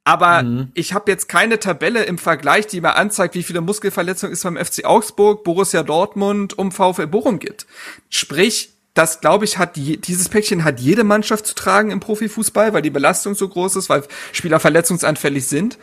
[0.04, 0.70] Aber mhm.
[0.76, 4.56] ich habe jetzt keine Tabelle im Vergleich, die mir anzeigt, wie viele Muskelverletzungen es beim
[4.56, 7.66] FC Augsburg, Borussia Dortmund und VfL Bochum gibt.
[8.12, 12.72] Sprich, das glaube ich hat die, dieses Päckchen hat jede Mannschaft zu tragen im Profifußball,
[12.72, 15.80] weil die Belastung so groß ist, weil Spieler verletzungsanfällig sind.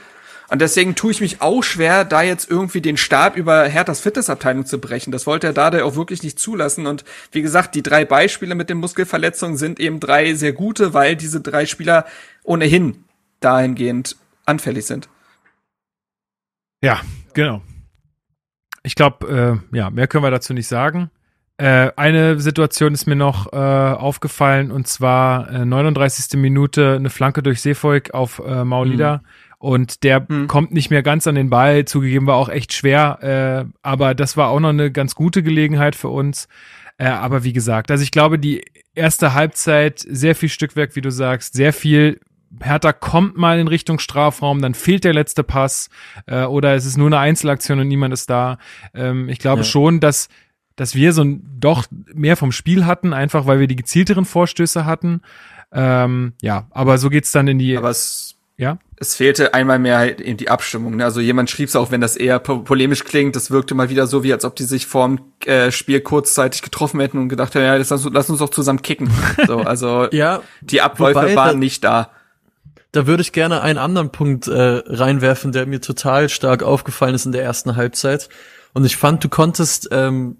[0.48, 4.66] Und deswegen tue ich mich auch schwer, da jetzt irgendwie den Stab über Herthas Fitnessabteilung
[4.66, 5.10] zu brechen.
[5.10, 6.86] Das wollte er da auch wirklich nicht zulassen.
[6.86, 11.16] Und wie gesagt, die drei Beispiele mit den Muskelverletzungen sind eben drei sehr gute, weil
[11.16, 12.04] diese drei Spieler
[12.42, 13.04] ohnehin
[13.40, 15.08] dahingehend anfällig sind.
[16.82, 17.00] Ja,
[17.32, 17.62] genau.
[18.82, 21.10] Ich glaube, äh, ja, mehr können wir dazu nicht sagen.
[21.56, 26.38] Äh, eine Situation ist mir noch äh, aufgefallen und zwar äh, 39.
[26.40, 29.18] Minute eine Flanke durch Seefolk auf äh, Maulida.
[29.18, 29.26] Mhm
[29.62, 30.48] und der hm.
[30.48, 31.84] kommt nicht mehr ganz an den Ball.
[31.84, 35.94] Zugegeben war auch echt schwer, äh, aber das war auch noch eine ganz gute Gelegenheit
[35.94, 36.48] für uns.
[36.98, 38.64] Äh, aber wie gesagt, also ich glaube, die
[38.96, 42.18] erste Halbzeit, sehr viel Stückwerk, wie du sagst, sehr viel
[42.60, 45.90] Hertha kommt mal in Richtung Strafraum, dann fehlt der letzte Pass
[46.26, 48.58] äh, oder es ist nur eine Einzelaktion und niemand ist da.
[48.94, 49.64] Ähm, ich glaube ja.
[49.64, 50.28] schon, dass
[50.74, 54.86] dass wir so ein, doch mehr vom Spiel hatten, einfach weil wir die gezielteren Vorstöße
[54.86, 55.20] hatten.
[55.70, 57.76] Ähm, ja, aber so geht's dann in die.
[57.76, 60.94] Aber es ja es fehlte einmal mehr halt eben die Abstimmung.
[60.96, 61.04] Ne?
[61.04, 64.06] Also jemand schrieb es auch, wenn das eher po polemisch klingt, das wirkte mal wieder
[64.06, 67.64] so, wie als ob die sich vorm äh, Spiel kurzzeitig getroffen hätten und gedacht hätten,
[67.64, 69.10] ja, lass, lass uns doch zusammen kicken.
[69.46, 72.10] So, also Ja, die Abläufe wobei, waren da- nicht da.
[72.92, 74.52] Da würde ich gerne einen anderen Punkt äh,
[74.86, 78.28] reinwerfen, der mir total stark aufgefallen ist in der ersten Halbzeit.
[78.72, 80.36] Und ich fand, du konntest ähm,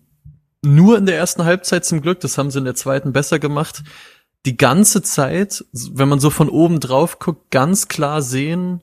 [0.63, 3.83] nur in der ersten Halbzeit zum Glück, das haben sie in der zweiten besser gemacht,
[4.47, 8.83] die ganze Zeit, wenn man so von oben drauf guckt, ganz klar sehen,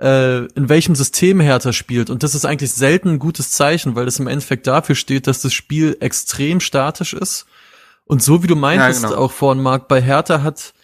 [0.00, 2.10] äh, in welchem System Hertha spielt.
[2.10, 5.42] Und das ist eigentlich selten ein gutes Zeichen, weil das im Endeffekt dafür steht, dass
[5.42, 7.46] das Spiel extrem statisch ist.
[8.04, 9.20] Und so wie du meintest, Ja, genau.
[9.20, 10.74] auch vorhin, Marc, bei Hertha hat,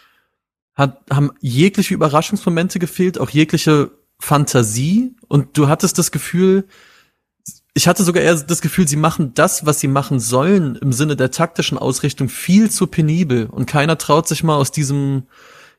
[0.74, 5.14] hat, haben jegliche Überraschungsmomente gefehlt, auch jegliche Fantasie.
[5.28, 6.64] Und du hattest das Gefühl,
[7.78, 11.14] ich hatte sogar eher das Gefühl, sie machen das, was sie machen sollen, im Sinne
[11.14, 13.46] der taktischen Ausrichtung viel zu penibel.
[13.46, 15.22] Und keiner traut sich mal aus diesem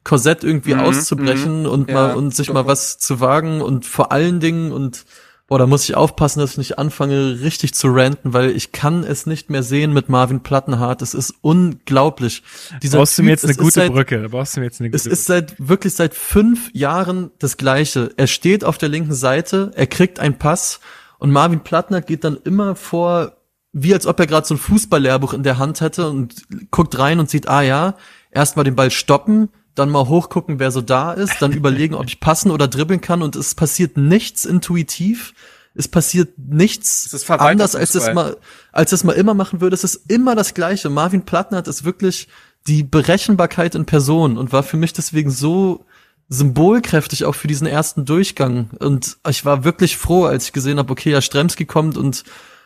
[0.06, 4.14] Korsett irgendwie Mhm, auszubrechen und ja, mal und sich mal was zu wagen und vor
[4.14, 5.04] allen Dingen und
[5.48, 9.04] boah, da muss ich aufpassen, dass ich nicht anfange, richtig zu ranten, weil ich kann
[9.04, 11.02] es nicht mehr sehen mit Marvin Plattenhardt.
[11.02, 12.44] Es ist unglaublich.
[12.82, 14.22] Dieser brauchst du mir Typ, jetzt eine es ist gute seit- Brücke.
[14.22, 17.58] Da brauchst du mir jetzt eine es gute ist seit wirklich seit fünf Jahren das
[17.58, 18.12] Gleiche.
[18.16, 20.80] Er steht auf der linken Seite, er kriegt einen Pass
[21.20, 23.34] und Marvin Plattner geht dann immer vor,
[23.72, 27.20] wie als ob er gerade so ein Fußballlehrbuch in der Hand hätte und guckt rein
[27.20, 27.96] und sieht, ah ja,
[28.32, 32.20] erstmal den Ball stoppen, dann mal hochgucken, wer so da ist, dann überlegen, ob ich
[32.20, 35.34] passen oder dribbeln kann und es passiert nichts intuitiv.
[35.76, 38.14] Es passiert nichts Es anders, als das Fußball.
[38.14, 38.38] mal,
[38.72, 39.76] als das mal immer machen würde.
[39.76, 40.90] Es ist immer das Gleiche.
[40.90, 42.28] Marvin Plattner ist wirklich
[42.68, 45.86] die Berechenbarkeit in Person und war für mich deswegen so
[46.30, 48.70] symbolkräftig auch für diesen ersten Durchgang.
[48.80, 52.24] Und ich war wirklich froh, als ich gesehen habe, okay, ja, Stremski kommt und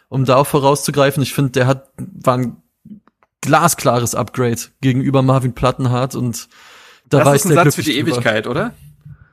[0.09, 2.57] um da auch vorauszugreifen, ich finde, der hat, war ein
[3.41, 6.47] glasklares Upgrade gegenüber Marvin Plattenhardt und
[7.09, 8.11] da Das war ist ich ein Satz für die drüber.
[8.11, 8.74] Ewigkeit, oder?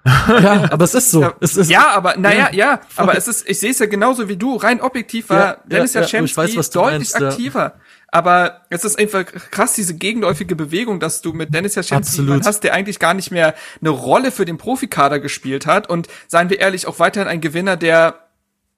[0.05, 1.21] Ja, aber es ist so.
[1.21, 2.81] Ja, es ist, ja, aber naja, ja, Ja.
[2.97, 4.57] aber es ist, ich sehe es ja genauso wie du.
[4.57, 6.41] Rein objektiv war Ja, Dennis ja, ja, Jaschemski
[6.73, 6.73] deutlich
[7.13, 7.75] meinst, aktiver.
[8.13, 12.75] Aber es ist einfach krass, diese gegenläufige Bewegung, dass du mit Dennis jemanden hast, der
[12.75, 16.87] eigentlich gar nicht mehr eine Rolle für den Profikader gespielt hat und seien wir ehrlich,
[16.87, 18.27] auch weiterhin ein Gewinner der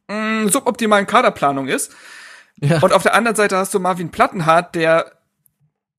[0.08, 1.92] mh, suboptimalen Kaderplanung ist.
[2.60, 2.80] ja.
[2.80, 5.12] Und auf der anderen Seite hast du Marvin Plattenhardt, der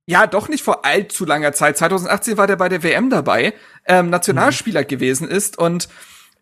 [0.06, 3.54] ja doch nicht vor allzu langer Zeit, 2018 war der bei der WM dabei,
[3.86, 5.88] ähm, Nationalspieler gewesen ist und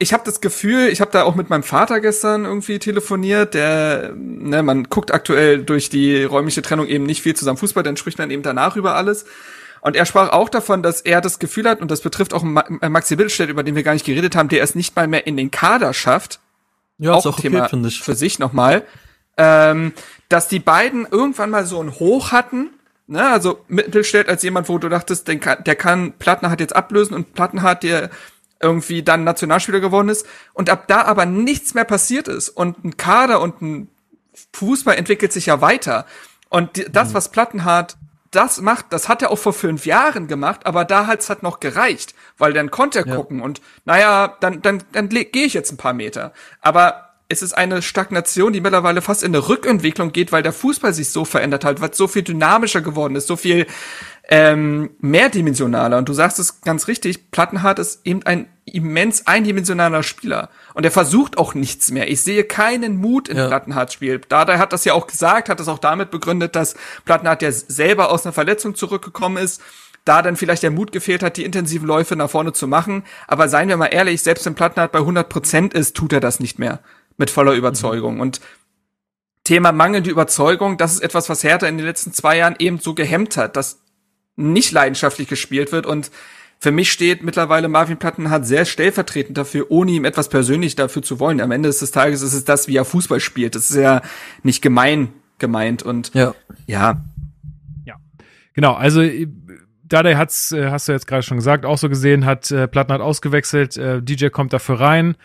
[0.02, 4.14] ich habe das Gefühl, ich habe da auch mit meinem Vater gestern irgendwie telefoniert, der,
[4.16, 8.18] ne, man guckt aktuell durch die räumliche Trennung eben nicht viel zusammen Fußball, dann spricht
[8.18, 9.26] man eben danach über alles.
[9.82, 12.90] Und er sprach auch davon, dass er das Gefühl hat, und das betrifft auch äh,
[12.90, 15.38] Maxi Billstedt, über den wir gar nicht geredet haben, der es nicht mal mehr in
[15.38, 16.40] den Kader schafft,
[16.98, 18.02] ja, ist auch okay, Thema finde ich.
[18.02, 18.84] für sich nochmal,
[19.38, 19.94] ähm,
[20.30, 22.72] dass die beiden irgendwann mal so ein Hoch hatten,
[23.06, 27.16] ne, also Mittelstädt als jemand, wo du dachtest, den kann, der kann Plattenhardt jetzt ablösen
[27.16, 28.10] und Plattenhardt, der
[28.62, 32.98] irgendwie dann Nationalspieler geworden ist und ab da aber nichts mehr passiert ist und ein
[32.98, 33.88] Kader und ein
[34.54, 36.06] Fußball entwickelt sich ja weiter
[36.50, 37.98] und die, das, was Plattenhardt
[38.32, 41.60] das macht, das hat er auch vor fünf Jahren gemacht, aber da hat's halt noch
[41.60, 43.16] gereicht, weil dann konnte er Ja.
[43.16, 46.32] gucken und naja, dann, dann, dann gehe ich jetzt ein paar Meter.
[46.62, 50.94] Aber es ist eine Stagnation, die mittlerweile fast in eine Rückentwicklung geht, weil der Fußball
[50.94, 53.68] sich so verändert hat, weil es so viel dynamischer geworden ist, so viel
[54.30, 55.98] ähm, mehrdimensionaler.
[55.98, 60.50] Und du sagst es ganz richtig, Plattenhardt ist eben ein immens eindimensionaler Spieler.
[60.74, 62.10] Und er versucht auch nichts mehr.
[62.10, 63.48] Ich sehe keinen Mut in Ja.
[63.48, 64.22] Plattenhardts Spiel.
[64.30, 68.12] Dada hat das ja auch gesagt, hat das auch damit begründet, dass Plattenhardt ja selber
[68.12, 69.62] aus einer Verletzung zurückgekommen ist.
[70.06, 73.04] Da dann vielleicht der Mut gefehlt hat, die intensiven Läufe nach vorne zu machen.
[73.28, 76.40] Aber seien wir mal ehrlich, selbst wenn Plattenhardt bei 100 Prozent ist, tut er das
[76.40, 76.80] nicht mehr.
[77.18, 78.20] Mit voller Überzeugung.
[78.20, 78.40] Und
[79.44, 82.94] Thema mangelnde Überzeugung, das ist etwas, was Hertha in den letzten zwei Jahren eben so
[82.96, 83.82] gehemmt hat, dass
[84.36, 86.12] nicht leidenschaftlich gespielt wird und
[86.60, 91.20] für mich steht mittlerweile Marvin Plattenhardt sehr stellvertretend dafür, ohne ihm etwas persönlich dafür zu
[91.20, 91.42] wollen.
[91.42, 93.56] Am Ende des Tages ist es das, wie er Fußball spielt.
[93.56, 94.04] Das ist ja
[94.44, 96.36] nicht gemein gemeint und Ja.
[96.68, 97.02] ja,
[98.54, 99.02] Genau, also
[99.92, 102.94] Dardai hat's, äh, hast du jetzt gerade schon gesagt, auch so gesehen, hat äh, Platten
[102.94, 105.16] hat ausgewechselt, äh, DJ kommt dafür rein.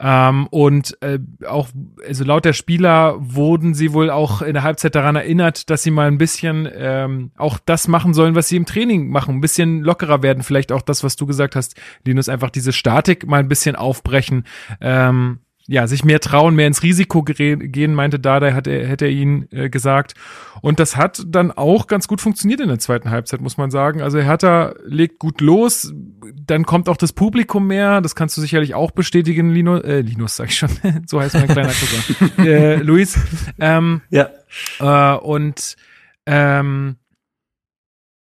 [0.00, 1.68] Ähm, und äh, auch,
[2.06, 5.92] also laut der Spieler wurden sie wohl auch in der Halbzeit daran erinnert, dass sie
[5.92, 9.82] mal ein bisschen ähm, auch das machen sollen, was sie im Training machen, ein bisschen
[9.82, 13.48] lockerer werden, vielleicht auch das, was du gesagt hast, Linus, einfach diese Statik mal ein
[13.48, 14.44] bisschen aufbrechen,
[14.80, 19.10] ähm, ja, sich mehr trauen, mehr ins Risiko gehen, meinte Dardai, hat er, hätte er
[19.10, 20.14] ihn äh, gesagt.
[20.62, 24.00] Und das hat dann auch ganz gut funktioniert in der zweiten Halbzeit, muss man sagen.
[24.00, 25.92] Also Hertha legt gut los,
[26.46, 30.36] dann kommt auch das Publikum mehr, das kannst du sicherlich auch bestätigen, Linus, äh, Linus
[30.36, 30.70] sag ich schon,
[31.06, 33.18] so heißt mein kleiner Cousin, äh, Luis.
[33.58, 34.30] Ähm, Ja.
[34.78, 35.76] äh, und
[36.26, 36.96] ähm,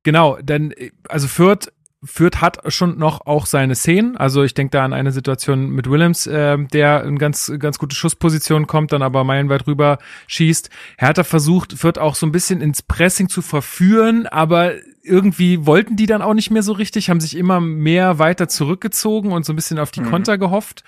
[0.03, 1.71] genau, dann, äh, also Fürth
[2.03, 4.17] Fürth hat schon noch auch seine Szenen.
[4.17, 7.95] Also ich denke da an eine Situation mit Willems, äh, der in ganz, ganz gute
[7.95, 9.97] Schussposition kommt, dann aber meilenweit rüber
[10.27, 10.69] schießt.
[10.97, 16.05] Hertha versucht, Fürth auch so ein bisschen ins Pressing zu verführen, aber irgendwie wollten die
[16.05, 19.55] dann auch nicht mehr so richtig, haben sich immer mehr weiter zurückgezogen und so ein
[19.55, 20.09] bisschen auf die mhm.
[20.09, 20.83] Konter gehofft.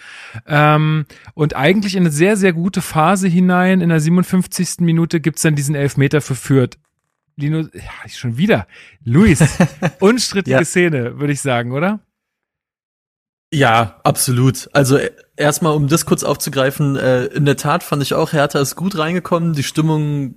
[0.45, 4.81] Ähm, und eigentlich in eine sehr, sehr gute Phase hinein, in der 57.
[4.81, 6.77] Minute gibt's dann diesen Elfmeter für Fürth.
[7.39, 8.67] Lino, ja, schon wieder.
[9.03, 9.39] Luis,
[9.99, 10.65] unstrittige ja.
[10.65, 11.99] Szene, würde ich sagen, oder?
[13.51, 14.69] Ja, absolut.
[14.73, 18.59] Also äh, erstmal, um das kurz aufzugreifen, äh, in der Tat fand ich auch, Hertha
[18.59, 19.53] ist gut reingekommen.
[19.53, 20.35] Die Stimmung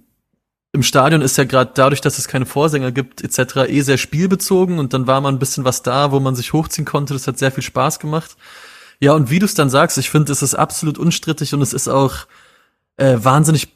[0.72, 4.78] im Stadion ist ja gerade dadurch, dass es keine Vorsänger gibt, etc., eh sehr spielbezogen
[4.78, 7.12] und dann war mal ein bisschen was da, wo man sich hochziehen konnte.
[7.12, 8.36] Das hat sehr viel Spaß gemacht.
[8.98, 11.74] Ja, und wie du es dann sagst, ich finde, es ist absolut unstrittig und es
[11.74, 12.26] ist auch
[12.96, 13.68] äh, wahnsinnig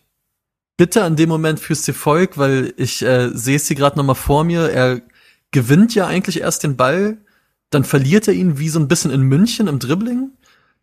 [0.77, 4.45] bitter in dem Moment fürs Volk, weil ich äh, sehe es hier gerade nochmal vor
[4.45, 4.71] mir.
[4.71, 5.01] Er
[5.51, 7.19] gewinnt ja eigentlich erst den Ball,
[7.71, 10.31] dann verliert er ihn wie so ein bisschen in München im Dribbling.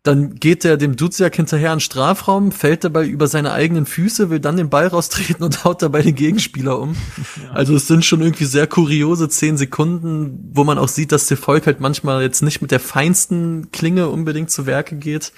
[0.02, 4.38] Dann geht er dem Duziak hinterher in Strafraum, fällt dabei über seine eigenen Füße, will
[4.38, 6.94] dann den Ball raustreten und haut dabei den Gegenspieler um.
[7.42, 7.52] Ja.
[7.52, 11.38] Also es sind schon irgendwie sehr kuriose zehn Sekunden, wo man auch sieht, dass der
[11.38, 15.32] Volk halt manchmal jetzt nicht mit der feinsten Klinge unbedingt zu Werke geht.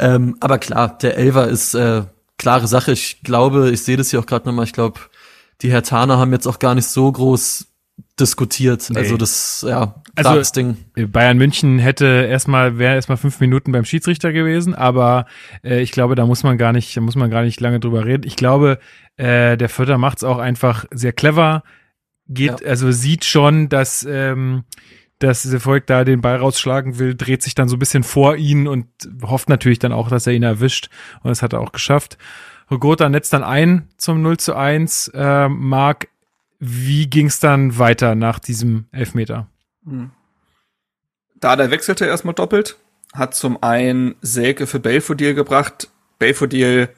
[0.00, 2.02] Ähm, aber klar, der Elver ist äh,
[2.38, 2.92] klare Sache.
[2.92, 5.00] Ich glaube, ich sehe das hier auch gerade nochmal, ich glaube,
[5.62, 7.66] die Hertaner haben jetzt auch gar nicht so groß
[8.18, 8.90] diskutiert.
[8.90, 8.98] Nee.
[8.98, 10.76] Also das, ja, also Ding.
[10.94, 15.26] Bayern München hätte erstmal, wäre erstmal fünf Minuten beim Schiedsrichter gewesen, aber
[15.62, 18.26] äh, ich glaube, da muss man gar nicht, muss man gar nicht lange drüber reden.
[18.26, 18.78] Ich glaube,
[19.16, 21.62] äh, der Vierter macht es auch einfach sehr clever,
[22.28, 22.68] geht, ja.
[22.68, 24.64] also sieht schon, dass ähm,
[25.24, 28.36] dass der Volk da den Ball rausschlagen will, dreht sich dann so ein bisschen vor
[28.36, 28.86] ihn und
[29.22, 30.90] hofft natürlich dann auch, dass er ihn erwischt.
[31.22, 32.18] Und das hat er auch geschafft.
[32.70, 35.08] Rogota netzt dann ein zum 0 zu 1.
[35.08, 36.08] Äh, Marc,
[36.58, 39.48] wie ging es dann weiter nach diesem Elfmeter?
[39.84, 40.10] Hm.
[41.40, 42.78] Da der wechselte erstmal doppelt,
[43.12, 45.90] hat zum einen Selke für Belfodil gebracht.
[46.18, 46.88] Belfodil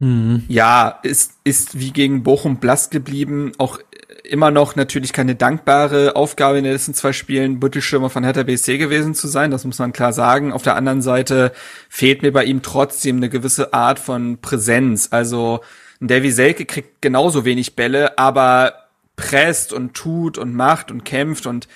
[0.00, 0.44] mhm.
[0.48, 3.78] ja, ist, ist wie gegen Bochum blass geblieben, auch
[4.24, 8.78] immer noch natürlich keine dankbare Aufgabe in den letzten zwei Spielen, Büttelschirmer von Hertha BSC
[8.78, 9.50] gewesen zu sein.
[9.50, 10.52] Das muss man klar sagen.
[10.52, 11.52] Auf der anderen Seite
[11.88, 15.08] fehlt mir bei ihm trotzdem eine gewisse Art von Präsenz.
[15.10, 15.60] Also
[16.00, 21.46] ein Davy Selke kriegt genauso wenig Bälle, aber presst und tut und macht und kämpft
[21.46, 21.68] und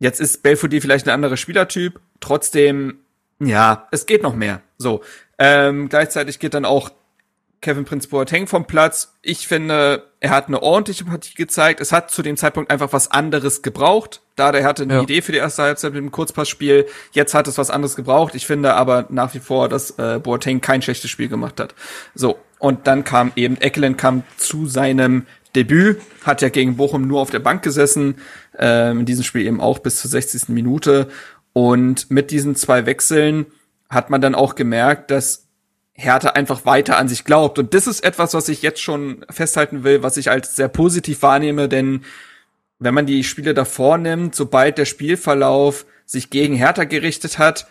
[0.00, 2.00] jetzt ist Belfodil vielleicht ein anderer Spielertyp.
[2.20, 2.98] Trotzdem,
[3.40, 4.62] ja, es geht noch mehr.
[4.78, 5.02] So.
[5.38, 6.90] Ähm, gleichzeitig geht dann auch
[7.60, 9.14] Kevin Prince Boateng vom Platz.
[9.22, 11.80] Ich finde, er hat eine ordentliche Partie gezeigt.
[11.80, 14.22] Es hat zu dem Zeitpunkt einfach was anderes gebraucht.
[14.36, 15.02] Da der hatte eine ja.
[15.02, 16.86] Idee für die erste Halbzeit mit dem Kurzpassspiel.
[17.12, 18.34] Jetzt hat es was anderes gebraucht.
[18.36, 21.74] Ich finde aber nach wie vor, dass äh, Boateng kein schlechtes Spiel gemacht hat.
[22.14, 22.38] So.
[22.60, 27.30] Und dann kam eben Eckelen kam zu seinem Debüt, hat ja gegen Bochum nur auf
[27.30, 28.16] der Bank gesessen,
[28.58, 30.48] ähm, in diesem Spiel eben auch bis zur 60.
[30.48, 31.08] Minute.
[31.52, 33.46] Und mit diesen zwei Wechseln
[33.88, 35.47] hat man dann auch gemerkt, dass
[35.98, 37.58] Hertha einfach weiter an sich glaubt.
[37.58, 41.22] Und das ist etwas, was ich jetzt schon festhalten will, was ich als sehr positiv
[41.22, 42.04] wahrnehme, denn
[42.78, 47.66] wenn man die Spiele davor nimmt, sobald der Spielverlauf sich gegen Hertha gerichtet hat,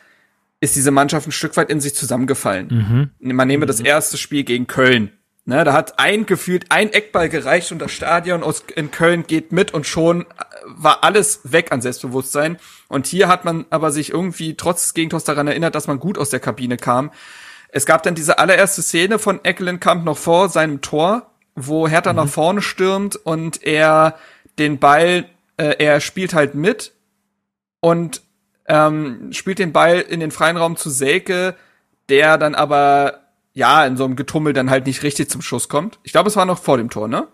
[0.60, 3.12] ist diese Mannschaft ein Stück weit in sich zusammengefallen.
[3.22, 3.34] Mhm.
[3.34, 5.12] Man nehme das erste Spiel gegen Köln.
[5.46, 9.54] Ne, da hat ein gefühlt ein Eckball gereicht und das Stadion aus, in Köln geht
[9.54, 10.26] mit und schon
[10.66, 12.58] war alles weg an Selbstbewusstsein.
[12.90, 16.18] Und hier hat man aber sich irgendwie trotz des Gegentors daran erinnert, dass man gut
[16.18, 17.12] aus der Kabine kam.
[17.78, 22.18] Es gab dann diese allererste Szene von Eckelenkamp noch vor seinem Tor, wo Hertha mhm.
[22.18, 24.18] nach vorne stürmt und er
[24.58, 25.26] den Ball,
[25.58, 26.94] äh, er spielt halt mit
[27.80, 28.24] und
[28.68, 31.54] ähm, spielt den Ball in den freien Raum zu Selke,
[32.10, 33.20] der dann aber
[33.54, 36.00] ja in so einem Getummel dann halt nicht richtig zum Schuss kommt.
[36.02, 37.28] Ich glaube, es war noch vor dem Tor, ne?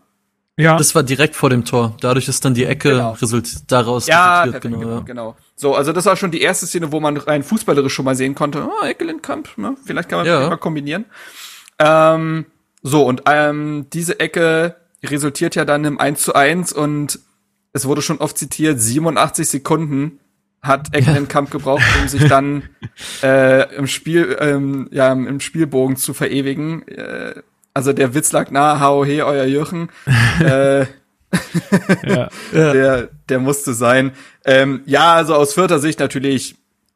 [0.57, 0.77] Ja.
[0.77, 1.97] Das war direkt vor dem Tor.
[1.99, 3.11] Dadurch ist dann die Ecke genau.
[3.13, 4.99] resultiert daraus ja, perfekt, genau, genau, ja.
[4.99, 5.35] genau.
[5.55, 8.35] So, also das war schon die erste Szene, wo man rein fußballerisch schon mal sehen
[8.35, 9.75] konnte, oh, Eckelenkamp, ne?
[9.83, 10.47] Vielleicht kann man ja.
[10.49, 11.05] mal kombinieren.
[11.79, 12.45] Ähm,
[12.83, 17.19] so, und ähm, diese Ecke resultiert ja dann im 1 zu 1 und
[17.73, 20.19] es wurde schon oft zitiert, 87 Sekunden
[20.61, 22.69] hat Eckelenkamp gebraucht, um sich dann
[23.23, 26.87] äh, im Spiel, ähm, ja, im Spielbogen zu verewigen.
[26.87, 27.41] Äh,
[27.73, 29.89] also der Witz lag nahe, hau he, euer Jürgen.
[30.39, 30.85] äh,
[32.03, 32.29] ja.
[32.53, 34.11] der, der musste sein.
[34.45, 36.55] Ähm, ja, also aus vierter Sicht natürlich,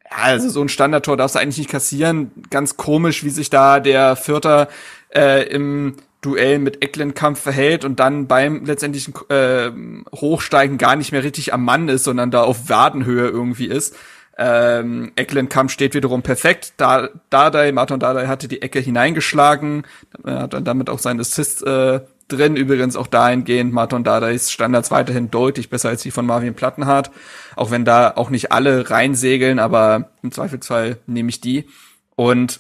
[0.10, 2.32] ja, also so ein Standardtor darfst du eigentlich nicht kassieren.
[2.50, 4.68] Ganz komisch, wie sich da der Vierter
[5.14, 9.72] äh, im Duell mit Ecklenkamp verhält und dann beim letztendlichen äh,
[10.16, 13.96] Hochsteigen gar nicht mehr richtig am Mann ist, sondern da auf Wadenhöhe irgendwie ist.
[14.40, 16.74] Ähm, Ecklenkamp steht wiederum perfekt.
[16.78, 19.84] Da, Dardai, Martin Dardai hatte die Ecke hineingeschlagen,
[20.26, 22.56] hat dann damit auch seinen Assist äh, drin.
[22.56, 27.10] Übrigens auch dahingehend, Martin Dardais Standards weiterhin deutlich besser als die von Marvin Plattenhardt.
[27.56, 31.68] Auch wenn da auch nicht alle reinsegeln, aber im Zweifelsfall nehme ich die.
[32.16, 32.60] Und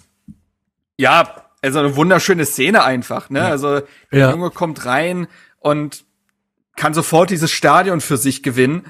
[0.97, 3.43] ja, also eine wunderschöne Szene einfach, ne?
[3.45, 3.81] Also
[4.11, 4.31] der Ja.
[4.31, 5.27] Junge kommt rein
[5.59, 6.05] und
[6.75, 8.85] kann sofort dieses Stadion für sich gewinnen.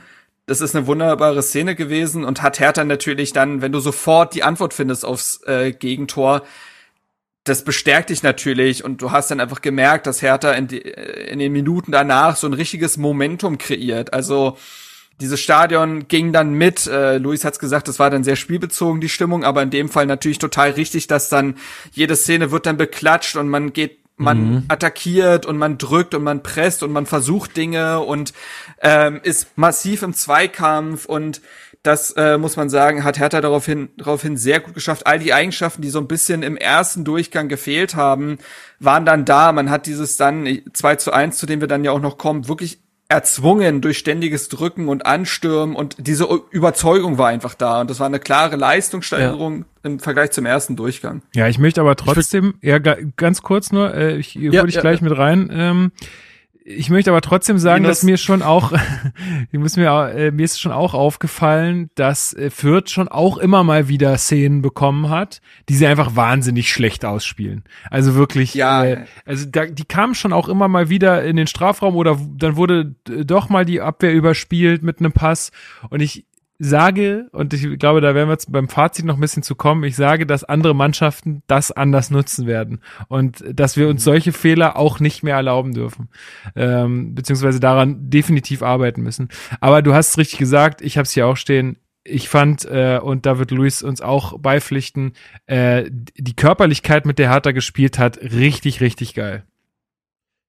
[0.48, 4.44] Das ist eine wunderbare Szene gewesen und hat Hertha natürlich dann, wenn du sofort die
[4.44, 6.42] Antwort findest aufs äh, Gegentor,
[7.44, 11.30] das bestärkt dich natürlich und du hast dann einfach gemerkt, dass Hertha in, die, äh,
[11.32, 14.14] in den Minuten danach so ein richtiges Momentum kreiert.
[14.14, 14.58] Also
[15.20, 16.88] dieses Stadion ging dann mit.
[16.88, 20.06] Äh, Luis hat's gesagt, das war dann sehr spielbezogen die Stimmung, aber in dem Fall
[20.06, 21.56] natürlich total richtig, dass dann
[21.92, 26.42] jede Szene wird dann beklatscht und man geht, man attackiert und man drückt und man
[26.42, 28.34] presst und man versucht Dinge und
[28.82, 31.42] ähm, ist massiv im Zweikampf und
[31.84, 35.08] das äh, muss man sagen, hat Hertha daraufhin, daraufhin sehr gut geschafft.
[35.08, 38.40] All die Eigenschaften, die so ein bisschen im ersten Durchgang gefehlt haben,
[38.80, 39.52] waren dann da.
[39.52, 42.48] Man hat dieses dann 2 zu 1, zu dem wir dann ja auch noch kommen,
[42.50, 42.80] wirklich
[43.10, 48.08] erzwungen durch ständiges Drücken und Anstürmen und diese Überzeugung war einfach da und das war
[48.08, 51.22] eine klare Leistungssteigerung im Vergleich zum ersten Durchgang.
[51.34, 54.76] Ja, ich möchte aber trotzdem, ja, ga, ganz kurz nur, äh, ich Ja, hole ich
[54.76, 55.50] ja, gleich mit rein.
[55.54, 55.92] Ähm,
[56.70, 58.74] ich möchte aber trotzdem sagen, Linus- dass mir schon auch,
[59.52, 63.64] ich muss mir, äh, mir ist schon auch aufgefallen, dass äh, Fürth schon auch immer
[63.64, 65.40] mal wieder Szenen bekommen hat,
[65.70, 67.64] die sie einfach wahnsinnig schlecht ausspielen.
[67.90, 68.84] Also wirklich, Ja.
[68.84, 72.58] äh, also da, die kamen schon auch immer mal wieder in den Strafraum oder dann
[72.58, 75.52] wurde doch mal die Abwehr überspielt mit einem Pass
[75.90, 76.26] und ich
[76.60, 79.84] sage, und ich glaube, da werden wir jetzt beim Fazit noch ein bisschen zu kommen,
[79.84, 84.76] ich sage, dass andere Mannschaften das anders nutzen werden und dass wir uns solche Fehler
[84.76, 86.10] auch nicht mehr erlauben dürfen,
[86.56, 89.30] ähm, beziehungsweise daran definitiv arbeiten müssen.
[89.62, 93.00] Aber du hast es richtig gesagt, ich habe es hier auch stehen, ich fand, äh,
[93.02, 95.14] und da wird Luis uns auch beipflichten,
[95.46, 99.44] äh, die Körperlichkeit, mit der Hertha gespielt hat, richtig, richtig geil.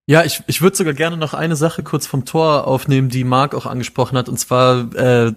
[0.06, 3.54] Ja, ich, ich würde sogar gerne noch eine Sache kurz vom Tor aufnehmen, die Marc
[3.54, 5.32] auch angesprochen hat, und zwar, äh,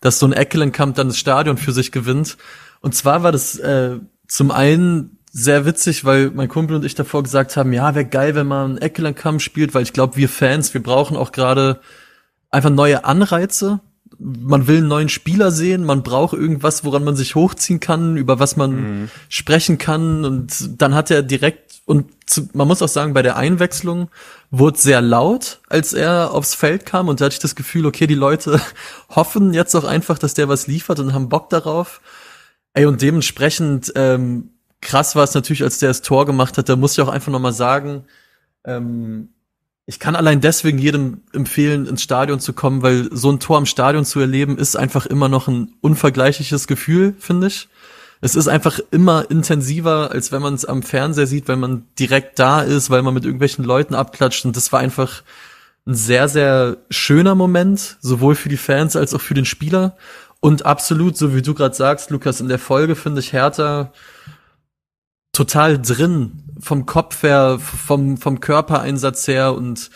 [0.00, 2.36] dass so ein Eckelenkamp dann das Stadion für sich gewinnt.
[2.80, 3.98] Und zwar war das äh,
[4.28, 8.34] zum einen sehr witzig, weil mein Kumpel und ich davor gesagt haben, ja, wäre geil,
[8.34, 11.80] wenn man Eckelenkamp spielt, weil ich glaube, wir Fans, wir brauchen auch gerade
[12.50, 13.80] einfach neue Anreize.
[14.18, 18.38] Man will einen neuen Spieler sehen, man braucht irgendwas, woran man sich hochziehen kann, über
[18.38, 20.24] was man sprechen kann.
[20.24, 24.08] Und dann hat er direkt, und zu, man muss auch sagen, bei der Einwechslung
[24.50, 27.08] wurde sehr laut, als er aufs Feld kam.
[27.08, 28.60] Und da hatte ich das Gefühl, okay, die Leute
[29.10, 32.00] hoffen jetzt auch einfach, dass der was liefert und haben Bock darauf.
[32.74, 36.68] Ey, und dementsprechend ähm, krass war es natürlich, als der das Tor gemacht hat.
[36.68, 38.04] Da muss ich auch einfach nochmal sagen,
[38.64, 39.30] ähm,
[39.86, 43.66] ich kann allein deswegen jedem empfehlen, ins Stadion zu kommen, weil so ein Tor im
[43.66, 47.68] Stadion zu erleben, ist einfach immer noch ein unvergleichliches Gefühl, finde ich.
[48.20, 52.38] Es ist einfach immer intensiver, als wenn man es am Fernseher sieht, weil man direkt
[52.40, 54.44] da ist, weil man mit irgendwelchen Leuten abklatscht.
[54.44, 55.22] Und das war einfach
[55.86, 59.96] ein sehr, sehr schöner Moment, sowohl für die Fans als auch für den Spieler.
[60.40, 63.92] Und absolut, so wie du gerade sagst, Lukas, in der Folge finde ich Hertha
[65.36, 69.90] total drin, vom Kopf her, vom, vom Körpereinsatz her und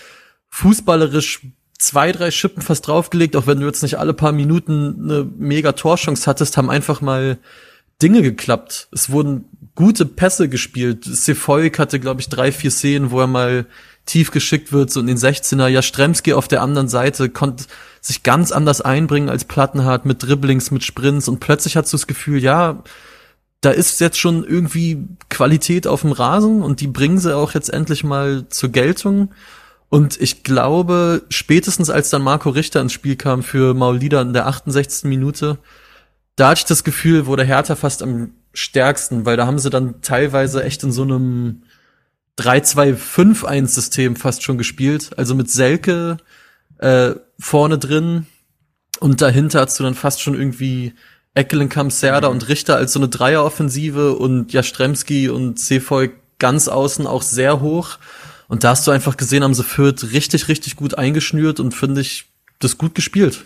[0.51, 1.41] fußballerisch
[1.79, 5.73] zwei, drei Schippen fast draufgelegt, auch wenn du jetzt nicht alle paar Minuten eine mega
[5.73, 7.39] Torchance hattest, haben einfach mal
[8.03, 8.89] Dinge geklappt.
[8.93, 11.05] Es wurden gute Pässe gespielt.
[11.05, 13.65] Sefolk hatte, glaube ich, drei, vier Szenen, wo er mal
[14.05, 15.69] tief geschickt wird, so in den 16er.
[15.69, 17.65] Jastremski auf der anderen Seite konnte
[18.03, 22.07] sich ganz anders einbringen als Plattenhardt mit Dribblings, mit Sprints und plötzlich hast du das
[22.07, 22.83] Gefühl, ja,
[23.61, 27.71] da ist jetzt schon irgendwie Qualität auf dem Rasen und die bringen sie auch jetzt
[27.71, 29.33] endlich mal zur Geltung.
[29.91, 34.47] Und ich glaube, spätestens als dann Marco Richter ins Spiel kam für Maulida in der
[34.47, 35.05] 68.
[35.05, 35.59] Minute,
[36.37, 40.01] da hatte ich das Gefühl, wurde Hertha fast am stärksten, weil da haben sie dann
[40.01, 41.63] teilweise echt in so einem
[42.39, 45.11] 3-2-5-1-System fast schon gespielt.
[45.19, 46.17] Also mit Selke
[46.79, 48.27] äh, vorne drin
[49.01, 50.95] und dahinter hast du dann fast schon irgendwie
[51.35, 57.23] Eckelenkamp, Serda und Richter als so eine Dreieroffensive und Jastremski und Sefoy ganz außen auch
[57.23, 57.99] sehr hoch.
[58.49, 62.01] Und da hast du einfach gesehen, haben sie Fürth richtig, richtig gut eingeschnürt und finde
[62.01, 62.27] ich
[62.59, 63.45] das gut gespielt.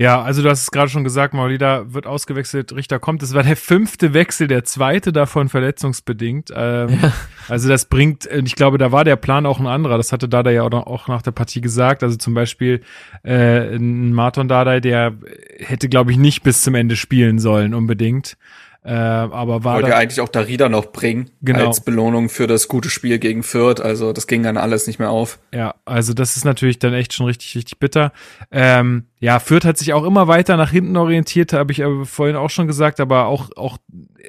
[0.00, 3.20] Ja, also du hast es gerade schon gesagt, Maulida wird ausgewechselt, Richter kommt.
[3.20, 6.50] Das war der fünfte Wechsel, der zweite davon verletzungsbedingt.
[6.56, 7.12] Ähm, Ja.
[7.48, 9.98] Also das bringt, äh, ich glaube, da war der Plan auch ein anderer.
[9.98, 12.02] Das hatte Dada ja auch, nach der Partie gesagt.
[12.02, 12.80] Also zum Beispiel
[13.24, 15.12] äh, ein Marton Dada, der
[15.58, 18.38] hätte, glaube ich, nicht bis zum Ende spielen sollen unbedingt.
[18.82, 21.66] Äh, aber war Wollte ja eigentlich auch Darida noch bringen, Genau.
[21.66, 23.80] als Belohnung für das gute Spiel gegen Fürth.
[23.80, 25.38] Also das ging dann alles nicht mehr auf.
[25.52, 28.12] Ja, also das ist natürlich dann echt schon richtig, richtig bitter.
[28.50, 32.36] Ähm, ja, Fürth hat sich auch immer weiter nach hinten orientiert, habe ich aber vorhin
[32.36, 33.76] auch schon gesagt, aber auch, auch,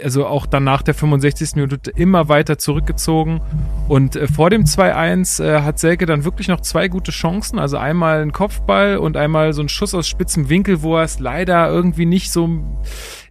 [0.03, 1.55] also auch dann nach der 65.
[1.55, 3.39] Minute immer weiter zurückgezogen.
[3.87, 7.57] Und äh, vor dem 2-1 äh, hat Selke dann wirklich noch zwei gute Chancen.
[7.57, 11.19] Also einmal ein Kopfball und einmal so ein Schuss aus spitzem Winkel, wo er es
[11.19, 12.49] leider irgendwie nicht so,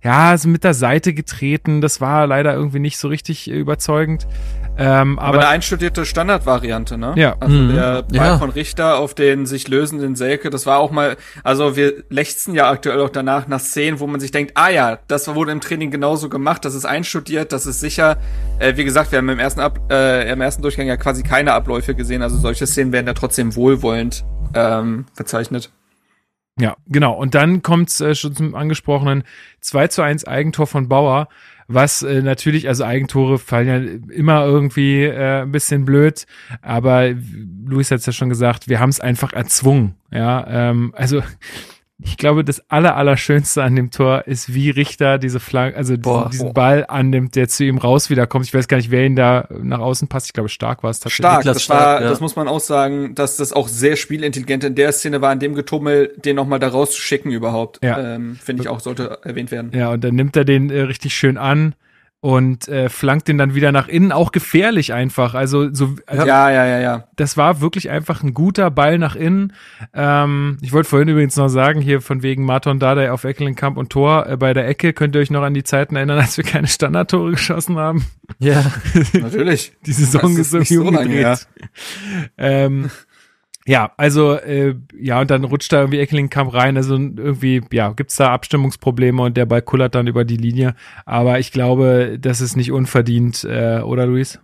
[0.03, 1.81] ja, so mit der Seite getreten.
[1.81, 4.27] Das war leider irgendwie nicht so richtig überzeugend.
[4.79, 7.13] Ähm, aber, aber eine einstudierte Standardvariante, ne?
[7.17, 7.37] Ja.
[7.39, 7.75] Also mhm.
[7.75, 8.39] der Ball ja.
[8.39, 12.71] von Richter auf den sich lösenden Selke, das war auch mal, also wir lechzen ja
[12.71, 15.91] aktuell auch danach nach Szenen, wo man sich denkt, ah ja, das wurde im Training
[15.91, 18.17] genauso gemacht, das ist einstudiert, das ist sicher.
[18.59, 21.53] Äh, wie gesagt, wir haben im ersten, Ab äh, im ersten Durchgang ja quasi keine
[21.53, 24.25] Abläufe gesehen, also solche Szenen werden ja trotzdem wohlwollend
[24.55, 25.71] ähm, verzeichnet.
[26.61, 27.15] Ja, genau.
[27.15, 29.24] Und dann kommt's äh, schon zum angesprochenen
[29.61, 31.28] 2 zu 1 Eigentor von Bauer
[31.73, 36.27] was äh, natürlich, also Eigentore fallen ja immer irgendwie äh, ein bisschen blöd,
[36.62, 37.11] aber
[37.65, 39.95] Luis hat es ja schon gesagt, wir haben es einfach erzwungen.
[40.11, 41.23] Ja, ähm, also
[42.03, 46.29] ich glaube, das aller, allerschönste an dem Tor ist, wie Richter diese Flanke, also boah,
[46.31, 46.55] diesen, boah.
[46.55, 48.47] Ball annimmt, der zu ihm raus wiederkommt.
[48.47, 50.27] Ich weiß gar nicht, wer ihn da nach außen passt.
[50.27, 51.27] Ich glaube, stark war es tatsächlich.
[51.27, 52.09] Stark, das war, ja.
[52.09, 55.41] das muss man auch sagen, dass das auch sehr spielintelligent in der Szene war, in
[55.41, 57.83] dem Getummel, den nochmal da rauszuschicken überhaupt.
[57.83, 58.15] Ja.
[58.15, 59.71] Ähm, Finde ich auch, sollte erwähnt werden.
[59.75, 61.75] Ja, und dann nimmt er den äh, richtig schön an
[62.21, 65.35] und äh, flankt den dann wieder nach innen, auch gefährlich einfach.
[65.35, 67.05] Also so also, ja, ja, ja, ja.
[67.17, 69.55] Das war wirklich einfach ein guter Ball nach innen.
[69.95, 73.91] Ähm, ich wollte vorhin übrigens noch sagen, hier von wegen Marton Dardai auf Eckelenkamp und
[73.91, 76.45] Tor äh, bei der Ecke, könnt ihr euch noch an die Zeiten erinnern, als wir
[76.45, 78.05] keine Standardtore geschossen haben?
[78.39, 78.71] Ja,
[79.15, 79.73] natürlich.
[79.87, 81.23] die Saison das ist, ist so umgedreht.
[81.23, 81.37] Ja.
[82.37, 82.91] ähm,
[83.66, 86.77] ja, also äh, ja, und dann rutscht da irgendwie Eckelingkamp rein.
[86.77, 90.74] Also irgendwie, ja, gibt's da Abstimmungsprobleme und der Ball kullert dann über die Linie.
[91.05, 94.39] Aber ich glaube, das ist nicht unverdient, äh, oder Luis?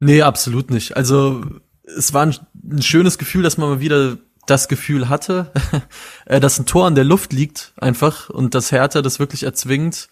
[0.00, 0.96] Nee, absolut nicht.
[0.96, 1.44] Also
[1.84, 2.34] es war ein,
[2.70, 4.16] ein schönes Gefühl, dass man mal wieder
[4.46, 5.52] das Gefühl hatte,
[6.26, 10.08] äh, dass ein Tor an der Luft liegt einfach und dass Hertha das wirklich erzwingt.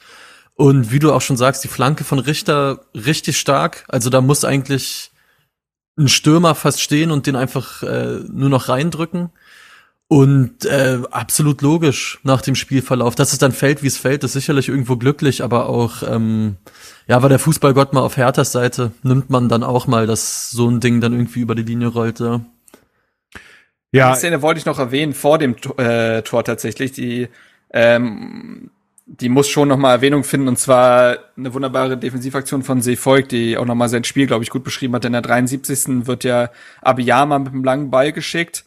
[0.55, 3.85] Und wie du auch schon sagst, die Flanke von Richter richtig stark.
[3.89, 5.13] Also da muss eigentlich
[5.99, 9.31] ein Stürmer fast stehen und den einfach äh, nur noch reindrücken.
[10.09, 13.17] Und äh, absolut logisch nach dem Spielverlauf.
[13.17, 16.57] Dass es dann fällt, wie es fällt, ist sicherlich irgendwo glücklich, aber auch, ähm,
[17.09, 20.69] ja, war der Fußballgott mal auf Herthas Seite, nimmt man dann auch mal, dass so
[20.69, 22.21] ein Ding dann irgendwie über die Linie rollt.
[22.21, 22.41] Ja.
[23.91, 24.13] Ja.
[24.13, 27.29] Die Szene wollte ich noch erwähnen, vor dem äh, Tor tatsächlich, die
[27.71, 28.71] ähm,
[29.07, 33.65] die muss schon nochmal Erwähnung finden und zwar eine wunderbare Defensivaktion von Seefolk, die auch
[33.65, 35.05] nochmal sein Spiel, glaube ich, gut beschrieben hat.
[35.05, 36.07] In der 73.
[36.07, 36.51] wird ja
[36.83, 38.65] Abiyama mit einem langen Ball geschickt.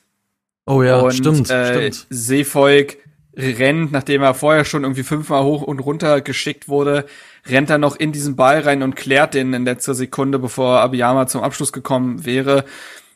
[0.66, 2.08] Oh ja, und, stimmt, äh, stimmt.
[2.10, 2.98] Seefolk
[3.36, 7.06] rennt, nachdem er vorher schon irgendwie fünfmal hoch und runter geschickt wurde,
[7.46, 11.28] rennt er noch in diesen Ball rein und klärt den in letzter Sekunde, bevor Abiyama
[11.28, 12.64] zum Abschluss gekommen wäre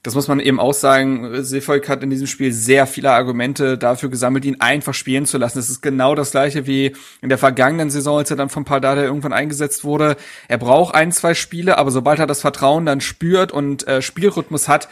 [0.03, 4.09] das muss man eben auch sagen, Seefolk hat in diesem Spiel sehr viele Argumente dafür
[4.09, 5.57] gesammelt, ihn einfach spielen zu lassen.
[5.57, 9.01] Das ist genau das gleiche wie in der vergangenen Saison, als er dann von Pardada
[9.01, 10.17] irgendwann eingesetzt wurde.
[10.49, 14.67] Er braucht ein, zwei Spiele, aber sobald er das Vertrauen dann spürt und äh, Spielrhythmus
[14.67, 14.89] hat,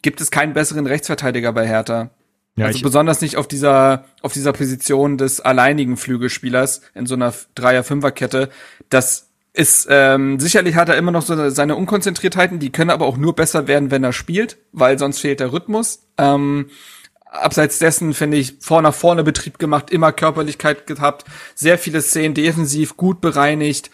[0.00, 2.10] gibt es keinen besseren Rechtsverteidiger bei Hertha.
[2.54, 7.32] Ja, also besonders nicht auf dieser auf dieser Position des alleinigen Flügelspielers in so einer
[7.54, 8.50] Dreier-Fünfer-Kette.
[8.90, 13.18] Das ist ähm, sicherlich hat er immer noch so seine Unkonzentriertheiten, die können aber auch
[13.18, 16.06] nur besser werden, wenn er spielt, weil sonst fehlt der Rhythmus.
[16.16, 16.70] Ähm,
[17.26, 21.24] abseits dessen finde ich vor nach vorne Betrieb gemacht, immer Körperlichkeit gehabt,
[21.54, 23.90] sehr viele Szenen defensiv gut bereinigt.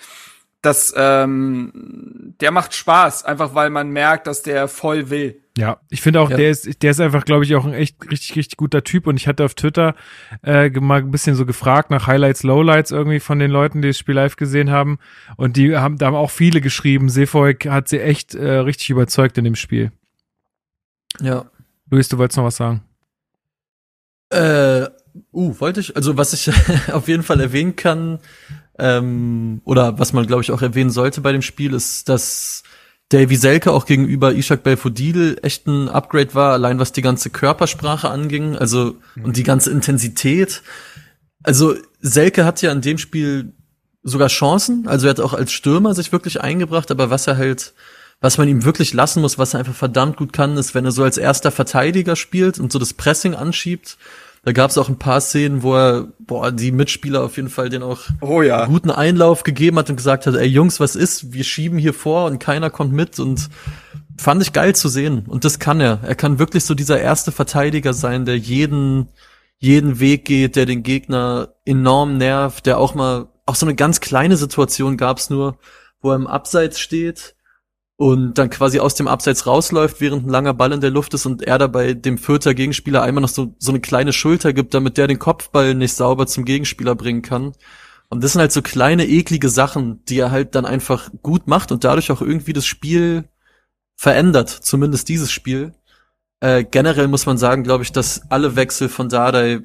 [0.62, 5.40] Das ähm, der macht Spaß, einfach weil man merkt, dass der voll will.
[5.58, 6.36] Ja, ich finde auch, ja.
[6.36, 9.08] der ist, der ist einfach, glaube ich, auch ein echt richtig, richtig guter Typ.
[9.08, 9.96] Und ich hatte auf Twitter
[10.44, 13.98] äh, mal ein bisschen so gefragt nach Highlights, Lowlights irgendwie von den Leuten, die das
[13.98, 15.00] Spiel live gesehen haben.
[15.36, 19.36] Und die haben, da haben auch viele geschrieben, Seefolk hat sie echt äh, richtig überzeugt
[19.36, 19.90] in dem Spiel.
[21.20, 21.46] Ja.
[21.90, 22.84] Luis, du wolltest noch was sagen?
[24.30, 24.86] Äh,
[25.32, 26.52] uh, wollte ich, also was ich
[26.92, 28.20] auf jeden Fall erwähnen kann,
[28.78, 32.62] ähm, oder was man, glaube ich, auch erwähnen sollte bei dem Spiel, ist, dass
[33.10, 38.10] Davy Selke auch gegenüber Ishak Belfodil echt ein Upgrade war, allein was die ganze Körpersprache
[38.10, 40.62] anging, also und die ganze Intensität.
[41.42, 43.52] Also Selke hat ja in dem Spiel
[44.02, 47.72] sogar Chancen, also er hat auch als Stürmer sich wirklich eingebracht, aber was er halt,
[48.20, 50.92] was man ihm wirklich lassen muss, was er einfach verdammt gut kann, ist, wenn er
[50.92, 53.96] so als erster Verteidiger spielt und so das Pressing anschiebt
[54.44, 57.68] da gab es auch ein paar Szenen, wo er, boah, die Mitspieler auf jeden Fall
[57.68, 58.66] den auch oh, ja.
[58.66, 61.32] guten Einlauf gegeben hat und gesagt hat, ey Jungs, was ist?
[61.32, 63.48] Wir schieben hier vor und keiner kommt mit und
[64.16, 65.24] fand ich geil zu sehen.
[65.26, 66.00] Und das kann er.
[66.02, 69.08] Er kann wirklich so dieser erste Verteidiger sein, der jeden,
[69.58, 74.00] jeden Weg geht, der den Gegner enorm nervt, der auch mal, auch so eine ganz
[74.00, 75.58] kleine Situation gab's nur,
[76.00, 77.34] wo er im Abseits steht
[77.98, 81.26] und dann quasi aus dem Abseits rausläuft, während ein langer Ball in der Luft ist
[81.26, 84.96] und er dabei dem Fürther Gegenspieler einmal noch so, so eine kleine Schulter gibt, damit
[84.96, 87.54] der den Kopfball nicht sauber zum Gegenspieler bringen kann.
[88.08, 91.72] Und das sind halt so kleine, eklige Sachen, die er halt dann einfach gut macht
[91.72, 93.24] und dadurch auch irgendwie das Spiel
[93.96, 95.72] verändert, zumindest dieses Spiel.
[96.38, 99.62] Äh, generell muss man sagen, glaube ich, dass alle Wechsel von Dardai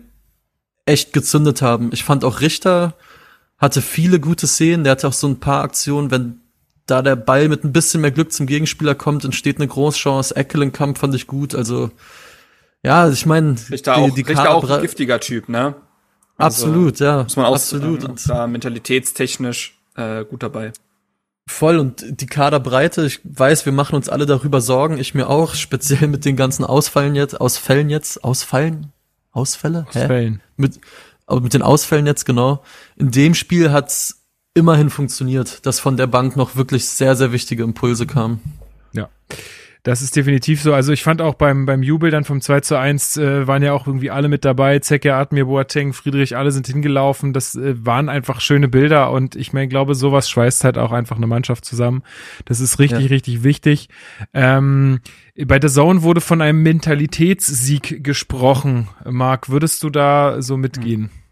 [0.87, 1.91] echt gezündet haben.
[1.93, 2.95] Ich fand auch Richter
[3.59, 6.42] hatte viele gute Szenen, der hatte auch so ein paar Aktionen, wenn
[6.85, 10.35] da der Ball mit ein bisschen mehr Glück zum Gegenspieler kommt, entsteht eine Großchance.
[10.35, 11.55] Eckelenkamp fand ich gut.
[11.55, 11.91] Also
[12.83, 15.75] ja, ich meine, Richter auch, die Richter auch ein giftiger Typ, ne?
[16.37, 17.23] Also, absolut, ja.
[17.23, 18.03] Muss man auch absolut.
[18.03, 20.73] Und da mentalitätstechnisch äh, gut dabei.
[21.47, 25.55] Voll und die Kaderbreite, ich weiß, wir machen uns alle darüber Sorgen, ich mir auch,
[25.55, 28.91] speziell mit den ganzen Ausfallen jetzt, Ausfällen jetzt, Ausfallen?
[29.31, 29.85] Ausfälle?
[29.87, 30.35] Ausfällen.
[30.35, 30.51] Hä?
[30.57, 30.79] Mit,
[31.25, 32.63] aber mit den Ausfällen jetzt, genau.
[32.95, 34.22] In dem Spiel hat's
[34.53, 38.39] immerhin funktioniert, dass von der Bank noch wirklich sehr, sehr wichtige Impulse kamen.
[38.93, 39.09] Ja.
[39.83, 40.73] Das ist definitiv so.
[40.73, 43.73] Also ich fand auch beim, beim Jubel dann vom 2 zu 1 äh, waren ja
[43.73, 44.79] auch irgendwie alle mit dabei.
[44.79, 47.33] Zecke, Admir, Boateng, Friedrich, alle sind hingelaufen.
[47.33, 51.17] Das äh, waren einfach schöne Bilder und ich meine, glaube, sowas schweißt halt auch einfach
[51.17, 52.01] eine Mannschaft zusammen.
[52.45, 53.07] Das ist richtig, ja.
[53.07, 53.89] richtig wichtig.
[54.33, 55.01] Ähm,
[55.35, 58.87] bei der Zone wurde von einem Mentalitätssieg gesprochen.
[59.03, 61.01] Marc, würdest du da so mitgehen?
[61.01, 61.22] Hm.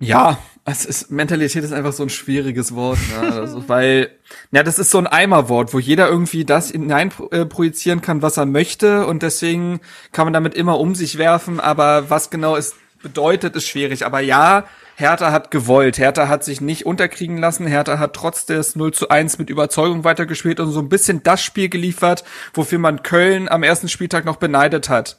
[0.00, 3.32] Ja, es ist, Mentalität ist einfach so ein schwieriges Wort, ne?
[3.40, 4.10] also, weil,
[4.50, 8.36] ja, das ist so ein Eimerwort, wo jeder irgendwie das hinein äh, projizieren kann, was
[8.38, 9.80] er möchte und deswegen
[10.12, 14.04] kann man damit immer um sich werfen, aber was genau es bedeutet, ist schwierig.
[14.04, 14.64] Aber ja,
[14.96, 19.08] Hertha hat gewollt, Hertha hat sich nicht unterkriegen lassen, Hertha hat trotz des 0 zu
[19.08, 22.24] 1 mit Überzeugung weitergespielt und so ein bisschen das Spiel geliefert,
[22.54, 25.18] wofür man Köln am ersten Spieltag noch beneidet hat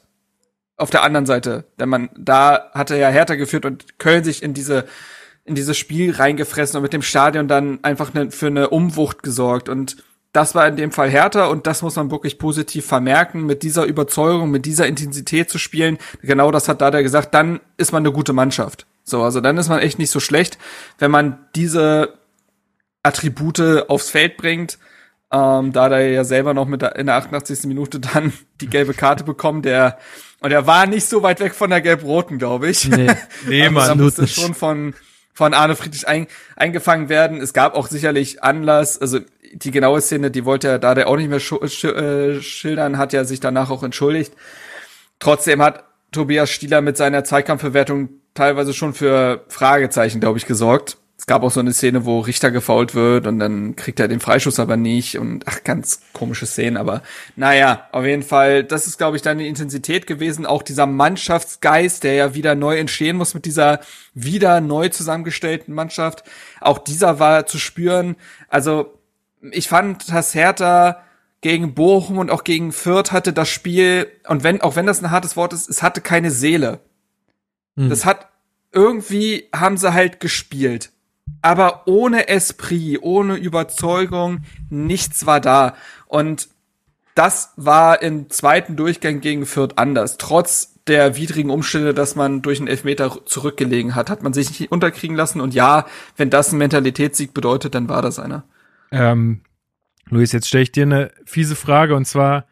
[0.76, 1.64] auf der anderen Seite.
[1.78, 4.84] Denn man, da hatte ja Hertha geführt und Köln sich in diese,
[5.44, 9.68] in dieses Spiel reingefressen und mit dem Stadion dann einfach ne, für eine Umwucht gesorgt.
[9.68, 9.96] Und
[10.32, 13.84] das war in dem Fall Hertha und das muss man wirklich positiv vermerken, mit dieser
[13.84, 15.98] Überzeugung, mit dieser Intensität zu spielen.
[16.22, 18.86] Genau das hat Dada gesagt, dann ist man eine gute Mannschaft.
[19.04, 20.58] So, also dann ist man echt nicht so schlecht,
[20.98, 22.14] wenn man diese
[23.02, 24.78] Attribute aufs Feld bringt.
[25.30, 27.64] Ähm, da er ja selber noch mit der, in der 88.
[27.64, 29.98] Minute dann die gelbe Karte bekommen, der
[30.42, 32.88] und er war nicht so weit weg von der gelb-roten, glaube ich.
[32.88, 33.10] Nee,
[33.46, 34.94] nee also, man, da musste schon von,
[35.32, 37.40] von Arne Friedrich ein, eingefangen werden.
[37.40, 39.20] Es gab auch sicherlich Anlass, also
[39.52, 42.98] die genaue Szene, die wollte er da der auch nicht mehr sch sch äh, schildern,
[42.98, 44.32] hat ja sich danach auch entschuldigt.
[45.18, 51.26] Trotzdem hat Tobias Stieler mit seiner Zweikampfbewertung teilweise schon für Fragezeichen, glaube ich, gesorgt es
[51.26, 54.58] gab auch so eine Szene, wo Richter gefault wird und dann kriegt er den Freischuss
[54.58, 57.00] aber nicht und ach, ganz komische Szenen, aber
[57.36, 62.02] naja, auf jeden Fall, das ist, glaube ich, dann die Intensität gewesen, auch dieser Mannschaftsgeist,
[62.02, 63.78] der ja wieder neu entstehen muss mit dieser
[64.14, 66.24] wieder neu zusammengestellten Mannschaft.
[66.60, 68.16] Auch dieser war zu spüren.
[68.48, 68.98] Also,
[69.52, 71.02] ich fand, dass Hertha
[71.40, 75.12] gegen Bochum und auch gegen Fürth hatte das Spiel, und wenn, auch wenn das ein
[75.12, 76.80] hartes Wort ist, es hatte keine Seele.
[77.76, 77.90] Hm.
[77.90, 78.26] Das hat,
[78.72, 80.90] irgendwie haben sie halt gespielt
[81.40, 84.40] aber ohne Esprit, ohne Überzeugung,
[84.70, 85.74] nichts war da.
[86.06, 86.48] Und
[87.14, 90.16] das war im zweiten Durchgang gegen Fürth anders.
[90.18, 94.72] Trotz der widrigen Umstände, dass man durch einen Elfmeter zurückgelegen hat, hat man sich nicht
[94.72, 95.40] unterkriegen lassen.
[95.40, 95.86] Und ja,
[96.16, 98.44] wenn das ein Mentalitätssieg bedeutet, dann war das einer.
[98.90, 99.42] Ähm,
[100.06, 102.46] Luis, jetzt stelle ich dir eine fiese Frage und zwar,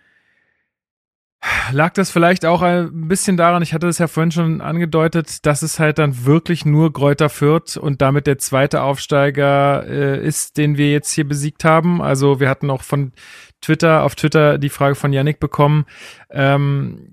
[1.73, 5.63] lag das vielleicht auch ein bisschen daran, ich hatte es ja vorhin schon angedeutet, dass
[5.63, 10.77] es halt dann wirklich nur Gräuter Fürth und damit der zweite Aufsteiger äh, ist, den
[10.77, 12.03] wir jetzt hier besiegt haben.
[12.03, 13.13] Also wir hatten auch von
[13.61, 15.87] Twitter, auf Twitter die Frage von Yannick bekommen,
[16.31, 17.13] ähm,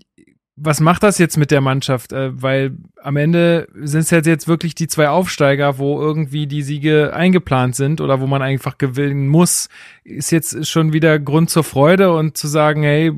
[0.59, 2.11] was macht das jetzt mit der Mannschaft?
[2.11, 7.13] Äh, weil am Ende sind es jetzt wirklich die zwei Aufsteiger, wo irgendwie die Siege
[7.13, 9.69] eingeplant sind oder wo man einfach gewinnen muss.
[10.03, 13.13] Ist jetzt schon wieder Grund zur Freude und zu sagen, hey,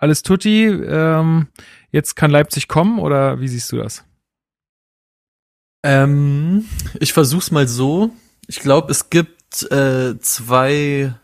[0.00, 1.48] alles tutti, ähm,
[1.90, 4.04] jetzt kann Leipzig kommen oder wie siehst du das?
[5.82, 6.64] Ähm,
[6.98, 8.10] ich versuch's mal so.
[8.46, 11.14] Ich glaube, es gibt äh, zwei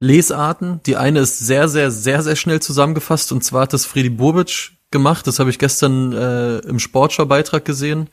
[0.00, 0.80] Lesarten.
[0.84, 4.72] Die eine ist sehr, sehr, sehr, sehr schnell zusammengefasst und zwar hat das Friedi Bobic
[4.90, 5.26] gemacht.
[5.26, 8.10] Das habe ich gestern äh, im Sportschau-Beitrag gesehen.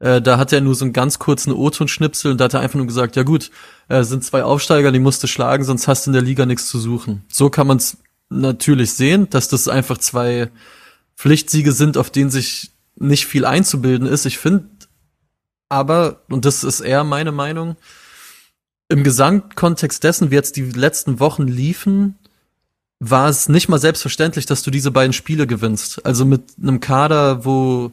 [0.00, 2.76] Äh, da hat er nur so einen ganz kurzen O-Ton-Schnipsel und da hat er einfach
[2.76, 3.50] nur gesagt, ja gut,
[3.88, 6.66] äh, sind zwei Aufsteiger, die musst du schlagen, sonst hast du in der Liga nichts
[6.66, 7.24] zu suchen.
[7.28, 7.98] So kann man es
[8.28, 10.50] natürlich sehen, dass das einfach zwei
[11.16, 14.26] Pflichtsiege sind, auf denen sich nicht viel einzubilden ist.
[14.26, 14.68] Ich finde
[15.68, 17.76] aber, und das ist eher meine Meinung,
[18.88, 22.16] im Gesamtkontext dessen, wie jetzt die letzten Wochen liefen,
[23.00, 26.04] war es nicht mal selbstverständlich, dass du diese beiden Spiele gewinnst.
[26.04, 27.92] Also mit einem Kader, wo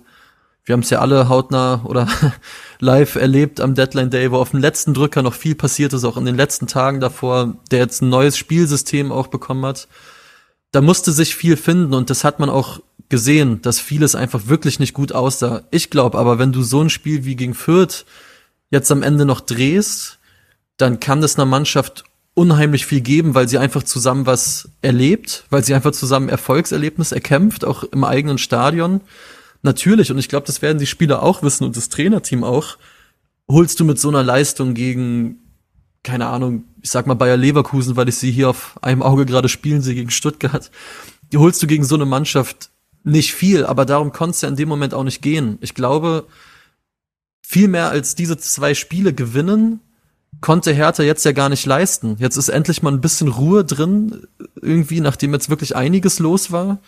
[0.66, 2.08] wir haben es ja alle hautnah oder
[2.80, 6.18] live erlebt am Deadline Day, wo auf dem letzten Drücker noch viel passiert ist, auch
[6.18, 9.88] in den letzten Tagen davor, der jetzt ein neues Spielsystem auch bekommen hat.
[10.72, 14.80] Da musste sich viel finden und das hat man auch gesehen, dass vieles einfach wirklich
[14.80, 15.64] nicht gut aussah.
[15.72, 18.06] Ich glaube aber, wenn du so ein Spiel wie gegen Fürth
[18.72, 20.18] jetzt am Ende noch drehst,
[20.78, 25.64] dann kann das einer Mannschaft unheimlich viel geben, weil sie einfach zusammen was erlebt, weil
[25.64, 29.02] sie einfach zusammen Erfolgserlebnis erkämpft, auch im eigenen Stadion
[29.66, 32.78] natürlich, und ich glaube, das werden die Spieler auch wissen und das Trainerteam auch,
[33.50, 35.45] holst du mit so einer Leistung gegen,
[36.06, 39.50] keine Ahnung, ich sag mal Bayer Leverkusen, weil ich sie hier auf einem Auge gerade
[39.50, 40.72] spielen sehe gegen Stuttgart,
[41.34, 42.70] die holst du gegen so eine Mannschaft
[43.04, 45.58] nicht viel, aber darum konnte es ja in dem Moment auch nicht gehen.
[45.62, 46.26] Ich glaube,
[47.42, 49.82] viel mehr als diese zwei Spiele gewinnen,
[50.42, 52.16] konnte Hertha jetzt ja gar nicht leisten.
[52.20, 54.28] Jetzt ist endlich mal ein bisschen Ruhe drin,
[54.62, 56.80] irgendwie, nachdem jetzt wirklich einiges los war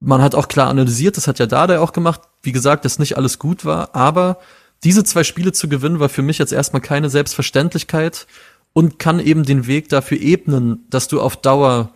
[0.00, 3.16] man hat auch klar analysiert, das hat ja Dada auch gemacht, wie gesagt, dass nicht
[3.16, 4.38] alles gut war, aber
[4.84, 8.26] diese zwei Spiele zu gewinnen war für mich jetzt erstmal keine Selbstverständlichkeit
[8.72, 11.92] und kann eben den Weg dafür ebnen, dass du auf Dauer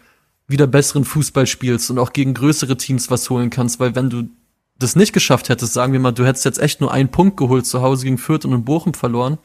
[0.48, 4.28] wieder besseren Fußball spielst und auch gegen größere Teams was holen kannst, weil wenn du
[4.78, 7.66] das nicht geschafft hättest, sagen wir mal, du hättest jetzt echt nur einen Punkt geholt
[7.66, 9.38] zu Hause gegen Fürth und in Bochum verloren,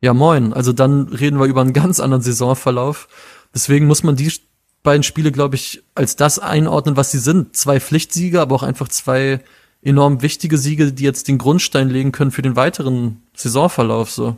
[0.00, 3.08] ja moin, also dann reden wir über einen ganz anderen Saisonverlauf.
[3.54, 4.32] Deswegen muss man die
[4.82, 7.56] beiden Spiele, glaube ich, als das einordnen, was sie sind.
[7.56, 9.40] Zwei Pflichtsiege, aber auch einfach zwei
[9.82, 14.10] enorm wichtige Siege, die jetzt den Grundstein legen können für den weiteren Saisonverlauf.
[14.10, 14.36] So.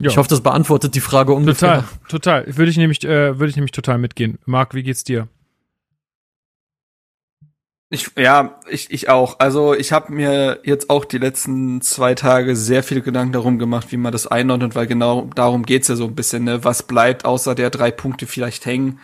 [0.00, 1.84] Ich hoffe, das beantwortet die Frage ungefähr.
[2.08, 2.56] Total, total.
[2.56, 4.38] Würde ich nämlich, äh, würde ich nämlich total mitgehen.
[4.44, 5.28] Marc, wie geht's dir?
[7.90, 9.40] Ich, ja, ich, ich auch.
[9.40, 13.90] Also ich habe mir jetzt auch die letzten zwei Tage sehr viele Gedanken darum gemacht,
[13.90, 16.44] wie man das einordnet, weil genau darum geht's ja so ein bisschen.
[16.44, 16.62] Ne?
[16.64, 19.00] Was bleibt außer der drei Punkte vielleicht hängen?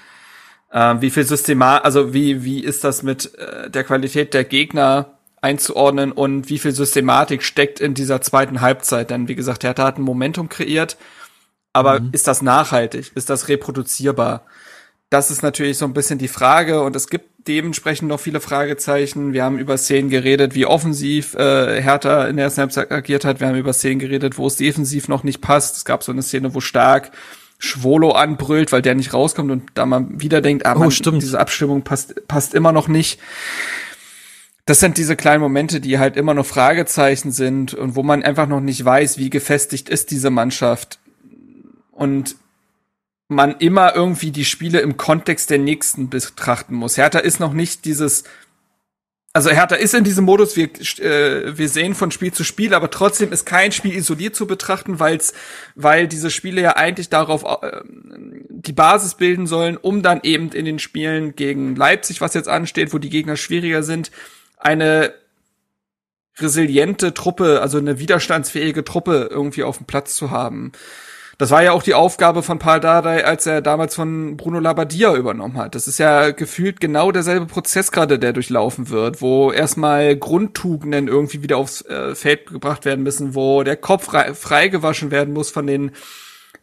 [0.70, 5.13] Ähm, wie viel Systema, also wie, wie ist das mit äh, der Qualität der Gegner
[5.44, 9.10] einzuordnen und wie viel Systematik steckt in dieser zweiten Halbzeit?
[9.10, 10.96] Denn wie gesagt, Hertha hat ein Momentum kreiert,
[11.72, 12.08] aber mhm.
[12.12, 13.12] ist das nachhaltig?
[13.14, 14.44] Ist das reproduzierbar?
[15.10, 19.34] Das ist natürlich so ein bisschen die Frage und es gibt dementsprechend noch viele Fragezeichen.
[19.34, 23.38] Wir haben über Szenen geredet, wie offensiv äh, Hertha in der ersten Halbzeit agiert hat.
[23.38, 25.76] Wir haben über Szenen geredet, wo es defensiv noch nicht passt.
[25.76, 27.12] Es gab so eine Szene, wo stark
[27.58, 31.22] Schwolo anbrüllt, weil der nicht rauskommt und da man wieder denkt, ah, oh, man, stimmt.
[31.22, 33.20] diese Abstimmung passt, passt immer noch nicht.
[34.66, 38.46] Das sind diese kleinen Momente, die halt immer noch Fragezeichen sind und wo man einfach
[38.46, 40.98] noch nicht weiß, wie gefestigt ist diese Mannschaft.
[41.92, 42.36] Und
[43.28, 46.96] man immer irgendwie die Spiele im Kontext der nächsten betrachten muss.
[46.96, 48.24] Hertha ist noch nicht dieses
[49.36, 50.68] also Hertha ist in diesem Modus, wir,
[51.00, 55.00] äh, wir sehen von Spiel zu Spiel, aber trotzdem ist kein Spiel isoliert zu betrachten,
[55.00, 55.34] weil's,
[55.74, 60.64] weil diese Spiele ja eigentlich darauf äh, die Basis bilden sollen, um dann eben in
[60.64, 64.12] den Spielen gegen Leipzig, was jetzt ansteht, wo die Gegner schwieriger sind,
[64.64, 65.14] eine
[66.38, 70.72] resiliente Truppe, also eine widerstandsfähige Truppe irgendwie auf dem Platz zu haben.
[71.38, 75.14] Das war ja auch die Aufgabe von Paul Dardai, als er damals von Bruno Labbadia
[75.14, 75.74] übernommen hat.
[75.74, 81.42] Das ist ja gefühlt genau derselbe Prozess gerade, der durchlaufen wird, wo erstmal Grundtugenden irgendwie
[81.42, 85.66] wieder aufs äh, Feld gebracht werden müssen, wo der Kopf frei, freigewaschen werden muss von
[85.66, 85.90] den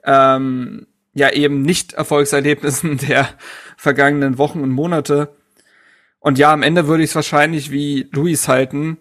[0.05, 3.27] ähm, ja eben nicht Erfolgserlebnissen der
[3.77, 5.33] vergangenen Wochen und Monate.
[6.21, 8.97] Und ja, am Ende würde ich es wahrscheinlich wie Luis halten.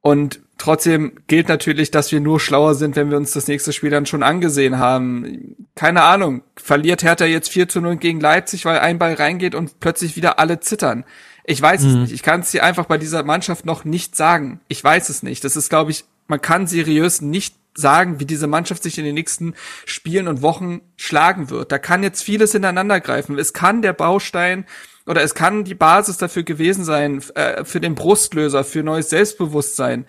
[0.00, 3.90] Und Trotzdem gilt natürlich, dass wir nur schlauer sind, wenn wir uns das nächste Spiel
[3.90, 5.56] dann schon angesehen haben.
[5.74, 9.80] Keine Ahnung, verliert Hertha jetzt 4 zu 0 gegen Leipzig, weil ein Ball reingeht und
[9.80, 11.04] plötzlich wieder alle zittern.
[11.44, 11.88] Ich weiß mhm.
[11.88, 12.12] es nicht.
[12.12, 14.60] Ich kann es dir einfach bei dieser Mannschaft noch nicht sagen.
[14.68, 15.42] Ich weiß es nicht.
[15.42, 19.16] Das ist, glaube ich, man kann seriös nicht sagen, wie diese Mannschaft sich in den
[19.16, 19.54] nächsten
[19.84, 21.72] Spielen und Wochen schlagen wird.
[21.72, 23.36] Da kann jetzt vieles ineinander greifen.
[23.38, 24.64] Es kann der Baustein
[25.06, 30.06] oder es kann die Basis dafür gewesen sein, äh, für den Brustlöser, für neues Selbstbewusstsein.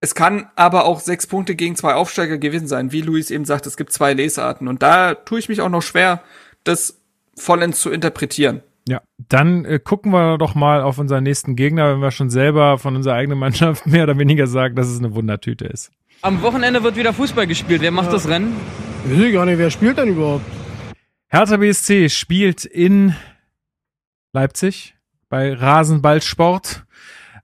[0.00, 2.92] Es kann aber auch sechs Punkte gegen zwei Aufsteiger gewesen sein.
[2.92, 4.68] Wie Luis eben sagt, es gibt zwei Lesarten.
[4.68, 6.22] Und da tue ich mich auch noch schwer,
[6.64, 7.00] das
[7.36, 8.62] vollends zu interpretieren.
[8.88, 12.78] Ja, dann äh, gucken wir doch mal auf unseren nächsten Gegner, wenn wir schon selber
[12.78, 15.90] von unserer eigenen Mannschaft mehr oder weniger sagen, dass es eine Wundertüte ist.
[16.22, 17.82] Am Wochenende wird wieder Fußball gespielt.
[17.82, 18.12] Wer macht ja.
[18.12, 18.56] das Rennen?
[19.04, 20.44] Ich weiß gar nicht, wer spielt denn überhaupt?
[21.28, 23.14] Hertha BSC spielt in
[24.32, 24.96] Leipzig
[25.28, 26.84] bei Rasenballsport.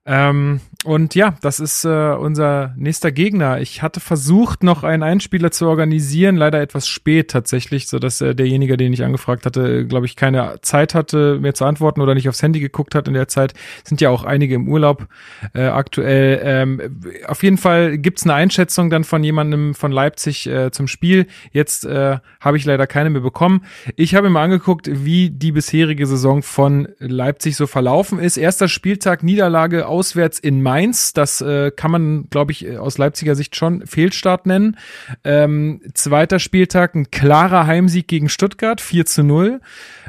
[0.07, 3.61] Ähm, und ja, das ist äh, unser nächster Gegner.
[3.61, 8.35] Ich hatte versucht, noch einen Einspieler zu organisieren, leider etwas spät tatsächlich, so dass äh,
[8.35, 12.29] derjenige, den ich angefragt hatte, glaube ich, keine Zeit hatte, mir zu antworten oder nicht
[12.29, 13.55] aufs Handy geguckt hat in der Zeit.
[13.83, 15.07] Sind ja auch einige im Urlaub
[15.55, 16.41] äh, aktuell.
[16.45, 21.27] Ähm, auf jeden Fall gibt's eine Einschätzung dann von jemandem von Leipzig äh, zum Spiel.
[21.51, 23.65] Jetzt äh, habe ich leider keine mehr bekommen.
[23.97, 28.37] Ich habe mir angeguckt, wie die bisherige Saison von Leipzig so verlaufen ist.
[28.37, 31.13] Erster Spieltag Niederlage auswärts in Mainz Mainz.
[31.13, 34.77] Das äh, kann man, glaube ich, aus Leipziger Sicht schon Fehlstart nennen.
[35.23, 39.61] Ähm, zweiter Spieltag ein klarer Heimsieg gegen Stuttgart, 4 zu 0.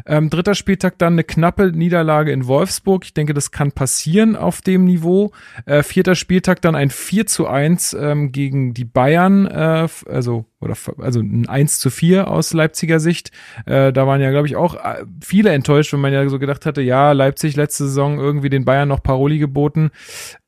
[0.07, 3.05] Ähm, dritter Spieltag dann eine knappe Niederlage in Wolfsburg.
[3.05, 5.33] Ich denke, das kann passieren auf dem Niveau.
[5.67, 10.75] Äh, vierter Spieltag dann ein 4 zu 1 ähm, gegen die Bayern, äh, also oder
[10.97, 13.31] also ein 1 zu 4 aus Leipziger Sicht.
[13.65, 16.65] Äh, da waren ja, glaube ich, auch äh, viele enttäuscht, wenn man ja so gedacht
[16.65, 19.91] hatte, ja, Leipzig letzte Saison irgendwie den Bayern noch Paroli geboten.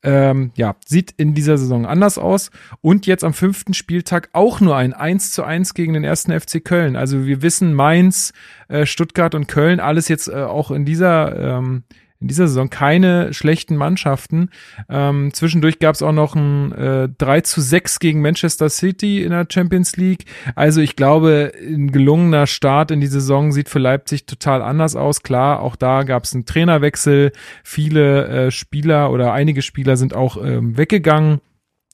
[0.02, 2.50] Ähm, ja, sieht in dieser Saison anders aus.
[2.80, 6.64] Und jetzt am fünften Spieltag auch nur ein 1 zu 1 gegen den ersten FC
[6.64, 6.96] Köln.
[6.96, 8.32] Also wir wissen, Mainz,
[8.68, 11.84] äh, Stuttgart und Köln, alles jetzt äh, auch in dieser ähm,
[12.20, 14.50] in dieser Saison keine schlechten Mannschaften.
[14.88, 19.30] Ähm, zwischendurch gab es auch noch ein äh, 3 zu 6 gegen Manchester City in
[19.30, 20.24] der Champions League.
[20.56, 25.22] Also ich glaube, ein gelungener Start in die Saison sieht für Leipzig total anders aus.
[25.22, 27.30] Klar, auch da gab es einen Trainerwechsel.
[27.62, 31.40] Viele äh, Spieler oder einige Spieler sind auch ähm, weggegangen.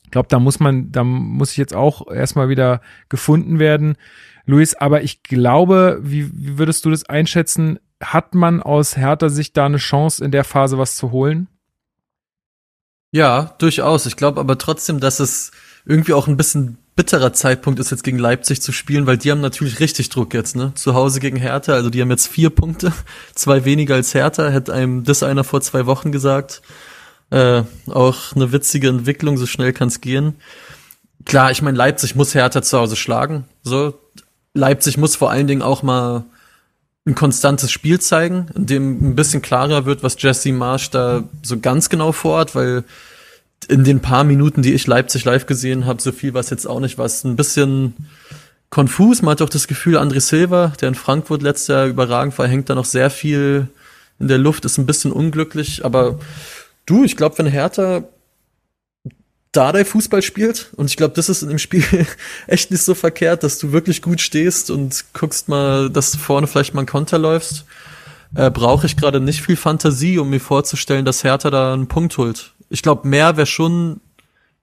[0.05, 2.80] Ich glaube, da muss man, da muss ich jetzt auch erstmal wieder
[3.10, 3.96] gefunden werden.
[4.46, 7.78] Luis, aber ich glaube, wie, wie würdest du das einschätzen?
[8.12, 11.48] Hat man aus härter Sicht da eine Chance, in der Phase was zu holen?
[13.10, 14.06] Ja, durchaus.
[14.06, 15.52] Ich glaube aber trotzdem, dass es
[15.86, 19.40] irgendwie auch ein bisschen bitterer Zeitpunkt ist, jetzt gegen Leipzig zu spielen, weil die haben
[19.40, 20.72] natürlich richtig Druck jetzt, ne?
[20.74, 22.93] Zu Hause gegen Hertha, also die haben jetzt vier Punkte,
[23.35, 26.62] zwei weniger als Hertha, hätte einem das einer vor zwei Wochen gesagt.
[27.31, 30.36] Äh, auch eine witzige Entwicklung, so schnell kann es gehen.
[31.24, 33.44] Klar, ich meine, Leipzig muss Hertha zu Hause schlagen.
[33.62, 33.98] So,
[34.52, 36.24] Leipzig muss vor allen Dingen auch mal
[37.06, 41.59] ein konstantes Spiel zeigen, in dem ein bisschen klarer wird, was Jesse Marsch da so
[41.59, 42.85] ganz genau vorhat, weil
[43.68, 46.66] in den paar Minuten, die ich Leipzig live gesehen habe, so viel war es jetzt
[46.66, 47.94] auch nicht, was ein bisschen
[48.70, 49.22] konfus.
[49.22, 52.70] Man hat auch das Gefühl, André Silva, der in Frankfurt letztes Jahr überragend war, hängt
[52.70, 53.68] da noch sehr viel
[54.18, 56.18] in der Luft, ist ein bisschen unglücklich, aber
[56.86, 58.05] du, ich glaube, wenn Hertha
[59.55, 60.70] Dardai Fußball spielt.
[60.76, 61.85] Und ich glaube, das ist in dem Spiel
[62.47, 66.47] echt nicht so verkehrt, dass du wirklich gut stehst und guckst mal, dass du vorne
[66.47, 67.64] vielleicht mal einen Konter läufst.
[68.35, 72.18] Äh, Brauche ich gerade nicht viel Fantasie, um mir vorzustellen, dass Hertha da einen Punkt
[72.18, 72.52] holt.
[72.68, 74.01] Ich glaube, mehr wäre schon,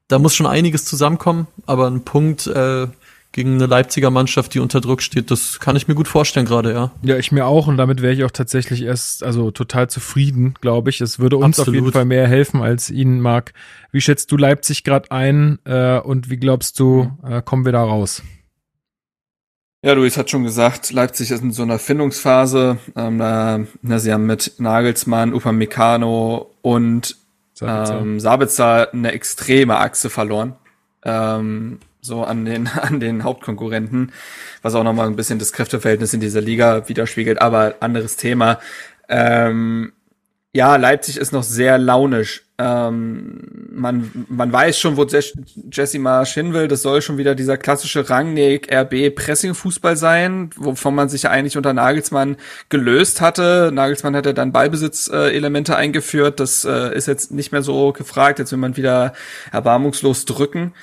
[0.08, 2.88] da muss schon einiges zusammenkommen, aber ein Punkt äh,
[3.32, 5.32] gegen eine Leipziger Mannschaft, die unter Druck steht.
[5.32, 6.92] Das kann ich mir gut vorstellen gerade, ja.
[7.02, 10.90] Ja, ich mir auch und damit wäre ich auch tatsächlich erst also total zufrieden, glaube
[10.90, 11.00] ich.
[11.02, 11.68] Es würde uns Absolut.
[11.68, 13.54] auf jeden Fall mehr helfen als Ihnen, Marc.
[13.92, 17.84] Wie schätzt du Leipzig gerade ein äh, und wie glaubst du, äh, kommen wir da
[17.84, 18.22] raus?
[19.84, 22.78] Ja, Luis hat schon gesagt, Leipzig ist in so einer Findungsphase.
[22.96, 27.16] Ähm, da, na, sie haben mit Nagelsmann, Upamecano und
[27.54, 28.00] Sabitzer.
[28.00, 30.56] Ähm, Sabitzer eine extreme Achse verloren.
[31.04, 34.12] Ähm, so an den, an den Hauptkonkurrenten,
[34.62, 38.60] was auch nochmal ein bisschen das Kräfteverhältnis in dieser Liga widerspiegelt, aber anderes Thema.
[39.08, 39.94] Ähm,
[40.54, 42.44] ja, Leipzig ist noch sehr launisch.
[42.58, 46.68] Ähm, man, man weiß schon, wo Jesse Marsch hin will.
[46.68, 51.56] Das soll schon wieder dieser klassische Rangnick RB Pressing-Fußball sein, wovon man sich ja eigentlich
[51.56, 52.36] unter Nagelsmann
[52.68, 53.72] gelöst hatte.
[53.74, 56.42] Nagelsmann hatte dann Ballbesitzelemente eingeführt.
[56.42, 58.38] Das äh, ist jetzt nicht mehr so gefragt.
[58.40, 59.14] Jetzt will man wieder
[59.54, 60.74] erbarmungslos drücken.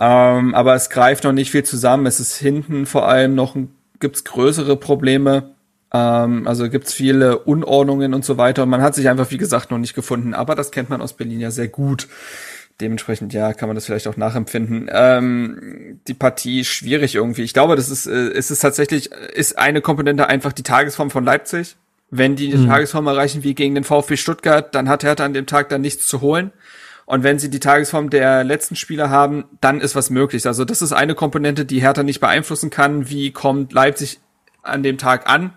[0.00, 2.06] Ähm, aber es greift noch nicht viel zusammen.
[2.06, 3.54] Es ist hinten vor allem noch,
[4.00, 5.50] gibt's größere Probleme.
[5.92, 8.62] Ähm, also gibt's viele Unordnungen und so weiter.
[8.62, 10.32] Und man hat sich einfach, wie gesagt, noch nicht gefunden.
[10.32, 12.08] Aber das kennt man aus Berlin ja sehr gut.
[12.80, 14.88] Dementsprechend, ja, kann man das vielleicht auch nachempfinden.
[14.90, 17.42] Ähm, die Partie schwierig irgendwie.
[17.42, 21.26] Ich glaube, das ist, äh, ist es tatsächlich, ist eine Komponente einfach die Tagesform von
[21.26, 21.76] Leipzig.
[22.10, 22.68] Wenn die die mhm.
[22.68, 26.08] Tagesform erreichen wie gegen den VfB Stuttgart, dann hat Hertha an dem Tag dann nichts
[26.08, 26.52] zu holen.
[27.10, 30.46] Und wenn sie die Tagesform der letzten Spieler haben, dann ist was möglich.
[30.46, 33.10] Also das ist eine Komponente, die Hertha nicht beeinflussen kann.
[33.10, 34.20] Wie kommt Leipzig
[34.62, 35.52] an dem Tag an?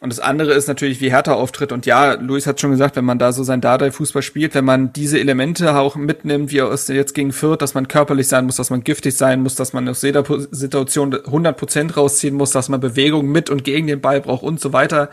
[0.00, 1.72] Und das andere ist natürlich, wie Hertha auftritt.
[1.72, 4.94] Und ja, Luis hat schon gesagt, wenn man da so sein Dardai-Fußball spielt, wenn man
[4.94, 8.70] diese Elemente auch mitnimmt, wie es jetzt gegen Fürth, dass man körperlich sein muss, dass
[8.70, 13.26] man giftig sein muss, dass man aus jeder Situation 100% rausziehen muss, dass man Bewegung
[13.26, 15.10] mit und gegen den Ball braucht und so weiter,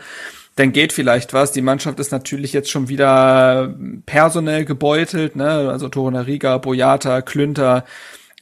[0.56, 1.52] dann geht vielleicht was.
[1.52, 3.74] Die Mannschaft ist natürlich jetzt schon wieder
[4.06, 5.70] personell gebeutelt, ne?
[5.70, 7.84] Also Torunariga, Boyata, Klünter,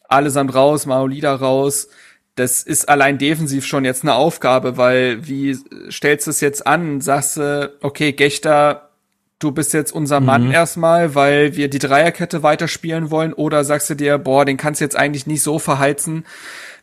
[0.08, 1.88] allesamt raus, Maolida raus.
[2.34, 5.56] Das ist allein defensiv schon jetzt eine Aufgabe, weil wie
[5.90, 7.00] stellst du es jetzt an?
[7.00, 8.90] Sagst du, okay, Gechter,
[9.38, 10.52] du bist jetzt unser Mann mhm.
[10.52, 14.84] erstmal, weil wir die Dreierkette weiterspielen wollen, oder sagst du dir, boah, den kannst du
[14.84, 16.24] jetzt eigentlich nicht so verheizen.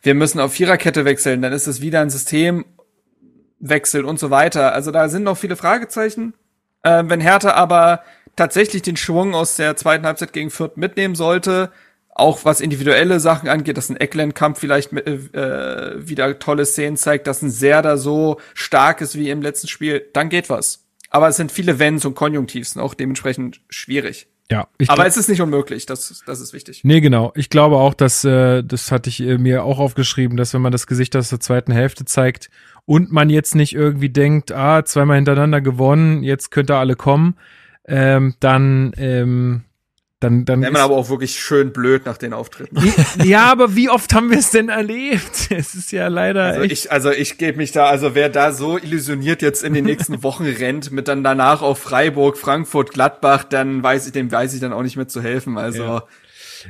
[0.02, 2.64] Wir müssen auf Viererkette wechseln, dann ist es wieder ein System
[3.60, 4.72] wechselt und so weiter.
[4.72, 6.34] Also da sind noch viele Fragezeichen.
[6.82, 8.02] Äh, wenn Hertha aber
[8.36, 11.70] tatsächlich den Schwung aus der zweiten Halbzeit gegen Fürth mitnehmen sollte,
[12.08, 17.26] auch was individuelle Sachen angeht, dass ein Eckland-Kampf vielleicht mit, äh, wieder tolle Szenen zeigt,
[17.26, 20.84] dass ein Serda so stark ist wie im letzten Spiel, dann geht was.
[21.10, 24.28] Aber es sind viele Wenns und Konjunktivs auch dementsprechend schwierig.
[24.50, 26.80] Ja, ich Aber glaub- es ist nicht unmöglich, das, das ist wichtig.
[26.82, 27.32] Nee, genau.
[27.36, 30.72] Ich glaube auch, dass, äh, das hatte ich äh, mir auch aufgeschrieben, dass wenn man
[30.72, 32.50] das Gesicht aus der zweiten Hälfte zeigt
[32.86, 37.36] und man jetzt nicht irgendwie denkt, ah, zweimal hintereinander gewonnen, jetzt könnt ihr alle kommen,
[37.86, 39.64] ähm, dann, ähm,
[40.20, 42.76] dann, dann Wäre man aber auch wirklich schön blöd nach den Auftritten.
[43.24, 45.48] ja, aber wie oft haben wir es denn erlebt?
[45.50, 48.76] Es ist ja leider Also ich, also ich gebe mich da, also wer da so
[48.76, 53.82] illusioniert jetzt in den nächsten Wochen rennt, mit dann danach auf Freiburg, Frankfurt, Gladbach, dann
[53.82, 55.56] weiß ich, dem weiß ich dann auch nicht mehr zu helfen.
[55.56, 56.04] Also Ja.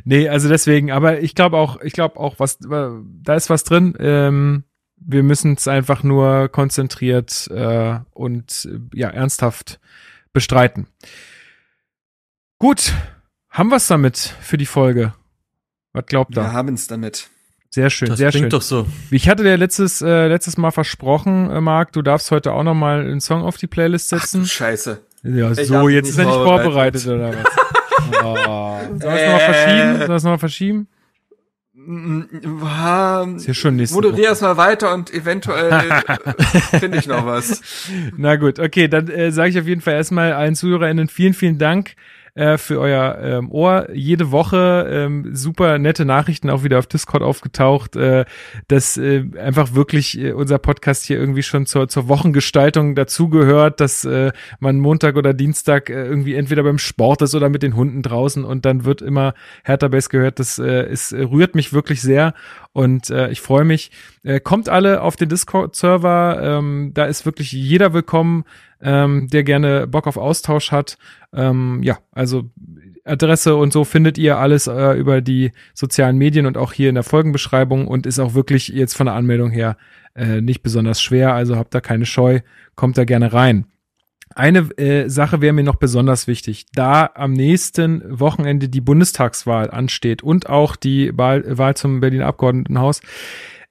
[0.05, 3.95] Nee, also deswegen, aber ich glaube auch, ich glaube auch, was da ist was drin.
[3.99, 4.65] Ähm,
[5.01, 9.81] wir müssen es einfach nur konzentriert äh, und äh, ja ernsthaft
[10.33, 10.87] bestreiten.
[12.59, 12.93] Gut,
[13.49, 15.15] haben wir's damit für die Folge?
[15.93, 16.43] Was glaubt ihr?
[16.43, 17.29] wir haben es damit.
[17.73, 18.51] Sehr schön, Das sehr klingt schön.
[18.51, 18.87] doch so.
[19.11, 22.75] Ich hatte dir letztes äh, letztes Mal versprochen, äh, Marc, du darfst heute auch noch
[22.75, 24.41] mal einen Song auf die Playlist Ach setzen.
[24.43, 25.01] du Scheiße.
[25.23, 27.07] Ja, Ich so, jetzt ist er nicht vorbereitet, vorbereitet.
[27.07, 27.57] oder was?
[28.23, 28.79] Oh.
[28.99, 29.99] Sollen wir es nochmal verschieben?
[30.01, 30.89] Wir es nochmal verschieben?
[33.37, 35.73] Ist ja schon nächste Moderier weiter und eventuell
[36.79, 37.61] finde ich noch was.
[38.17, 41.59] Na gut, okay, dann äh, sage ich auf jeden Fall erstmal allen ZuhörerInnen vielen, vielen
[41.59, 41.95] Dank
[42.41, 43.89] äh, für euer ähm, Ohr.
[43.93, 48.25] Jede Woche ähm, super nette Nachrichten auch wieder auf Discord aufgetaucht, äh,
[48.67, 54.07] dass äh, einfach wirklich äh, unser Podcast hier irgendwie schon zur, zur Wochengestaltung dazugehört, dass
[54.07, 58.01] äh, man Montag oder Dienstag äh, irgendwie entweder beim Sport ist oder mit den Hunden
[58.01, 60.39] draußen und dann wird immer Hertha Base gehört.
[60.39, 62.33] Das äh, es rührt mich wirklich sehr
[62.73, 63.91] und äh, ich freue mich.
[64.23, 68.45] Äh, kommt alle auf den Discord-Server, ähm, da ist wirklich jeder willkommen,
[68.81, 70.99] ähm, der gerne Bock auf Austausch hat.
[71.33, 72.51] Ähm, ja, also
[73.05, 76.95] Adresse und so findet ihr alles äh, über die sozialen Medien und auch hier in
[76.95, 79.77] der Folgenbeschreibung und ist auch wirklich jetzt von der Anmeldung her
[80.15, 82.41] äh, nicht besonders schwer, also habt da keine Scheu,
[82.75, 83.67] kommt da gerne rein.
[84.35, 90.23] Eine äh, Sache wäre mir noch besonders wichtig, da am nächsten Wochenende die Bundestagswahl ansteht
[90.23, 93.01] und auch die Wahl, Wahl zum Berliner Abgeordnetenhaus,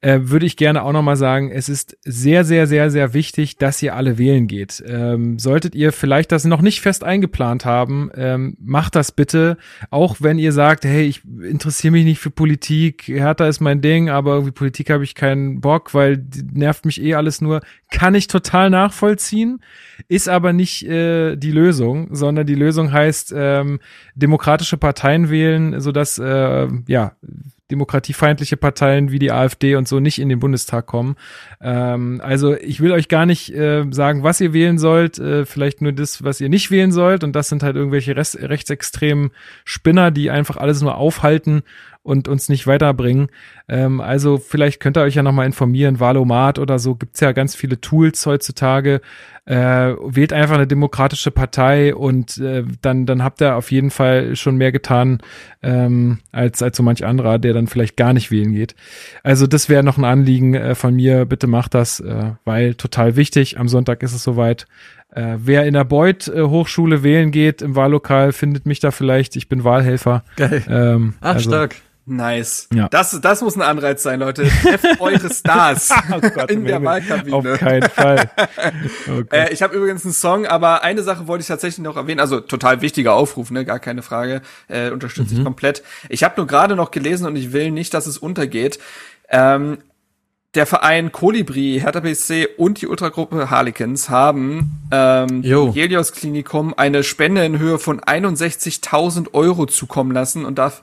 [0.02, 3.82] äh, würde ich gerne auch nochmal sagen, es ist sehr, sehr, sehr, sehr wichtig, dass
[3.82, 4.82] ihr alle wählen geht.
[4.88, 9.58] Ähm, solltet ihr vielleicht das noch nicht fest eingeplant haben, ähm, macht das bitte,
[9.90, 14.10] auch wenn ihr sagt, hey, ich interessiere mich nicht für Politik, Hertha ist mein Ding,
[14.10, 17.60] aber irgendwie Politik habe ich keinen Bock, weil die nervt mich eh alles nur,
[17.92, 19.62] kann ich total nachvollziehen,
[20.08, 23.80] ist aber nicht äh, die Lösung, sondern die Lösung heißt ähm,
[24.16, 27.14] demokratische Parteien wählen, sodass äh, ja
[27.72, 31.16] demokratiefeindliche Parteien wie die AfD und so nicht in den Bundestag kommen.
[31.62, 35.82] Ähm, also ich will euch gar nicht äh, sagen, was ihr wählen sollt, äh, vielleicht
[35.82, 37.24] nur das, was ihr nicht wählen sollt.
[37.24, 39.32] Und das sind halt irgendwelche Rest rechtsextremen
[39.66, 41.64] Spinner, die einfach alles nur aufhalten
[42.02, 43.28] und uns nicht weiterbringen.
[43.68, 47.56] Ähm, also vielleicht könnt ihr euch ja nochmal informieren, Valomat oder so, gibt's ja ganz
[47.56, 49.02] viele Tools heutzutage.
[49.46, 54.36] Äh, wählt einfach eine demokratische Partei und äh, dann, dann habt ihr auf jeden Fall
[54.36, 55.20] schon mehr getan
[55.64, 58.76] ähm, als, als so manch anderer, der dann vielleicht gar nicht wählen geht.
[59.24, 63.16] Also das wäre noch ein Anliegen äh, von mir, bitte macht das, äh, weil total
[63.16, 64.68] wichtig, am Sonntag ist es soweit.
[65.12, 69.36] Äh, wer in der Beuth äh, Hochschule wählen geht im Wahllokal, findet mich da vielleicht,
[69.36, 70.24] ich bin Wahlhelfer.
[70.36, 70.64] Geil.
[70.70, 71.76] Ähm, Ach, also- stark.
[72.10, 72.68] Nice.
[72.74, 72.90] Ja.
[72.90, 74.48] Das, das muss ein Anreiz sein, Leute.
[74.48, 76.84] Trefft eure Stars Oh Gott, in der.
[76.84, 77.36] Wahlkabine.
[77.36, 78.30] Auf keinen Fall.
[79.08, 79.24] Oh.
[79.32, 82.20] Äh, ich habe übrigens einen Song, aber eine Sache wollte ich tatsächlich noch erwähnen.
[82.20, 84.42] Also total wichtiger Aufruf, ne, gar keine Frage.
[84.68, 85.84] Äh, unterstütze ich komplett.
[86.10, 88.80] Ich habe nur gerade noch gelesen und ich will nicht, dass es untergeht.
[89.30, 89.80] Ähm,
[90.56, 97.46] der Verein Kolibri, Hertha BSC und die Ultragruppe Harlequins haben ähm, Helios Klinikum eine Spende
[97.46, 100.82] in Höhe von 61.000 Euro zukommen lassen und darf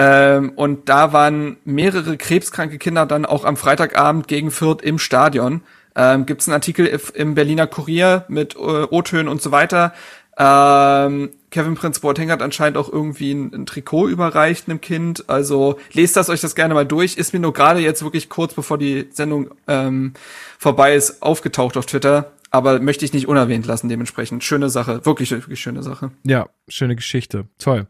[0.00, 5.60] ähm, und da waren mehrere krebskranke Kinder dann auch am Freitagabend gegen Fürth im Stadion.
[5.94, 9.92] Ähm, Gibt es einen Artikel im Berliner Kurier mit äh, O-Tönen und so weiter.
[10.38, 15.28] Ähm, Kevin Prince Boateng hat anscheinend auch irgendwie ein, ein Trikot überreicht einem Kind.
[15.28, 17.18] Also lest das euch das gerne mal durch.
[17.18, 20.14] Ist mir nur gerade jetzt wirklich kurz bevor die Sendung ähm,
[20.58, 22.32] vorbei ist aufgetaucht auf Twitter.
[22.50, 24.44] Aber möchte ich nicht unerwähnt lassen dementsprechend.
[24.44, 26.10] Schöne Sache, wirklich, wirklich schöne Sache.
[26.24, 27.48] Ja, schöne Geschichte.
[27.58, 27.86] Toll.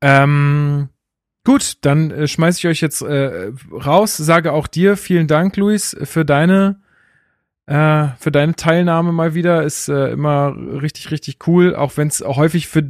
[0.00, 0.88] Ähm,
[1.46, 4.18] gut, dann äh, schmeiße ich euch jetzt äh, raus.
[4.18, 6.80] Sage auch dir vielen Dank, Luis, für deine
[7.66, 9.62] äh, für deine Teilnahme mal wieder.
[9.62, 11.74] Ist äh, immer richtig, richtig cool.
[11.74, 12.84] Auch wenn es häufig für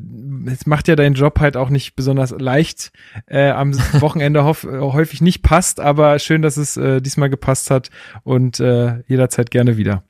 [0.46, 2.92] es macht ja deinen Job halt auch nicht besonders leicht
[3.26, 7.70] äh, am Wochenende hof, äh, häufig nicht passt, aber schön, dass es äh, diesmal gepasst
[7.70, 7.90] hat
[8.24, 10.02] und äh, jederzeit gerne wieder.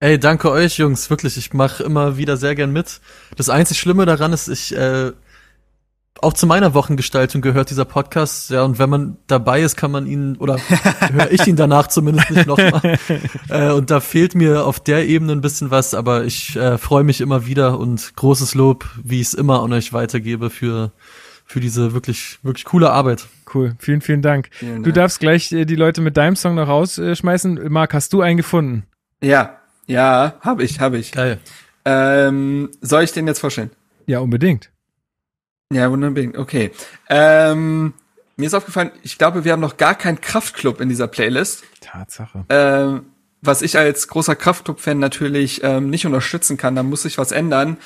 [0.00, 1.08] Ey, danke euch, Jungs.
[1.08, 3.00] Wirklich, ich mache immer wieder sehr gern mit.
[3.36, 5.12] Das einzig Schlimme daran ist, ich äh,
[6.20, 8.50] auch zu meiner Wochengestaltung gehört dieser Podcast.
[8.50, 10.58] Ja, und wenn man dabei ist, kann man ihn, oder
[11.12, 12.98] höre ich ihn danach zumindest nicht nochmal.
[13.48, 17.04] äh, und da fehlt mir auf der Ebene ein bisschen was, aber ich äh, freue
[17.04, 20.92] mich immer wieder und großes Lob, wie ich es immer an euch weitergebe für,
[21.44, 23.26] für diese wirklich, wirklich coole Arbeit.
[23.52, 24.48] Cool, vielen, vielen Dank.
[24.52, 24.94] Vielen Du Dank.
[24.94, 27.70] darfst gleich äh, die Leute mit deinem Song noch rausschmeißen.
[27.70, 28.84] Marc, hast du einen gefunden?
[29.22, 31.12] Ja, ja, habe ich, habe ich.
[31.12, 31.38] Geil.
[31.84, 33.70] Ähm, soll ich den jetzt vorstellen?
[34.06, 34.70] Ja, unbedingt.
[35.72, 36.40] Ja, wunderbar.
[36.40, 36.70] Okay.
[37.08, 37.94] Ähm,
[38.36, 41.64] mir ist aufgefallen, ich glaube, wir haben noch gar keinen Kraftclub in dieser Playlist.
[41.80, 42.44] Tatsache.
[42.48, 43.06] Ähm,
[43.42, 47.76] was ich als großer Kraftclub-Fan natürlich ähm, nicht unterstützen kann, da muss sich was ändern.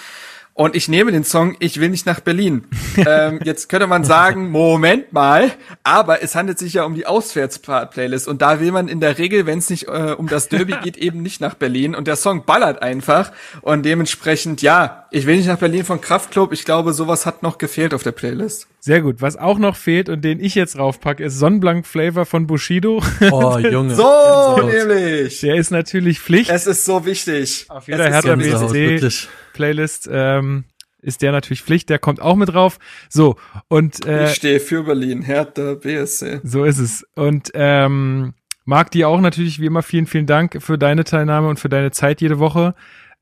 [0.59, 2.65] Und ich nehme den Song Ich will nicht nach Berlin.
[2.97, 5.53] ähm, jetzt könnte man sagen, Moment mal,
[5.85, 9.47] aber es handelt sich ja um die Auswärts-Playlist und da will man in der Regel,
[9.47, 12.45] wenn es nicht äh, um das Derby geht, eben nicht nach Berlin und der Song
[12.45, 13.31] ballert einfach
[13.61, 16.53] und dementsprechend, ja, ich will nicht nach Berlin von Kraftklub.
[16.53, 18.67] Ich glaube, sowas hat noch gefehlt auf der Playlist.
[18.89, 19.21] Sehr gut.
[19.21, 23.03] Was auch noch fehlt und den ich jetzt raufpacke, ist Sonnenblank Flavor von Bushido.
[23.31, 23.95] Oh, Junge.
[23.95, 25.43] So, nämlich.
[25.43, 26.51] Der ist natürlich Pflicht.
[26.51, 27.67] Es ist so wichtig.
[27.69, 29.29] Auf jeder ist Hertha BSC.
[29.53, 30.65] Playlist ähm,
[31.03, 31.91] ist der natürlich Pflicht.
[31.91, 32.79] Der kommt auch mit drauf.
[33.11, 33.37] So
[33.69, 36.41] und äh, Ich stehe für Berlin, Hertha, BSC.
[36.43, 37.05] so ist es.
[37.15, 38.33] Und ähm,
[38.65, 41.91] Marc, dir auch natürlich wie immer vielen, vielen Dank für deine Teilnahme und für deine
[41.91, 42.75] Zeit jede Woche.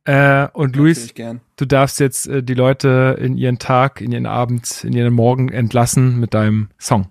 [0.06, 1.12] Äh, und Luis,
[1.56, 5.48] du darfst jetzt äh, die Leute in ihren Tag, in ihren Abend, in ihren Morgen
[5.48, 7.08] entlassen mit deinem Song.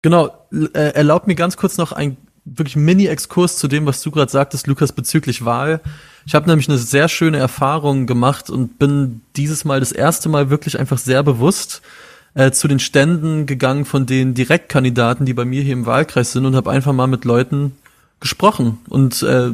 [0.00, 2.16] Genau, äh, erlaubt mir ganz kurz noch ein
[2.46, 5.80] wirklich Mini-Exkurs zu dem, was du gerade sagtest, Lukas, bezüglich Wahl.
[6.26, 10.48] Ich habe nämlich eine sehr schöne Erfahrung gemacht und bin dieses Mal das erste Mal
[10.48, 11.82] wirklich einfach sehr bewusst
[12.32, 16.46] äh, zu den Ständen gegangen von den Direktkandidaten, die bei mir hier im Wahlkreis sind
[16.46, 17.72] und habe einfach mal mit Leuten
[18.20, 19.50] gesprochen und äh,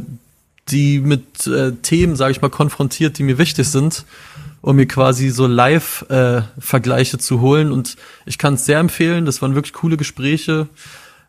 [0.70, 4.04] die mit äh, Themen, sage ich mal, konfrontiert, die mir wichtig sind,
[4.60, 7.72] um mir quasi so Live-Vergleiche zu holen.
[7.72, 9.24] Und ich kann es sehr empfehlen.
[9.24, 10.68] Das waren wirklich coole Gespräche.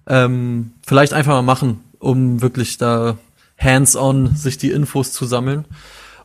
[0.07, 3.17] Ähm, vielleicht einfach mal machen, um wirklich da
[3.57, 5.65] hands-on sich die Infos zu sammeln.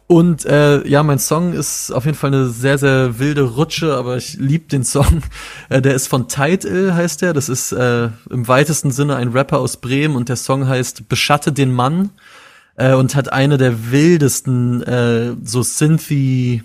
[0.09, 4.17] Und äh, ja, mein Song ist auf jeden Fall eine sehr, sehr wilde Rutsche, aber
[4.17, 5.23] ich lieb den Song.
[5.69, 7.33] Äh, der ist von Title, heißt der.
[7.33, 11.53] Das ist äh, im weitesten Sinne ein Rapper aus Bremen und der Song heißt Beschatte
[11.53, 12.11] den Mann
[12.77, 16.63] äh, und hat eine der wildesten äh, so Synthy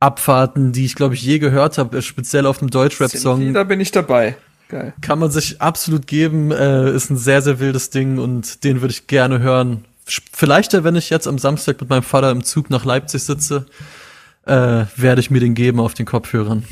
[0.00, 3.52] Abfahrten, die ich glaube ich je gehört habe, speziell auf dem Deutschrap-Song.
[3.52, 4.36] Da bin ich dabei.
[4.68, 4.92] Geil.
[5.00, 8.92] Kann man sich absolut geben, äh, ist ein sehr, sehr wildes Ding und den würde
[8.92, 9.84] ich gerne hören.
[10.04, 13.66] Vielleicht, äh, wenn ich jetzt am Samstag mit meinem Vater im Zug nach Leipzig sitze,
[14.44, 16.64] äh, werde ich mir den geben auf den Kopfhörern.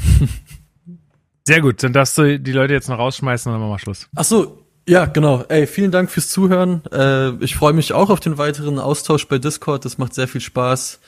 [1.47, 4.09] Sehr gut, dann darfst du die Leute jetzt noch rausschmeißen und dann machen wir Schluss.
[4.14, 5.45] Ach so, ja, genau.
[5.49, 6.83] Ey, vielen Dank fürs Zuhören.
[6.93, 9.85] Äh, ich freue mich auch auf den weiteren Austausch bei Discord.
[9.85, 11.01] Das macht sehr viel Spaß.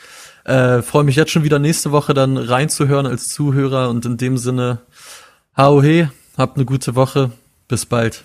[0.44, 4.38] Äh, freue mich jetzt schon wieder nächste Woche dann reinzuhören als Zuhörer und in dem
[4.38, 4.80] Sinne,
[5.56, 7.30] hau he, habt eine gute Woche.
[7.68, 8.24] Bis bald.